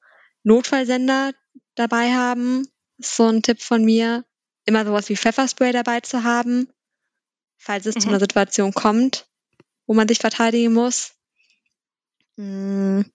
Notfallsender 0.43 1.33
dabei 1.75 2.13
haben, 2.13 2.67
ist 2.97 3.15
so 3.15 3.27
ein 3.27 3.41
Tipp 3.41 3.61
von 3.61 3.83
mir. 3.83 4.23
Immer 4.65 4.85
sowas 4.85 5.09
wie 5.09 5.17
Pfefferspray 5.17 5.71
dabei 5.71 6.01
zu 6.01 6.23
haben, 6.23 6.67
falls 7.57 7.85
es 7.85 7.95
mhm. 7.95 7.99
zu 7.99 8.09
einer 8.09 8.19
Situation 8.19 8.73
kommt, 8.73 9.27
wo 9.85 9.93
man 9.93 10.07
sich 10.07 10.19
verteidigen 10.19 10.73
muss. 10.73 11.11
Hm. 12.37 13.05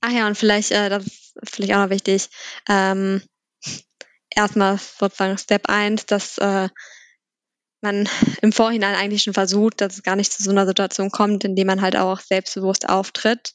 Ach 0.00 0.10
ja, 0.10 0.26
und 0.26 0.36
vielleicht, 0.36 0.72
äh, 0.72 0.88
das 0.88 1.06
ist 1.06 1.34
vielleicht 1.44 1.72
auch 1.74 1.84
noch 1.84 1.90
wichtig, 1.90 2.28
ähm, 2.68 3.22
erstmal 4.30 4.78
sozusagen 4.78 5.38
Step 5.38 5.68
1, 5.68 6.06
dass 6.06 6.38
äh, 6.38 6.68
man 7.80 8.08
im 8.42 8.52
Vorhinein 8.52 8.94
eigentlich 8.94 9.22
schon 9.22 9.34
versucht, 9.34 9.80
dass 9.80 9.94
es 9.94 10.02
gar 10.02 10.16
nicht 10.16 10.32
zu 10.32 10.42
so 10.42 10.50
einer 10.50 10.66
Situation 10.66 11.10
kommt, 11.10 11.44
in 11.44 11.56
dem 11.56 11.66
man 11.66 11.82
halt 11.82 11.96
auch 11.96 12.20
selbstbewusst 12.20 12.88
auftritt 12.88 13.54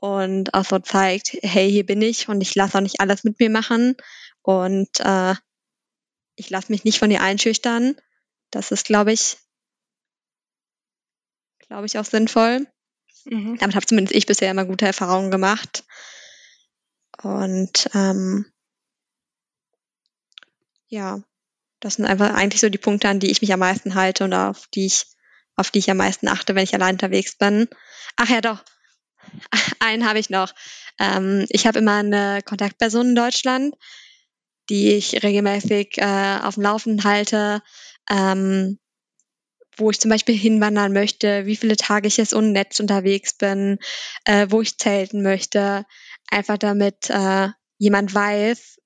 und 0.00 0.54
auch 0.54 0.64
so 0.64 0.78
zeigt, 0.78 1.36
hey, 1.42 1.70
hier 1.70 1.84
bin 1.84 2.00
ich 2.00 2.28
und 2.28 2.40
ich 2.40 2.54
lasse 2.54 2.78
auch 2.78 2.82
nicht 2.82 3.00
alles 3.00 3.22
mit 3.22 3.38
mir 3.38 3.50
machen 3.50 3.96
und 4.42 4.88
äh, 5.00 5.34
ich 6.36 6.48
lasse 6.48 6.72
mich 6.72 6.84
nicht 6.84 6.98
von 6.98 7.10
dir 7.10 7.20
einschüchtern. 7.20 7.96
Das 8.50 8.70
ist, 8.70 8.86
glaube 8.86 9.12
ich, 9.12 9.36
glaube 11.58 11.84
ich, 11.84 11.98
auch 11.98 12.04
sinnvoll. 12.06 12.66
Mhm. 13.26 13.58
Damit 13.58 13.76
habe 13.76 13.84
zumindest 13.84 14.16
ich 14.16 14.24
bisher 14.24 14.50
immer 14.50 14.64
gute 14.64 14.86
Erfahrungen 14.86 15.30
gemacht. 15.30 15.84
Und 17.22 17.90
ähm, 17.92 18.46
ja, 20.88 21.22
das 21.80 21.94
sind 21.96 22.06
einfach 22.06 22.32
eigentlich 22.32 22.62
so 22.62 22.70
die 22.70 22.78
Punkte, 22.78 23.10
an 23.10 23.20
die 23.20 23.30
ich 23.30 23.42
mich 23.42 23.52
am 23.52 23.60
meisten 23.60 23.94
halte 23.94 24.24
und 24.24 24.32
auf 24.32 24.66
die 24.68 24.86
ich, 24.86 25.04
auf 25.56 25.70
die 25.70 25.80
ich 25.80 25.90
am 25.90 25.98
meisten 25.98 26.26
achte, 26.26 26.54
wenn 26.54 26.64
ich 26.64 26.74
allein 26.74 26.94
unterwegs 26.94 27.36
bin. 27.36 27.68
Ach 28.16 28.30
ja, 28.30 28.40
doch, 28.40 28.64
einen 29.80 30.06
habe 30.08 30.18
ich 30.18 30.30
noch. 30.30 30.52
Ähm, 30.98 31.46
ich 31.48 31.66
habe 31.66 31.78
immer 31.78 31.96
eine 31.96 32.40
Kontaktperson 32.44 33.10
in 33.10 33.14
Deutschland, 33.14 33.74
die 34.68 34.92
ich 34.92 35.22
regelmäßig 35.22 35.98
äh, 35.98 36.38
auf 36.42 36.54
dem 36.54 36.62
Laufenden 36.62 37.04
halte, 37.04 37.62
ähm, 38.08 38.78
wo 39.76 39.90
ich 39.90 40.00
zum 40.00 40.10
Beispiel 40.10 40.36
hinwandern 40.36 40.92
möchte, 40.92 41.46
wie 41.46 41.56
viele 41.56 41.76
Tage 41.76 42.06
ich 42.06 42.18
jetzt 42.18 42.34
ohne 42.34 42.48
Netz 42.48 42.80
unterwegs 42.80 43.34
bin, 43.34 43.78
äh, 44.24 44.46
wo 44.50 44.60
ich 44.60 44.78
zelten 44.78 45.22
möchte, 45.22 45.86
einfach 46.30 46.58
damit 46.58 47.08
äh, 47.10 47.48
jemand 47.78 48.14
weiß, 48.14 48.78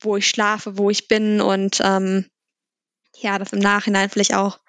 wo 0.00 0.16
ich 0.16 0.28
schlafe, 0.28 0.78
wo 0.78 0.90
ich 0.90 1.08
bin 1.08 1.40
und 1.40 1.80
ähm, 1.82 2.30
ja, 3.16 3.38
das 3.38 3.52
im 3.52 3.58
Nachhinein 3.58 4.10
vielleicht 4.10 4.34
auch 4.34 4.60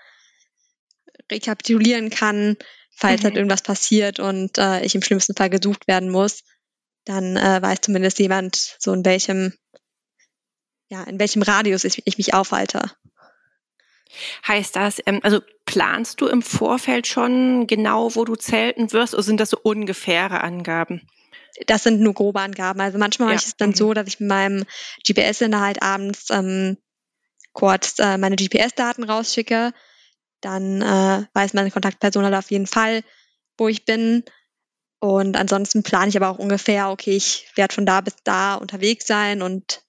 rekapitulieren 1.31 2.09
kann, 2.09 2.57
falls 2.95 3.11
halt 3.11 3.19
mhm. 3.19 3.23
halt 3.25 3.35
irgendwas 3.35 3.61
passiert 3.61 4.19
und 4.19 4.57
äh, 4.57 4.83
ich 4.83 4.95
im 4.95 5.01
schlimmsten 5.01 5.35
Fall 5.35 5.49
gesucht 5.49 5.87
werden 5.87 6.09
muss, 6.09 6.43
dann 7.03 7.37
äh, 7.37 7.61
weiß 7.61 7.81
zumindest 7.81 8.19
jemand, 8.19 8.77
so 8.79 8.93
in 8.93 9.05
welchem, 9.05 9.53
ja, 10.89 11.03
in 11.03 11.19
welchem 11.19 11.41
Radius 11.41 11.83
ich, 11.83 12.01
ich 12.05 12.17
mich 12.17 12.33
aufhalte. 12.33 12.91
Heißt 14.47 14.75
das, 14.75 15.01
ähm, 15.05 15.19
also 15.23 15.41
planst 15.65 16.21
du 16.21 16.27
im 16.27 16.41
Vorfeld 16.41 17.05
schon 17.05 17.67
genau, 17.67 18.15
wo 18.15 18.23
du 18.23 18.35
zelten 18.35 18.91
wirst, 18.93 19.13
oder 19.13 19.23
sind 19.23 19.39
das 19.39 19.49
so 19.49 19.59
ungefähre 19.61 20.41
Angaben? 20.41 21.07
Das 21.67 21.83
sind 21.83 22.01
nur 22.01 22.13
grobe 22.13 22.41
Angaben. 22.41 22.81
Also 22.81 22.97
manchmal 22.97 23.29
ja. 23.29 23.35
mache 23.35 23.43
ich 23.43 23.49
es 23.49 23.57
dann 23.57 23.71
mhm. 23.71 23.75
so, 23.75 23.93
dass 23.93 24.07
ich 24.07 24.19
mit 24.19 24.29
meinem 24.29 24.65
GPS-Sender 25.05 25.59
halt 25.59 25.81
abends 25.81 26.29
ähm, 26.29 26.77
kurz 27.53 27.99
äh, 27.99 28.17
meine 28.17 28.35
GPS-Daten 28.35 29.03
rausschicke 29.03 29.73
dann 30.45 30.83
äh, 30.83 31.25
weiß 31.33 31.53
meine 31.53 31.71
Kontaktperson 31.71 32.23
halt 32.23 32.35
auf 32.35 32.51
jeden 32.51 32.67
Fall, 32.67 33.03
wo 33.57 33.67
ich 33.67 33.83
bin. 33.83 34.23
Und 34.99 35.37
ansonsten 35.37 35.81
plane 35.81 36.09
ich 36.09 36.17
aber 36.17 36.29
auch 36.29 36.37
ungefähr, 36.37 36.91
okay, 36.91 37.15
ich 37.15 37.47
werde 37.55 37.73
von 37.73 37.85
da 37.85 38.01
bis 38.01 38.15
da 38.23 38.53
unterwegs 38.55 39.07
sein 39.07 39.41
und 39.41 39.83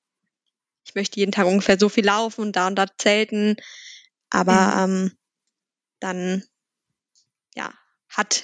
ich 0.85 0.95
möchte 0.95 1.21
jeden 1.21 1.33
Tag 1.33 1.47
ungefähr 1.47 1.79
so 1.79 1.91
viel 1.91 2.07
laufen 2.07 2.41
und 2.41 2.57
da 2.57 2.69
und 2.69 2.77
da 2.77 2.87
zelten. 2.97 3.57
Aber 4.31 4.87
mhm. 4.87 4.95
ähm, 4.95 5.13
dann 6.01 6.43
ja, 7.55 7.73
hat 8.09 8.43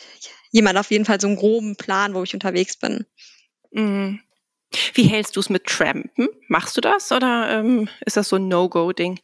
jemand 0.50 0.78
auf 0.78 0.90
jeden 0.90 1.06
Fall 1.06 1.20
so 1.20 1.28
einen 1.28 1.36
groben 1.36 1.76
Plan, 1.76 2.14
wo 2.14 2.22
ich 2.22 2.34
unterwegs 2.34 2.76
bin. 2.76 3.06
Mhm. 3.70 4.20
Wie 4.92 5.04
hältst 5.04 5.36
du 5.36 5.40
es 5.40 5.48
mit 5.48 5.64
Trampen? 5.64 6.28
Machst 6.48 6.76
du 6.76 6.82
das 6.82 7.10
oder 7.10 7.58
ähm, 7.58 7.88
ist 8.04 8.18
das 8.18 8.28
so 8.28 8.36
ein 8.36 8.48
No-Go-Ding? 8.48 9.18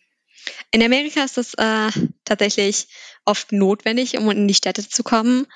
In 0.71 0.83
Amerika 0.83 1.23
ist 1.25 1.37
das 1.37 1.55
äh, 1.55 1.91
tatsächlich 2.25 2.89
oft 3.25 3.53
notwendig, 3.53 4.17
um 4.17 4.31
in 4.31 4.49
die 4.49 4.55
Städte 4.55 4.87
zu 4.89 5.03
kommen, 5.03 5.47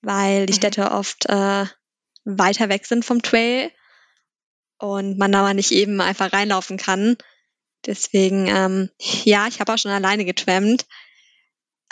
weil 0.00 0.46
die 0.46 0.52
mhm. 0.52 0.56
Städte 0.56 0.90
oft 0.90 1.26
äh, 1.26 1.66
weiter 2.24 2.68
weg 2.68 2.86
sind 2.86 3.04
vom 3.04 3.22
Trail 3.22 3.70
und 4.78 5.18
man 5.18 5.34
aber 5.34 5.54
nicht 5.54 5.72
eben 5.72 6.00
einfach 6.00 6.32
reinlaufen 6.32 6.76
kann. 6.76 7.16
Deswegen, 7.86 8.46
ähm, 8.48 8.90
ja, 9.24 9.46
ich 9.46 9.60
habe 9.60 9.72
auch 9.72 9.78
schon 9.78 9.90
alleine 9.90 10.24
getrampt. 10.24 10.86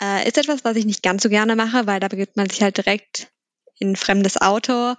Äh, 0.01 0.27
ist 0.27 0.37
etwas, 0.37 0.63
was 0.63 0.77
ich 0.77 0.85
nicht 0.85 1.01
ganz 1.01 1.23
so 1.23 1.29
gerne 1.29 1.55
mache, 1.55 1.87
weil 1.87 1.99
da 1.99 2.07
begibt 2.07 2.37
man 2.37 2.49
sich 2.49 2.61
halt 2.61 2.77
direkt 2.77 3.31
in 3.79 3.91
ein 3.91 3.95
fremdes 3.95 4.39
Auto 4.39 4.95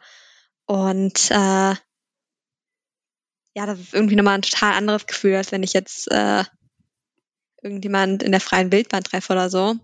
und 0.67 1.31
äh, 1.31 1.75
ja, 3.55 3.67
das 3.67 3.81
ist 3.81 3.95
irgendwie 3.95 4.17
nochmal 4.17 4.35
ein 4.35 4.43
total 4.43 4.75
anderes 4.75 5.07
Gefühl, 5.07 5.35
als 5.35 5.51
wenn 5.51 5.63
ich 5.63 5.73
jetzt 5.73 6.11
äh, 6.11 6.45
irgendjemand 7.63 8.23
in 8.23 8.33
der 8.33 8.41
freien 8.41 8.73
Wildbahn 8.73 9.05
treffe 9.05 9.33
oder 9.33 9.51
so. 9.51 9.77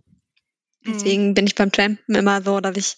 Deswegen 0.87 1.29
mhm. 1.29 1.35
bin 1.35 1.47
ich 1.47 1.55
beim 1.55 1.73
Trampen 1.73 2.15
immer 2.15 2.43
so, 2.43 2.61
dass 2.61 2.77
ich 2.77 2.97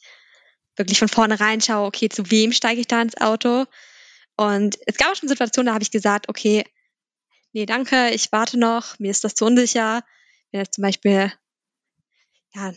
wirklich 0.77 0.99
von 0.99 1.09
vornherein 1.09 1.61
schaue, 1.61 1.87
okay, 1.87 2.09
zu 2.09 2.31
wem 2.31 2.53
steige 2.53 2.81
ich 2.81 2.89
da 2.89 3.01
ins 3.01 3.17
Auto? 3.17 3.65
Und 4.37 4.79
es 4.87 4.97
gab 4.97 5.13
auch 5.13 5.17
schon 5.17 5.29
Situationen, 5.29 5.67
da 5.67 5.75
habe 5.75 5.83
ich 5.83 5.91
gesagt, 5.91 6.29
okay, 6.29 6.65
nee, 7.53 7.65
danke, 7.65 8.11
ich 8.11 8.31
warte 8.33 8.59
noch, 8.59 8.99
mir 8.99 9.11
ist 9.11 9.25
das 9.25 9.35
zu 9.35 9.47
unsicher. 9.47 10.03
Wenn 10.51 10.61
jetzt 10.61 10.75
zum 10.75 10.83
Beispiel, 10.83 11.33
ja, 12.55 12.73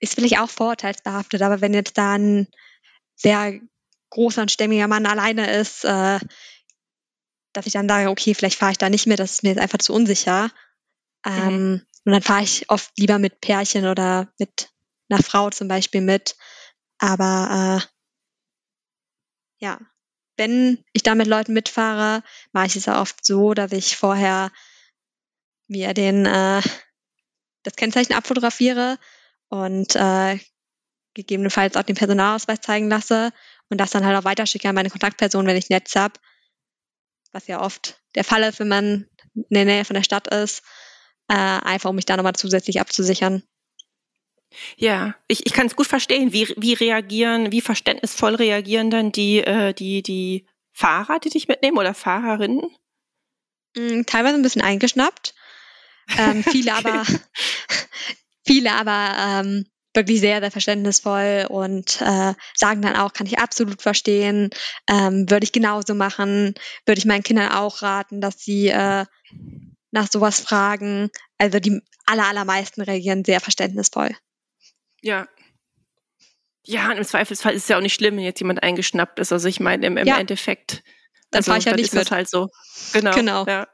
ist 0.00 0.14
vielleicht 0.14 0.38
auch 0.38 0.48
vorurteilsbehaftet, 0.48 1.42
aber 1.42 1.60
wenn 1.60 1.74
jetzt 1.74 1.98
da 1.98 2.14
ein 2.14 2.46
sehr 3.16 3.60
großer 4.10 4.42
und 4.42 4.50
stämmiger 4.50 4.88
Mann 4.88 5.06
alleine 5.06 5.50
ist, 5.50 5.84
äh, 5.84 6.18
dass 7.52 7.66
ich 7.66 7.72
dann 7.72 7.88
sage, 7.88 8.08
okay, 8.08 8.34
vielleicht 8.34 8.58
fahre 8.58 8.72
ich 8.72 8.78
da 8.78 8.88
nicht 8.88 9.06
mehr, 9.06 9.16
das 9.16 9.32
ist 9.32 9.42
mir 9.42 9.50
jetzt 9.50 9.60
einfach 9.60 9.78
zu 9.78 9.92
unsicher. 9.92 10.50
Mhm. 11.28 11.36
Ähm, 11.36 11.70
mhm. 11.70 11.86
Und 12.04 12.12
dann 12.12 12.22
fahre 12.22 12.42
ich 12.42 12.70
oft 12.70 12.90
lieber 12.96 13.18
mit 13.18 13.40
Pärchen 13.40 13.86
oder 13.86 14.32
mit 14.38 14.70
einer 15.10 15.22
Frau 15.22 15.50
zum 15.50 15.68
Beispiel 15.68 16.00
mit. 16.00 16.36
Aber 16.98 17.82
äh, 17.82 17.86
ja, 19.58 19.78
wenn 20.36 20.84
ich 20.92 21.02
da 21.02 21.14
mit 21.14 21.26
Leuten 21.26 21.52
mitfahre, 21.52 22.22
mache 22.52 22.66
ich 22.66 22.76
es 22.76 22.88
auch 22.88 23.00
oft 23.00 23.24
so, 23.24 23.54
dass 23.54 23.72
ich 23.72 23.96
vorher 23.96 24.50
mir 25.66 25.92
den 25.92 26.24
äh, 26.24 26.62
das 27.64 27.76
Kennzeichen 27.76 28.14
abfotografiere 28.14 28.98
und 29.48 29.94
äh, 29.96 30.38
gegebenenfalls 31.14 31.76
auch 31.76 31.82
den 31.82 31.96
Personalausweis 31.96 32.60
zeigen 32.60 32.88
lasse 32.88 33.32
und 33.68 33.78
das 33.78 33.90
dann 33.90 34.06
halt 34.06 34.16
auch 34.16 34.24
weiterschicke 34.24 34.68
an 34.68 34.74
meine 34.74 34.90
Kontaktperson, 34.90 35.46
wenn 35.46 35.56
ich 35.56 35.68
Netz 35.68 35.94
habe, 35.96 36.14
was 37.32 37.48
ja 37.48 37.60
oft 37.60 38.00
der 38.14 38.24
Fall 38.24 38.44
ist, 38.44 38.60
wenn 38.60 38.68
man 38.68 39.08
in 39.34 39.44
der 39.50 39.64
Nähe 39.64 39.84
von 39.84 39.94
der 39.94 40.02
Stadt 40.02 40.28
ist, 40.28 40.62
äh, 41.28 41.34
einfach 41.34 41.90
um 41.90 41.96
mich 41.96 42.06
da 42.06 42.16
nochmal 42.16 42.34
zusätzlich 42.34 42.80
abzusichern. 42.80 43.42
Ja, 44.76 45.14
ich, 45.26 45.46
ich 45.46 45.52
kann 45.52 45.66
es 45.66 45.76
gut 45.76 45.86
verstehen. 45.86 46.32
Wie, 46.32 46.54
wie 46.56 46.74
reagieren, 46.74 47.52
wie 47.52 47.60
verständnisvoll 47.60 48.34
reagieren 48.34 48.90
dann 48.90 49.12
die, 49.12 49.38
äh, 49.38 49.74
die, 49.74 50.02
die 50.02 50.46
Fahrer, 50.72 51.18
die 51.18 51.30
dich 51.30 51.48
mitnehmen 51.48 51.78
oder 51.78 51.94
Fahrerinnen? 51.94 52.62
Mm, 53.76 54.02
teilweise 54.06 54.36
ein 54.36 54.42
bisschen 54.42 54.62
eingeschnappt. 54.62 55.34
Ähm, 56.16 56.42
viele 56.50 56.74
aber, 56.74 57.04
viele 58.46 58.72
aber 58.72 59.16
ähm, 59.18 59.66
wirklich 59.94 60.20
sehr, 60.20 60.40
sehr 60.40 60.50
verständnisvoll 60.50 61.46
und 61.48 62.00
äh, 62.00 62.34
sagen 62.54 62.82
dann 62.82 62.96
auch, 62.96 63.12
kann 63.12 63.26
ich 63.26 63.38
absolut 63.38 63.82
verstehen, 63.82 64.50
ähm, 64.88 65.28
würde 65.28 65.44
ich 65.44 65.52
genauso 65.52 65.94
machen, 65.94 66.54
würde 66.86 66.98
ich 66.98 67.04
meinen 67.04 67.22
Kindern 67.22 67.52
auch 67.52 67.82
raten, 67.82 68.20
dass 68.20 68.38
sie 68.38 68.68
äh, 68.68 69.06
nach 69.90 70.10
sowas 70.10 70.40
fragen. 70.40 71.10
Also 71.38 71.60
die 71.60 71.80
aller, 72.06 72.26
allermeisten 72.26 72.82
reagieren 72.82 73.24
sehr 73.24 73.40
verständnisvoll. 73.40 74.16
Ja. 75.02 75.28
Ja, 76.64 76.90
und 76.90 76.98
im 76.98 77.04
Zweifelsfall 77.04 77.54
ist 77.54 77.62
es 77.62 77.68
ja 77.68 77.78
auch 77.78 77.82
nicht 77.82 77.94
schlimm, 77.94 78.16
wenn 78.16 78.24
jetzt 78.24 78.40
jemand 78.40 78.62
eingeschnappt 78.62 79.18
ist. 79.18 79.32
Also 79.32 79.48
ich 79.48 79.60
meine, 79.60 79.86
im, 79.86 79.96
im 79.96 80.06
ja. 80.06 80.18
Endeffekt, 80.18 80.82
dann 81.30 81.38
also, 81.38 81.50
fahre 81.50 81.58
ich 81.60 81.64
ja 81.64 81.74
nicht 81.74 81.86
ist 81.86 81.94
mit. 81.94 82.10
halt 82.10 82.28
so. 82.28 82.48
Genau. 82.92 83.14
genau. 83.14 83.46
Ja. 83.46 83.66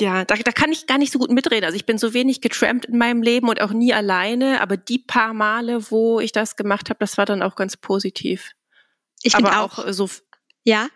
Ja, 0.00 0.24
da, 0.24 0.34
da 0.34 0.50
kann 0.50 0.72
ich 0.72 0.86
gar 0.86 0.98
nicht 0.98 1.12
so 1.12 1.20
gut 1.20 1.30
mitreden. 1.30 1.64
Also 1.64 1.76
ich 1.76 1.86
bin 1.86 1.98
so 1.98 2.14
wenig 2.14 2.40
getrampt 2.40 2.86
in 2.86 2.98
meinem 2.98 3.22
Leben 3.22 3.48
und 3.48 3.60
auch 3.60 3.70
nie 3.70 3.94
alleine, 3.94 4.60
aber 4.60 4.76
die 4.76 4.98
paar 4.98 5.34
Male, 5.34 5.90
wo 5.90 6.18
ich 6.18 6.32
das 6.32 6.56
gemacht 6.56 6.90
habe, 6.90 6.98
das 6.98 7.16
war 7.16 7.26
dann 7.26 7.42
auch 7.42 7.54
ganz 7.54 7.76
positiv. 7.76 8.52
Ich 9.22 9.36
finde 9.36 9.58
auch, 9.58 9.78
auch 9.78 9.92
so. 9.92 10.10
Ja. 10.64 10.88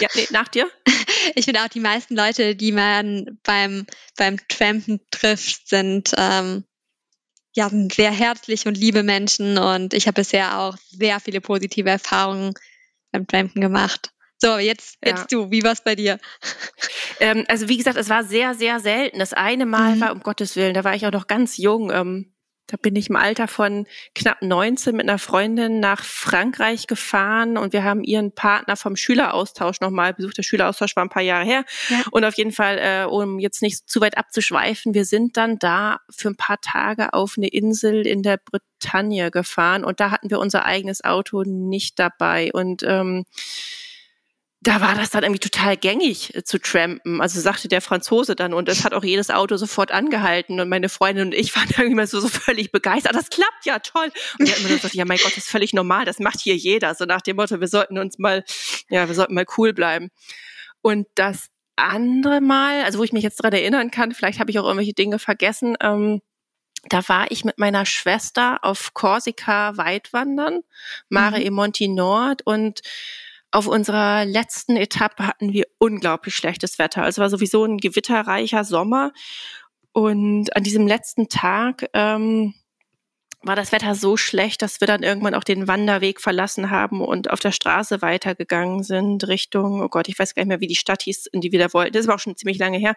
Ja, 0.00 0.08
nee, 0.14 0.28
nach 0.30 0.48
dir? 0.48 0.70
Ich 1.34 1.46
finde 1.46 1.62
auch, 1.62 1.68
die 1.68 1.80
meisten 1.80 2.14
Leute, 2.14 2.54
die 2.54 2.70
man 2.70 3.38
beim, 3.42 3.84
beim 4.16 4.38
Trampen 4.48 5.00
trifft, 5.10 5.68
sind 5.68 6.14
ähm, 6.16 6.64
ja, 7.56 7.70
sind 7.70 7.94
sehr 7.94 8.12
herzlich 8.12 8.66
und 8.66 8.76
liebe 8.76 9.02
Menschen 9.02 9.58
und 9.58 9.94
ich 9.94 10.06
habe 10.06 10.20
bisher 10.20 10.60
auch 10.60 10.76
sehr 10.90 11.18
viele 11.20 11.40
positive 11.40 11.88
Erfahrungen 11.88 12.54
beim 13.10 13.26
Trampen 13.26 13.60
gemacht. 13.60 14.12
So, 14.38 14.58
jetzt, 14.58 14.98
jetzt 15.02 15.32
ja. 15.32 15.38
du, 15.44 15.50
wie 15.50 15.62
war 15.62 15.72
es 15.72 15.82
bei 15.82 15.96
dir? 15.96 16.18
Ähm, 17.18 17.46
also 17.48 17.66
wie 17.70 17.78
gesagt, 17.78 17.96
es 17.96 18.10
war 18.10 18.24
sehr, 18.24 18.54
sehr 18.54 18.78
selten. 18.78 19.20
Das 19.20 19.32
eine 19.32 19.64
Mal 19.64 19.96
mhm. 19.96 20.00
war, 20.02 20.12
um 20.12 20.20
Gottes 20.20 20.54
Willen, 20.54 20.74
da 20.74 20.84
war 20.84 20.94
ich 20.94 21.06
auch 21.06 21.12
noch 21.12 21.28
ganz 21.28 21.56
jung. 21.56 21.90
Ähm, 21.90 22.35
da 22.66 22.76
bin 22.76 22.96
ich 22.96 23.08
im 23.10 23.16
Alter 23.16 23.46
von 23.46 23.86
knapp 24.14 24.42
19 24.42 24.96
mit 24.96 25.08
einer 25.08 25.18
Freundin 25.18 25.78
nach 25.78 26.04
Frankreich 26.04 26.86
gefahren 26.86 27.56
und 27.56 27.72
wir 27.72 27.84
haben 27.84 28.02
ihren 28.02 28.32
Partner 28.32 28.76
vom 28.76 28.96
Schüleraustausch 28.96 29.80
nochmal 29.80 30.14
besucht. 30.14 30.38
Der 30.38 30.42
Schüleraustausch 30.42 30.96
war 30.96 31.04
ein 31.04 31.08
paar 31.08 31.22
Jahre 31.22 31.44
her. 31.44 31.64
Ja. 31.88 32.02
Und 32.10 32.24
auf 32.24 32.34
jeden 32.34 32.52
Fall, 32.52 32.78
äh, 32.78 33.06
um 33.06 33.38
jetzt 33.38 33.62
nicht 33.62 33.88
zu 33.88 34.00
weit 34.00 34.18
abzuschweifen, 34.18 34.94
wir 34.94 35.04
sind 35.04 35.36
dann 35.36 35.58
da 35.58 36.00
für 36.10 36.28
ein 36.28 36.36
paar 36.36 36.60
Tage 36.60 37.12
auf 37.12 37.34
eine 37.36 37.48
Insel 37.48 38.06
in 38.06 38.22
der 38.22 38.38
Bretagne 38.38 39.30
gefahren 39.30 39.84
und 39.84 40.00
da 40.00 40.10
hatten 40.10 40.30
wir 40.30 40.40
unser 40.40 40.64
eigenes 40.64 41.04
Auto 41.04 41.44
nicht 41.44 41.98
dabei. 41.98 42.50
Und 42.52 42.82
ähm, 42.82 43.24
da 44.66 44.80
war 44.80 44.96
das 44.96 45.10
dann 45.10 45.22
irgendwie 45.22 45.38
total 45.38 45.76
gängig 45.76 46.34
äh, 46.34 46.42
zu 46.42 46.58
trampen. 46.58 47.20
Also 47.20 47.40
sagte 47.40 47.68
der 47.68 47.80
Franzose 47.80 48.34
dann 48.34 48.52
und 48.52 48.68
es 48.68 48.84
hat 48.84 48.94
auch 48.94 49.04
jedes 49.04 49.30
Auto 49.30 49.56
sofort 49.56 49.92
angehalten 49.92 50.58
und 50.58 50.68
meine 50.68 50.88
Freundin 50.88 51.28
und 51.28 51.34
ich 51.34 51.54
waren 51.56 51.68
irgendwie 51.70 51.94
mal 51.94 52.06
so, 52.06 52.18
so 52.20 52.28
völlig 52.28 52.72
begeistert. 52.72 53.14
Das 53.14 53.30
klappt 53.30 53.64
ja 53.64 53.78
toll. 53.78 54.10
Und 54.38 54.48
er 54.48 54.56
immer 54.58 54.68
nur 54.68 54.76
gesagt, 54.76 54.94
ja 54.94 55.04
mein 55.04 55.18
Gott, 55.18 55.32
das 55.32 55.44
ist 55.44 55.50
völlig 55.50 55.72
normal, 55.72 56.04
das 56.04 56.18
macht 56.18 56.40
hier 56.40 56.56
jeder. 56.56 56.94
So 56.94 57.04
nach 57.04 57.22
dem 57.22 57.36
Motto, 57.36 57.60
wir 57.60 57.68
sollten 57.68 57.96
uns 57.98 58.18
mal, 58.18 58.44
ja, 58.88 59.06
wir 59.06 59.14
sollten 59.14 59.34
mal 59.34 59.46
cool 59.56 59.72
bleiben. 59.72 60.10
Und 60.82 61.06
das 61.14 61.48
andere 61.76 62.40
Mal, 62.40 62.82
also 62.82 62.98
wo 62.98 63.04
ich 63.04 63.12
mich 63.12 63.22
jetzt 63.22 63.36
dran 63.36 63.52
erinnern 63.52 63.90
kann, 63.92 64.12
vielleicht 64.12 64.40
habe 64.40 64.50
ich 64.50 64.58
auch 64.58 64.64
irgendwelche 64.64 64.94
Dinge 64.94 65.18
vergessen, 65.18 65.76
ähm, 65.80 66.22
da 66.88 67.08
war 67.08 67.30
ich 67.30 67.44
mit 67.44 67.58
meiner 67.58 67.84
Schwester 67.84 68.58
auf 68.62 68.94
Korsika 68.94 69.76
weitwandern, 69.76 70.60
Mare 71.08 71.38
mhm. 71.38 71.46
e 71.46 71.50
Monti 71.50 71.88
Nord 71.88 72.42
und 72.46 72.80
auf 73.50 73.66
unserer 73.66 74.24
letzten 74.24 74.76
Etappe 74.76 75.26
hatten 75.26 75.52
wir 75.52 75.66
unglaublich 75.78 76.34
schlechtes 76.34 76.78
Wetter. 76.78 77.02
Also 77.02 77.22
war 77.22 77.30
sowieso 77.30 77.64
ein 77.64 77.78
gewitterreicher 77.78 78.64
Sommer. 78.64 79.12
Und 79.92 80.54
an 80.54 80.62
diesem 80.62 80.86
letzten 80.86 81.28
Tag 81.28 81.88
ähm, 81.94 82.54
war 83.46 83.56
das 83.56 83.72
Wetter 83.72 83.94
so 83.94 84.16
schlecht, 84.16 84.62
dass 84.62 84.80
wir 84.80 84.86
dann 84.86 85.02
irgendwann 85.02 85.34
auch 85.34 85.44
den 85.44 85.68
Wanderweg 85.68 86.20
verlassen 86.20 86.70
haben 86.70 87.00
und 87.00 87.30
auf 87.30 87.40
der 87.40 87.52
Straße 87.52 88.02
weitergegangen 88.02 88.82
sind 88.82 89.26
Richtung, 89.28 89.82
oh 89.82 89.88
Gott, 89.88 90.08
ich 90.08 90.18
weiß 90.18 90.34
gar 90.34 90.42
nicht 90.42 90.48
mehr, 90.48 90.60
wie 90.60 90.66
die 90.66 90.76
Stadt 90.76 91.02
hieß, 91.02 91.26
in 91.26 91.40
die 91.40 91.52
wir 91.52 91.58
da 91.58 91.72
wollten. 91.72 91.92
Das 91.92 92.06
war 92.06 92.16
auch 92.16 92.20
schon 92.20 92.36
ziemlich 92.36 92.58
lange 92.58 92.78
her. 92.78 92.94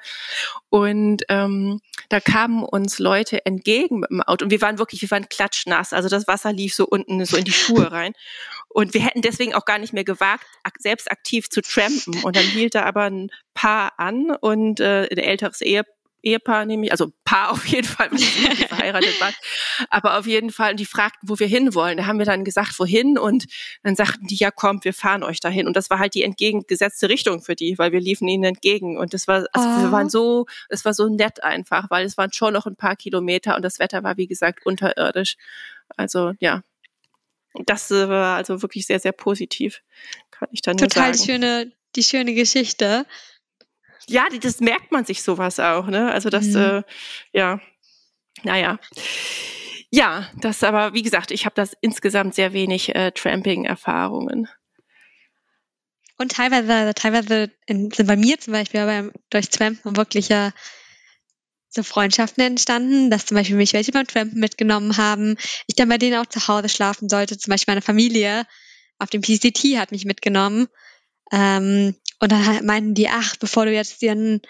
Und 0.70 1.24
ähm, 1.30 1.80
da 2.10 2.20
kamen 2.20 2.64
uns 2.64 3.00
Leute 3.00 3.46
entgegen 3.46 4.00
mit 4.00 4.10
dem 4.10 4.22
Auto 4.22 4.46
und 4.46 4.52
wir 4.52 4.62
waren 4.62 4.80
wirklich, 4.80 5.02
wir 5.02 5.12
waren 5.12 5.30
klatschnass. 5.30 5.94
Also 5.94 6.10
das 6.10 6.28
Wasser 6.28 6.52
lief 6.52 6.74
so 6.74 6.86
unten 6.86 7.24
so 7.26 7.38
in 7.38 7.46
die 7.46 7.52
Schuhe 7.52 7.92
rein. 7.92 8.14
Und 8.70 8.94
wir 8.94 9.02
hätten 9.02 9.22
deswegen 9.22 9.54
auch 9.56 9.66
gar 9.66 9.80
nicht 9.80 9.94
mehr 9.94 10.04
gewagt, 10.04 10.46
selbst 10.78 11.12
aktiv 11.12 11.50
zu 11.50 11.62
trampen. 11.62 12.24
Und 12.24 12.36
dann 12.36 12.44
hielt 12.44 12.76
da 12.76 12.84
aber 12.84 13.04
ein 13.04 13.32
Paar 13.54 13.94
an 13.98 14.36
und 14.36 14.80
äh, 14.80 15.08
ein 15.10 15.18
älteres 15.18 15.62
Ehepaar 15.62 16.00
Ehepaar 16.22 16.66
nämlich, 16.66 16.92
also 16.92 17.12
Paar 17.24 17.52
auf 17.52 17.66
jeden 17.66 17.88
Fall, 17.88 18.12
weil 18.12 18.20
sie 18.20 18.26
verheiratet 18.66 19.20
waren, 19.22 19.34
aber 19.90 20.18
auf 20.18 20.26
jeden 20.26 20.52
Fall, 20.52 20.72
und 20.72 20.80
die 20.80 20.86
fragten, 20.86 21.30
wo 21.30 21.40
wir 21.40 21.48
hinwollen. 21.48 21.98
Da 21.98 22.06
haben 22.06 22.20
wir 22.20 22.26
dann 22.26 22.44
gesagt, 22.44 22.78
wohin 22.80 23.18
und 23.18 23.46
dann 23.84 23.96
sagten 23.96 24.28
die, 24.28 24.36
ja 24.36 24.52
kommt, 24.52 24.84
wir 24.84 24.94
fahren 24.94 25.24
euch 25.24 25.40
dahin. 25.40 25.68
Und 25.68 25.76
das 25.76 25.90
war 25.90 26.00
halt 26.00 26.16
die 26.16 26.24
entgegengesetzte 26.24 27.10
Richtung 27.10 27.42
für 27.42 27.56
die, 27.56 27.78
weil 27.78 27.92
wir 27.92 28.02
liefen 28.02 28.28
ihnen 28.28 28.44
entgegen 28.44 28.98
und 28.98 29.14
das 29.14 29.28
war, 29.28 29.46
also 29.54 29.68
oh. 29.68 29.82
wir 29.84 29.92
waren 29.92 30.10
so, 30.10 30.46
es 30.70 30.84
war 30.84 30.94
so 30.94 31.08
nett 31.08 31.44
einfach, 31.44 31.90
weil 31.90 32.06
es 32.06 32.18
waren 32.18 32.34
schon 32.34 32.54
noch 32.54 32.66
ein 32.66 32.76
paar 32.76 32.96
Kilometer 32.96 33.56
und 33.56 33.64
das 33.64 33.80
Wetter 33.80 34.04
war, 34.04 34.18
wie 34.18 34.28
gesagt, 34.28 34.66
unterirdisch. 34.66 35.38
Also 35.96 36.34
ja, 36.40 36.62
das 37.66 37.90
war 37.92 38.38
also 38.38 38.62
wirklich 38.62 38.86
sehr, 38.86 39.00
sehr 39.00 39.12
positiv, 39.12 39.82
kann 40.32 40.50
ich 40.52 40.62
dann 40.62 40.78
Total 40.78 41.14
sagen. 41.14 41.18
Total 41.18 41.26
schöne, 41.26 41.72
die 41.96 42.04
schöne 42.04 42.34
Geschichte 42.34 43.06
ja, 44.10 44.28
das 44.42 44.60
merkt 44.60 44.92
man 44.92 45.06
sich 45.06 45.22
sowas 45.22 45.60
auch, 45.60 45.88
ne? 45.88 46.12
Also 46.12 46.30
das, 46.30 46.48
mhm. 46.48 46.56
äh, 46.56 46.84
ja, 47.32 47.60
naja. 48.44 48.80
Ja, 49.92 50.30
das 50.42 50.64
aber, 50.64 50.94
wie 50.94 51.02
gesagt, 51.02 51.32
ich 51.32 51.46
habe 51.46 51.56
das 51.56 51.76
insgesamt 51.82 52.36
sehr 52.36 52.54
wenig 52.54 52.94
äh, 52.96 53.12
Tramping-Erfahrungen. 53.12 54.48
Und 56.18 56.34
teilweise, 56.34 56.94
teilweise 56.96 57.52
in, 57.66 57.92
sind 57.92 58.08
bei 58.08 58.18
mir 58.18 58.40
zum 58.40 58.54
Beispiel 58.54 58.86
beim, 58.86 59.12
durch 59.30 59.50
Trampen 59.50 59.96
wirklich 59.96 60.30
ja 60.30 60.52
so 61.70 61.84
Freundschaften 61.84 62.44
entstanden, 62.44 63.12
dass 63.12 63.28
zum 63.28 63.36
Beispiel 63.36 63.56
mich 63.56 63.74
welche 63.74 63.92
beim 63.92 64.08
Trampen 64.08 64.40
mitgenommen 64.40 64.98
haben, 64.98 65.38
ich 65.68 65.76
dann 65.76 65.90
bei 65.90 65.98
denen 65.98 66.18
auch 66.18 66.26
zu 66.26 66.48
Hause 66.48 66.70
schlafen 66.70 67.10
sollte, 67.10 67.38
zum 67.38 67.52
Beispiel 67.52 67.74
meine 67.74 67.82
Familie 67.82 68.46
auf 68.98 69.10
dem 69.10 69.22
PCT 69.22 69.78
hat 69.78 69.92
mich 69.92 70.06
mitgenommen. 70.06 70.68
Ähm, 71.32 71.96
und 72.20 72.32
dann 72.32 72.66
meinten 72.66 72.96
die, 72.96 73.08
ach, 73.08 73.36
bevor 73.38 73.66
du 73.66 73.74
jetzt 73.74 74.02
dir 74.02 74.12
ein 74.12 74.42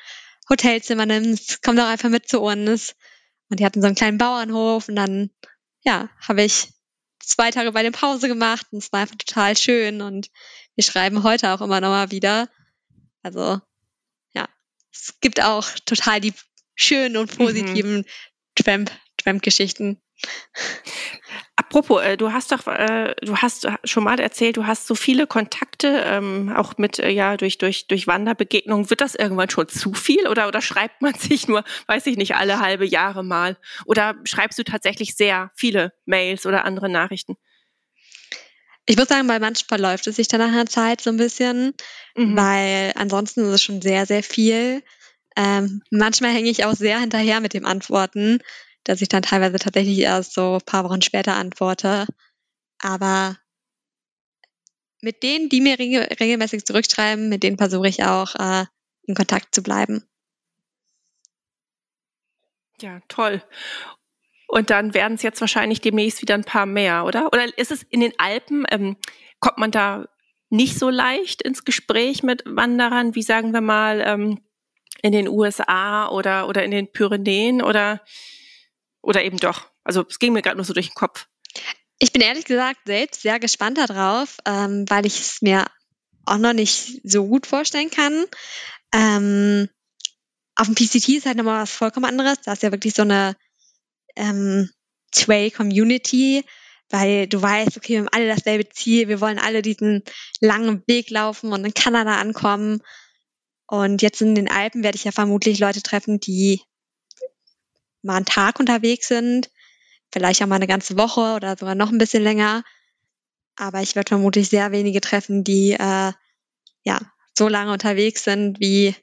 Hotelzimmer 0.49 1.05
nimmst, 1.05 1.61
komm 1.61 1.76
doch 1.76 1.88
einfach 1.88 2.09
mit 2.09 2.28
zu 2.28 2.41
uns. 2.41 2.95
Und 3.49 3.59
die 3.59 3.65
hatten 3.65 3.82
so 3.82 3.88
einen 3.88 3.95
kleinen 3.95 4.17
Bauernhof 4.17 4.89
und 4.89 4.95
dann, 4.95 5.30
ja, 5.84 6.09
habe 6.28 6.43
ich 6.43 6.70
zwei 7.20 7.51
Tage 7.51 7.72
bei 7.72 7.84
dem 7.84 7.93
Pause 7.93 8.28
gemacht 8.28 8.67
und 8.72 8.80
es 8.80 8.91
war 8.91 9.01
einfach 9.01 9.15
total 9.15 9.55
schön 9.55 10.01
und 10.01 10.30
wir 10.76 10.84
schreiben 10.84 11.24
heute 11.24 11.51
auch 11.51 11.61
immer 11.61 11.82
noch 11.82 11.89
mal 11.89 12.11
wieder. 12.11 12.49
Also, 13.22 13.59
ja, 14.34 14.47
es 14.91 15.20
gibt 15.20 15.43
auch 15.43 15.67
total 15.86 16.22
die 16.22 16.34
schönen 16.80 17.17
und 17.17 17.32
mhm. 17.34 17.45
positiven 17.45 17.97
mhm. 17.97 18.05
Tramp, 18.55 18.91
Tramp-Geschichten. 19.17 20.01
Apropos, 21.55 22.01
äh, 22.01 22.17
du 22.17 22.34
hast 22.34 22.51
doch, 22.51 22.67
äh, 22.67 23.15
du 23.21 23.38
hast 23.38 23.67
schon 23.84 24.03
mal 24.03 24.19
erzählt, 24.19 24.57
du 24.57 24.65
hast 24.65 24.88
so 24.88 24.95
viele 24.95 25.27
Kontakte, 25.27 26.03
ähm, 26.05 26.53
auch 26.55 26.77
mit, 26.77 26.99
äh, 26.99 27.09
ja, 27.09 27.38
durch, 27.38 27.57
durch, 27.57 27.88
durch 27.88 28.07
Wanderbegegnungen. 28.07 28.89
Wird 28.89 29.01
das 29.01 29.15
irgendwann 29.15 29.49
schon 29.49 29.67
zu 29.67 29.93
viel 29.93 30.27
oder, 30.27 30.47
oder 30.47 30.61
schreibt 30.61 31.01
man 31.01 31.13
sich 31.19 31.47
nur, 31.47 31.63
weiß 31.88 32.05
ich 32.07 32.17
nicht, 32.17 32.36
alle 32.36 32.59
halbe 32.59 32.86
Jahre 32.86 33.23
mal? 33.23 33.57
Oder 33.86 34.15
schreibst 34.23 34.57
du 34.59 34.63
tatsächlich 34.63 35.15
sehr 35.15 35.51
viele 35.55 35.93
Mails 36.05 36.45
oder 36.45 36.65
andere 36.65 36.89
Nachrichten? 36.89 37.36
Ich 38.86 38.97
würde 38.97 39.13
sagen, 39.13 39.27
bei 39.27 39.39
manchmal 39.39 39.80
läuft 39.80 40.07
es 40.07 40.15
sich 40.15 40.27
dann 40.27 40.39
nach 40.39 40.47
einer 40.47 40.65
Zeit 40.65 41.01
so 41.01 41.11
ein 41.11 41.17
bisschen, 41.17 41.73
mhm. 42.15 42.36
weil 42.36 42.93
ansonsten 42.95 43.41
ist 43.41 43.53
es 43.53 43.63
schon 43.63 43.82
sehr, 43.82 44.05
sehr 44.05 44.23
viel. 44.23 44.82
Ähm, 45.39 45.81
manchmal 45.89 46.33
hänge 46.33 46.49
ich 46.49 46.65
auch 46.65 46.75
sehr 46.75 46.99
hinterher 46.99 47.39
mit 47.39 47.53
dem 47.53 47.65
Antworten 47.65 48.39
dass 48.89 49.01
ich 49.01 49.09
dann 49.09 49.21
teilweise 49.21 49.59
tatsächlich 49.59 49.99
erst 49.99 50.33
so 50.33 50.55
ein 50.55 50.65
paar 50.65 50.83
Wochen 50.83 51.03
später 51.03 51.35
antworte. 51.35 52.07
Aber 52.79 53.37
mit 55.01 55.21
denen, 55.21 55.49
die 55.49 55.61
mir 55.61 55.77
regelmäßig 55.77 56.65
zurückschreiben, 56.65 57.29
mit 57.29 57.43
denen 57.43 57.59
versuche 57.59 57.87
ich 57.87 58.03
auch 58.03 58.33
äh, 58.33 58.65
in 59.03 59.13
Kontakt 59.13 59.53
zu 59.53 59.61
bleiben. 59.61 60.03
Ja, 62.81 63.01
toll. 63.09 63.43
Und 64.47 64.71
dann 64.71 64.95
werden 64.95 65.13
es 65.13 65.21
jetzt 65.21 65.41
wahrscheinlich 65.41 65.81
demnächst 65.81 66.23
wieder 66.23 66.33
ein 66.33 66.43
paar 66.43 66.65
mehr, 66.65 67.05
oder? 67.05 67.27
Oder 67.27 67.55
ist 67.59 67.71
es 67.71 67.83
in 67.83 67.99
den 67.99 68.13
Alpen, 68.17 68.65
ähm, 68.71 68.97
kommt 69.39 69.59
man 69.59 69.69
da 69.69 70.07
nicht 70.49 70.79
so 70.79 70.89
leicht 70.89 71.43
ins 71.43 71.63
Gespräch 71.63 72.23
mit 72.23 72.41
Wanderern, 72.47 73.13
wie 73.13 73.21
sagen 73.21 73.53
wir 73.53 73.61
mal 73.61 74.01
ähm, 74.03 74.41
in 75.01 75.11
den 75.11 75.27
USA 75.27 76.09
oder, 76.09 76.47
oder 76.47 76.63
in 76.63 76.71
den 76.71 76.91
Pyrenäen 76.91 77.61
oder, 77.61 78.01
oder 79.01 79.23
eben 79.23 79.37
doch? 79.37 79.69
Also 79.83 80.05
es 80.09 80.19
ging 80.19 80.33
mir 80.33 80.41
gerade 80.41 80.57
nur 80.57 80.65
so 80.65 80.73
durch 80.73 80.89
den 80.89 80.95
Kopf. 80.95 81.27
Ich 81.99 82.13
bin 82.13 82.21
ehrlich 82.21 82.45
gesagt 82.45 82.79
selbst 82.85 83.21
sehr 83.21 83.39
gespannt 83.39 83.77
darauf, 83.77 84.37
ähm, 84.45 84.85
weil 84.87 85.05
ich 85.05 85.19
es 85.19 85.41
mir 85.41 85.65
auch 86.25 86.37
noch 86.37 86.53
nicht 86.53 87.01
so 87.03 87.27
gut 87.27 87.47
vorstellen 87.47 87.89
kann. 87.89 88.25
Ähm, 88.93 89.69
auf 90.55 90.67
dem 90.67 90.75
PCT 90.75 91.09
ist 91.09 91.25
halt 91.25 91.37
nochmal 91.37 91.63
was 91.63 91.71
vollkommen 91.71 92.05
anderes. 92.05 92.41
Da 92.43 92.53
ist 92.53 92.63
ja 92.63 92.71
wirklich 92.71 92.93
so 92.93 93.01
eine 93.01 93.35
ähm, 94.15 94.69
Trail-Community, 95.11 96.43
weil 96.89 97.27
du 97.27 97.41
weißt, 97.41 97.77
okay, 97.77 97.93
wir 97.93 97.99
haben 97.99 98.09
alle 98.11 98.27
dasselbe 98.27 98.69
Ziel, 98.69 99.07
wir 99.07 99.21
wollen 99.21 99.39
alle 99.39 99.61
diesen 99.61 100.03
langen 100.41 100.83
Weg 100.87 101.09
laufen 101.09 101.53
und 101.53 101.65
in 101.65 101.73
Kanada 101.73 102.19
ankommen. 102.19 102.81
Und 103.70 104.01
jetzt 104.01 104.20
in 104.20 104.34
den 104.34 104.49
Alpen 104.49 104.82
werde 104.82 104.95
ich 104.95 105.03
ja 105.03 105.11
vermutlich 105.11 105.59
Leute 105.59 105.84
treffen, 105.84 106.20
die 106.20 106.63
mal 108.01 108.15
einen 108.15 108.26
Tag 108.26 108.59
unterwegs 108.59 109.07
sind, 109.07 109.51
vielleicht 110.11 110.41
auch 110.41 110.47
mal 110.47 110.55
eine 110.55 110.65
ganze 110.65 110.97
Woche 110.97 111.36
oder 111.36 111.55
sogar 111.55 111.76
noch 111.76 111.91
ein 111.91 111.99
bisschen 111.99 112.24
länger. 112.24 112.63
Aber 113.55 113.82
ich 113.84 113.95
werde 113.95 114.09
vermutlich 114.09 114.49
sehr 114.49 114.72
wenige 114.72 115.01
treffen, 115.01 115.43
die 115.43 115.74
äh, 115.74 116.13
ja 116.84 116.99
so 117.38 117.47
lange 117.47 117.72
unterwegs 117.72 118.24
sind, 118.24 118.59
wie 118.59 118.95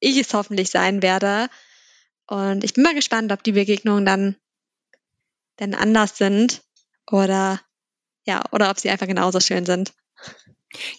ich 0.00 0.16
es 0.16 0.32
hoffentlich 0.32 0.70
sein 0.70 1.02
werde. 1.02 1.50
Und 2.26 2.64
ich 2.64 2.72
bin 2.72 2.84
mal 2.84 2.94
gespannt, 2.94 3.32
ob 3.32 3.42
die 3.42 3.52
Begegnungen 3.52 4.06
dann 4.06 4.36
denn 5.60 5.74
anders 5.74 6.16
sind 6.16 6.62
oder 7.10 7.60
ja, 8.24 8.42
oder 8.50 8.70
ob 8.70 8.80
sie 8.80 8.88
einfach 8.88 9.06
genauso 9.06 9.40
schön 9.40 9.66
sind. 9.66 9.92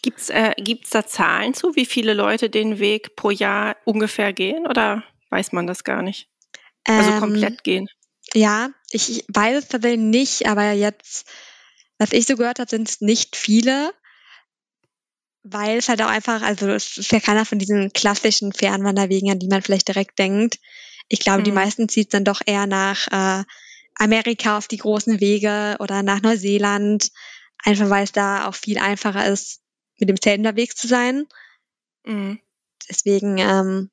Gibt's 0.01 0.30
äh, 0.30 0.53
gibt's 0.57 0.91
da 0.91 1.05
Zahlen 1.05 1.53
zu, 1.53 1.76
wie 1.76 1.86
viele 1.86 2.13
Leute 2.13 2.49
den 2.49 2.80
Weg 2.80 3.15
pro 3.15 3.32
Jahr 3.32 3.76
ungefähr 3.86 4.34
gehen 4.34 4.67
oder 4.67 5.03
weiß 5.30 5.51
man 5.51 5.67
das 5.67 5.84
gar 5.84 6.01
nicht? 6.01 6.30
Also 6.86 7.11
ähm, 7.11 7.19
komplett 7.19 7.63
gehen. 7.63 7.88
Ja, 8.34 8.69
ich 8.91 9.26
weiß 9.28 9.63
es 9.63 9.67
tatsächlich 9.67 10.01
nicht, 10.01 10.47
aber 10.47 10.71
jetzt, 10.71 11.28
was 11.97 12.11
ich 12.11 12.26
so 12.26 12.36
gehört 12.36 12.59
habe, 12.59 12.69
sind 12.69 12.89
es 12.89 13.01
nicht 13.01 13.36
viele, 13.36 13.93
weil 15.43 15.78
es 15.78 15.89
halt 15.89 16.01
auch 16.01 16.09
einfach, 16.09 16.41
also 16.41 16.67
es 16.69 16.97
ist 16.97 17.11
ja 17.11 17.19
keiner 17.19 17.45
von 17.45 17.59
diesen 17.59 17.91
klassischen 17.93 18.53
Fernwanderwegen, 18.53 19.30
an 19.30 19.39
die 19.39 19.47
man 19.47 19.61
vielleicht 19.61 19.88
direkt 19.88 20.17
denkt. 20.19 20.59
Ich 21.09 21.19
glaube, 21.19 21.39
mhm. 21.39 21.45
die 21.45 21.51
meisten 21.51 21.89
zieht 21.89 22.13
dann 22.13 22.24
doch 22.24 22.41
eher 22.45 22.65
nach 22.65 23.07
äh, 23.07 23.43
Amerika 23.95 24.57
auf 24.57 24.67
die 24.67 24.78
großen 24.78 25.19
Wege 25.19 25.76
oder 25.80 26.01
nach 26.01 26.21
Neuseeland, 26.21 27.11
einfach 27.63 27.89
weil 27.89 28.03
es 28.03 28.11
da 28.11 28.47
auch 28.47 28.55
viel 28.55 28.80
einfacher 28.80 29.28
ist, 29.28 29.62
mit 30.00 30.10
dem 30.10 30.20
Zelt 30.20 30.39
unterwegs 30.39 30.76
zu 30.76 30.88
sein. 30.88 31.28
Mhm. 32.06 32.39
Deswegen, 32.89 33.38
ähm, 33.38 33.91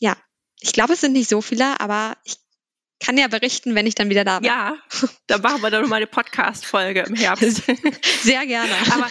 ja, 0.00 0.16
ich 0.60 0.72
glaube, 0.72 0.94
es 0.94 1.00
sind 1.00 1.12
nicht 1.12 1.28
so 1.28 1.40
viele, 1.40 1.80
aber 1.80 2.16
ich 2.24 2.36
kann 2.98 3.18
ja 3.18 3.28
berichten, 3.28 3.74
wenn 3.74 3.86
ich 3.86 3.94
dann 3.94 4.08
wieder 4.08 4.24
da 4.24 4.38
bin. 4.38 4.46
Ja, 4.46 4.76
da 5.26 5.38
machen 5.38 5.60
wir 5.62 5.70
dann 5.70 5.82
nochmal 5.82 5.98
eine 5.98 6.06
Podcast-Folge 6.06 7.02
im 7.02 7.14
Herbst. 7.14 7.62
Sehr 8.22 8.46
gerne. 8.46 8.72
Aber, 8.90 9.06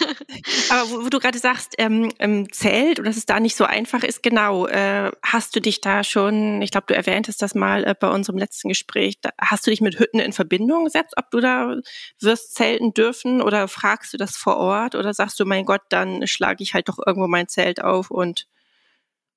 aber 0.70 0.90
wo, 0.90 1.04
wo 1.04 1.08
du 1.08 1.20
gerade 1.20 1.38
sagst, 1.38 1.74
ähm, 1.78 2.10
im 2.18 2.52
Zelt 2.52 2.98
und 2.98 3.04
dass 3.04 3.16
es 3.16 3.26
da 3.26 3.38
nicht 3.38 3.54
so 3.54 3.64
einfach 3.64 4.02
ist, 4.02 4.22
genau, 4.22 4.66
äh, 4.66 5.12
hast 5.22 5.54
du 5.54 5.60
dich 5.60 5.80
da 5.80 6.02
schon, 6.02 6.60
ich 6.62 6.72
glaube, 6.72 6.86
du 6.88 6.96
erwähntest 6.96 7.42
das 7.42 7.54
mal 7.54 7.84
äh, 7.84 7.94
bei 7.98 8.08
unserem 8.08 8.38
letzten 8.38 8.68
Gespräch, 8.68 9.20
da, 9.20 9.30
hast 9.40 9.66
du 9.66 9.70
dich 9.70 9.80
mit 9.80 9.98
Hütten 10.00 10.18
in 10.18 10.32
Verbindung 10.32 10.84
gesetzt, 10.84 11.14
ob 11.16 11.30
du 11.30 11.40
da 11.40 11.76
wirst 12.20 12.54
zelten 12.54 12.92
dürfen 12.92 13.40
oder 13.40 13.68
fragst 13.68 14.12
du 14.12 14.16
das 14.16 14.36
vor 14.36 14.56
Ort 14.56 14.96
oder 14.96 15.14
sagst 15.14 15.38
du, 15.38 15.44
mein 15.44 15.64
Gott, 15.64 15.82
dann 15.90 16.26
schlage 16.26 16.62
ich 16.62 16.74
halt 16.74 16.88
doch 16.88 16.98
irgendwo 17.04 17.28
mein 17.28 17.48
Zelt 17.48 17.80
auf 17.80 18.10
und, 18.10 18.48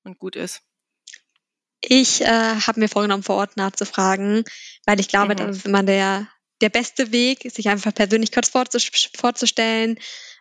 und 0.02 0.18
gut 0.18 0.34
ist? 0.34 0.62
Ich 1.80 2.20
äh, 2.20 2.26
habe 2.26 2.80
mir 2.80 2.88
vorgenommen, 2.88 3.22
vor 3.22 3.36
Ort 3.36 3.56
nachzufragen, 3.56 4.44
weil 4.86 5.00
ich 5.00 5.08
glaube, 5.08 5.34
mhm. 5.34 5.38
das 5.38 5.56
ist 5.58 5.66
immer 5.66 5.82
der, 5.82 6.28
der 6.60 6.68
beste 6.68 7.12
Weg, 7.12 7.50
sich 7.50 7.68
einfach 7.68 7.94
persönlich 7.94 8.32
kurz 8.32 8.50
vorzustellen 8.50 9.98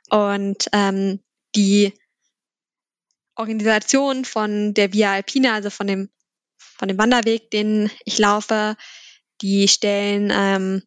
und 0.09 0.69
ähm, 0.73 1.19
die 1.55 1.93
Organisation 3.35 4.25
von 4.25 4.73
der 4.73 4.91
Via 4.91 5.13
Alpina, 5.13 5.53
also 5.53 5.69
von 5.69 5.87
dem, 5.87 6.09
von 6.57 6.87
dem 6.89 6.97
Wanderweg, 6.97 7.49
den 7.51 7.89
ich 8.03 8.17
laufe, 8.17 8.75
die 9.41 9.67
stellen 9.69 10.29
ähm, 10.33 10.83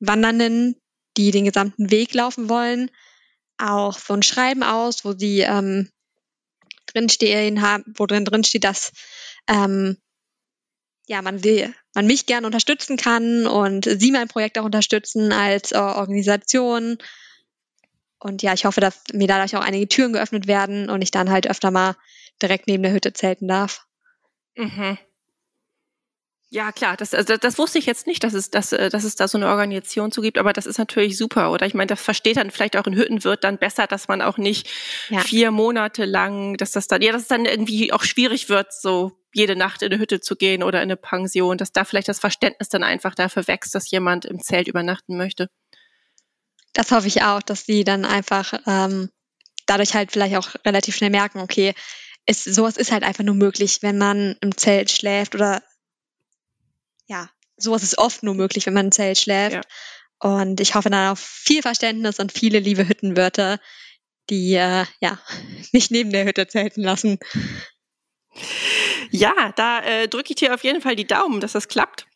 Wandernden, 0.00 0.76
die 1.16 1.30
den 1.30 1.46
gesamten 1.46 1.90
Weg 1.90 2.12
laufen 2.12 2.50
wollen, 2.50 2.90
auch 3.56 3.98
so 3.98 4.12
ein 4.12 4.22
Schreiben 4.22 4.62
aus, 4.62 5.06
wo 5.06 5.12
sie 5.12 5.40
ähm, 5.40 5.90
drinstehen 6.86 7.62
haben, 7.62 7.84
wo 7.96 8.04
drin 8.04 8.26
drin 8.26 8.44
steht, 8.44 8.64
dass 8.64 8.92
ähm, 9.48 9.96
ja, 11.06 11.22
man 11.22 11.44
will, 11.44 11.72
man 11.94 12.06
mich 12.06 12.26
gerne 12.26 12.46
unterstützen 12.46 12.96
kann 12.96 13.46
und 13.46 13.84
sie 13.84 14.10
mein 14.10 14.28
Projekt 14.28 14.58
auch 14.58 14.64
unterstützen 14.64 15.32
als 15.32 15.72
äh, 15.72 15.76
Organisation. 15.76 16.98
Und 18.18 18.42
ja, 18.42 18.54
ich 18.54 18.64
hoffe, 18.64 18.80
dass 18.80 19.02
mir 19.12 19.28
dadurch 19.28 19.56
auch 19.56 19.64
einige 19.64 19.86
Türen 19.88 20.12
geöffnet 20.12 20.46
werden 20.46 20.90
und 20.90 21.02
ich 21.02 21.12
dann 21.12 21.30
halt 21.30 21.48
öfter 21.48 21.70
mal 21.70 21.96
direkt 22.42 22.66
neben 22.66 22.82
der 22.82 22.92
Hütte 22.92 23.12
zelten 23.12 23.46
darf. 23.46 23.86
Mhm. 24.56 24.98
Ja, 26.48 26.70
klar, 26.70 26.96
das, 26.96 27.12
also 27.12 27.36
das 27.36 27.58
wusste 27.58 27.78
ich 27.78 27.86
jetzt 27.86 28.06
nicht, 28.06 28.22
dass 28.22 28.32
es, 28.32 28.50
dass, 28.50 28.72
äh, 28.72 28.88
dass 28.88 29.02
es 29.02 29.16
da 29.16 29.26
so 29.26 29.36
eine 29.36 29.48
Organisation 29.48 30.12
zu 30.12 30.20
gibt, 30.20 30.38
aber 30.38 30.52
das 30.52 30.66
ist 30.66 30.78
natürlich 30.78 31.16
super, 31.18 31.50
oder? 31.50 31.66
Ich 31.66 31.74
meine, 31.74 31.88
das 31.88 32.00
versteht 32.00 32.36
dann 32.36 32.52
vielleicht 32.52 32.76
auch 32.76 32.86
in 32.86 32.94
Hüttenwirt 32.94 33.42
dann 33.42 33.58
besser, 33.58 33.88
dass 33.88 34.06
man 34.06 34.22
auch 34.22 34.38
nicht 34.38 34.70
ja. 35.08 35.20
vier 35.20 35.50
Monate 35.50 36.04
lang, 36.04 36.56
dass 36.56 36.70
das 36.70 36.86
dann, 36.86 37.02
ja, 37.02 37.10
dass 37.10 37.22
es 37.22 37.28
dann 37.28 37.46
irgendwie 37.46 37.92
auch 37.92 38.04
schwierig 38.04 38.48
wird, 38.48 38.72
so 38.72 39.18
jede 39.34 39.56
Nacht 39.56 39.82
in 39.82 39.92
eine 39.92 40.00
Hütte 40.00 40.20
zu 40.20 40.36
gehen 40.36 40.62
oder 40.62 40.78
in 40.78 40.84
eine 40.84 40.96
Pension, 40.96 41.58
dass 41.58 41.72
da 41.72 41.84
vielleicht 41.84 42.08
das 42.08 42.20
Verständnis 42.20 42.68
dann 42.68 42.84
einfach 42.84 43.16
dafür 43.16 43.48
wächst, 43.48 43.74
dass 43.74 43.90
jemand 43.90 44.24
im 44.24 44.40
Zelt 44.40 44.68
übernachten 44.68 45.16
möchte. 45.16 45.48
Das 46.72 46.92
hoffe 46.92 47.08
ich 47.08 47.22
auch, 47.22 47.42
dass 47.42 47.64
die 47.64 47.82
dann 47.82 48.04
einfach 48.04 48.54
ähm, 48.66 49.10
dadurch 49.66 49.94
halt 49.94 50.12
vielleicht 50.12 50.36
auch 50.36 50.54
relativ 50.64 50.94
schnell 50.96 51.10
merken, 51.10 51.40
okay, 51.40 51.74
ist, 52.24 52.44
sowas 52.44 52.76
ist 52.76 52.92
halt 52.92 53.02
einfach 53.02 53.24
nur 53.24 53.34
möglich, 53.34 53.78
wenn 53.82 53.98
man 53.98 54.36
im 54.40 54.56
Zelt 54.56 54.90
schläft 54.90 55.34
oder 55.34 55.62
ja, 57.06 57.30
sowas 57.56 57.82
ist 57.82 57.98
oft 57.98 58.22
nur 58.22 58.34
möglich, 58.34 58.66
wenn 58.66 58.74
man 58.74 58.86
im 58.86 58.92
Zelt 58.92 59.18
schläft. 59.18 59.54
Ja. 59.54 59.60
Und 60.18 60.60
ich 60.60 60.74
hoffe 60.74 60.90
dann 60.90 61.10
auf 61.10 61.18
viel 61.18 61.62
Verständnis 61.62 62.18
und 62.18 62.32
viele 62.32 62.58
liebe 62.58 62.88
Hüttenwörter, 62.88 63.60
die 64.30 64.54
äh, 64.54 64.84
ja 65.00 65.18
nicht 65.72 65.90
neben 65.90 66.10
der 66.10 66.24
Hütte 66.24 66.46
zelten 66.46 66.82
lassen. 66.82 67.18
Ja, 69.10 69.52
da 69.56 69.80
äh, 69.82 70.08
drücke 70.08 70.30
ich 70.30 70.36
dir 70.36 70.54
auf 70.54 70.64
jeden 70.64 70.80
Fall 70.80 70.96
die 70.96 71.06
Daumen, 71.06 71.40
dass 71.40 71.52
das 71.52 71.68
klappt. 71.68 72.06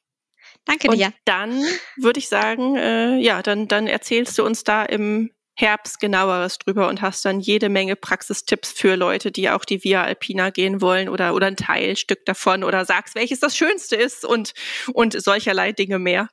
Danke 0.65 0.89
dir. 0.89 1.07
Und 1.07 1.15
dann 1.25 1.63
würde 1.97 2.19
ich 2.19 2.29
sagen, 2.29 2.77
äh, 2.77 3.17
ja, 3.17 3.43
dann, 3.43 3.69
dann 3.69 3.87
erzählst 3.87 4.39
du 4.39 4.45
uns 4.45 4.65
da 4.65 4.85
im 4.85 5.31
Herbst 5.55 6.01
genaueres 6.01 6.59
drüber 6.59 6.89
und 6.89 7.03
hast 7.03 7.25
dann 7.25 7.41
jede 7.41 7.69
Menge 7.69 7.97
Praxistipps 7.97 8.73
für 8.73 8.97
Leute, 8.97 9.31
die 9.31 9.51
auch 9.51 9.65
die 9.65 9.85
Via 9.85 10.03
Alpina 10.03 10.51
gehen 10.51 10.81
wollen 10.81 11.09
oder, 11.09 11.35
oder 11.35 11.47
ein 11.47 11.57
Teilstück 11.57 12.25
davon 12.25 12.65
oder 12.65 12.85
sagst, 12.85 13.15
welches 13.15 13.41
das 13.41 13.57
Schönste 13.57 13.97
ist 13.97 14.25
und, 14.25 14.55
und 14.93 15.21
solcherlei 15.21 15.73
Dinge 15.73 15.99
mehr. 15.99 16.29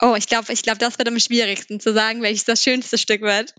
Oh, 0.00 0.14
ich 0.16 0.26
glaube, 0.26 0.52
ich 0.52 0.62
glaube, 0.62 0.78
das 0.78 0.98
wird 0.98 1.08
am 1.08 1.18
schwierigsten 1.20 1.78
zu 1.78 1.92
sagen, 1.92 2.22
welches 2.22 2.44
das 2.44 2.62
schönste 2.62 2.98
Stück 2.98 3.20
wird. 3.20 3.54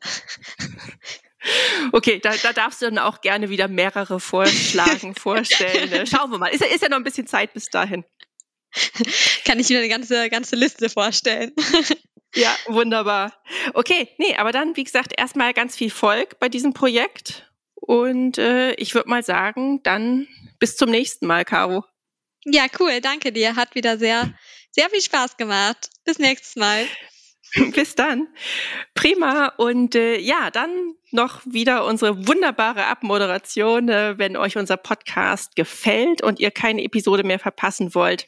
Okay, 1.92 2.20
da, 2.20 2.34
da 2.42 2.54
darfst 2.54 2.82
du 2.82 2.86
dann 2.86 2.98
auch 2.98 3.22
gerne 3.22 3.50
wieder 3.50 3.68
mehrere 3.68 4.20
vorschlagen, 4.20 5.16
vorstellen. 5.20 5.90
Ne? 5.90 6.08
Schauen 6.08 6.32
wir 6.32 6.40
mal. 6.40 6.48
Ist, 6.48 6.64
ist 6.64 6.82
ja 6.82 6.90
noch 6.90 6.98
ein 6.98 7.04
bisschen 7.04 7.28
Zeit 7.28 7.54
bis 7.54 7.70
dahin. 7.70 8.04
Kann 9.46 9.60
ich 9.60 9.70
mir 9.70 9.80
eine 9.80 9.88
ganze, 9.88 10.30
ganze 10.30 10.56
Liste 10.56 10.90
vorstellen. 10.90 11.54
Ja, 12.36 12.56
wunderbar. 12.68 13.34
Okay, 13.74 14.10
nee, 14.18 14.36
aber 14.36 14.52
dann, 14.52 14.76
wie 14.76 14.84
gesagt, 14.84 15.14
erstmal 15.18 15.54
ganz 15.54 15.76
viel 15.76 15.90
Volk 15.90 16.40
bei 16.40 16.50
diesem 16.50 16.74
Projekt. 16.74 17.50
Und 17.76 18.38
äh, 18.38 18.74
ich 18.74 18.94
würde 18.94 19.10
mal 19.10 19.24
sagen, 19.24 19.82
dann 19.84 20.28
bis 20.60 20.76
zum 20.76 20.90
nächsten 20.90 21.28
Mal, 21.28 21.46
Caro. 21.46 21.86
Ja, 22.44 22.66
cool, 22.80 23.02
danke 23.02 23.32
dir. 23.32 23.56
Hat 23.56 23.76
wieder 23.76 23.98
sehr, 23.98 24.34
sehr 24.72 24.90
viel 24.90 25.02
Spaß 25.02 25.38
gemacht. 25.38 25.90
Bis 26.04 26.20
nächstes 26.20 26.56
Mal. 26.56 26.86
Bis 27.74 27.96
dann. 27.96 28.28
Prima. 28.94 29.48
Und 29.58 29.96
äh, 29.96 30.18
ja, 30.18 30.52
dann 30.52 30.96
noch 31.12 31.42
wieder 31.46 31.86
unsere 31.86 32.28
wunderbare 32.28 32.86
Abmoderation. 32.86 33.90
Äh, 33.90 34.18
wenn 34.18 34.36
euch 34.36 34.58
unser 34.58 34.78
Podcast 34.78 35.56
gefällt 35.56 36.22
und 36.22 36.40
ihr 36.40 36.52
keine 36.52 36.84
Episode 36.84 37.24
mehr 37.24 37.40
verpassen 37.40 37.96
wollt, 37.96 38.28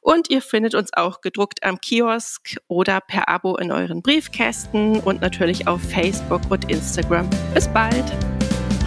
Und 0.00 0.30
ihr 0.30 0.42
findet 0.42 0.74
uns 0.74 0.92
auch 0.94 1.20
gedruckt 1.20 1.62
am 1.64 1.80
Kiosk 1.80 2.56
oder 2.68 3.00
per 3.00 3.28
Abo 3.28 3.56
in 3.56 3.72
euren 3.72 4.02
Briefkästen 4.02 5.00
und 5.00 5.20
natürlich 5.20 5.66
auf 5.66 5.82
Facebook 5.82 6.42
und 6.50 6.70
Instagram. 6.70 7.28
Bis 7.54 7.66
bald! 7.68 8.04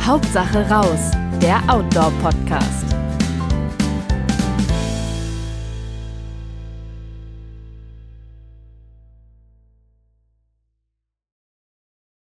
Hauptsache 0.05 0.69
raus, 0.69 1.11
der 1.41 1.61
Outdoor-Podcast. 1.67 2.99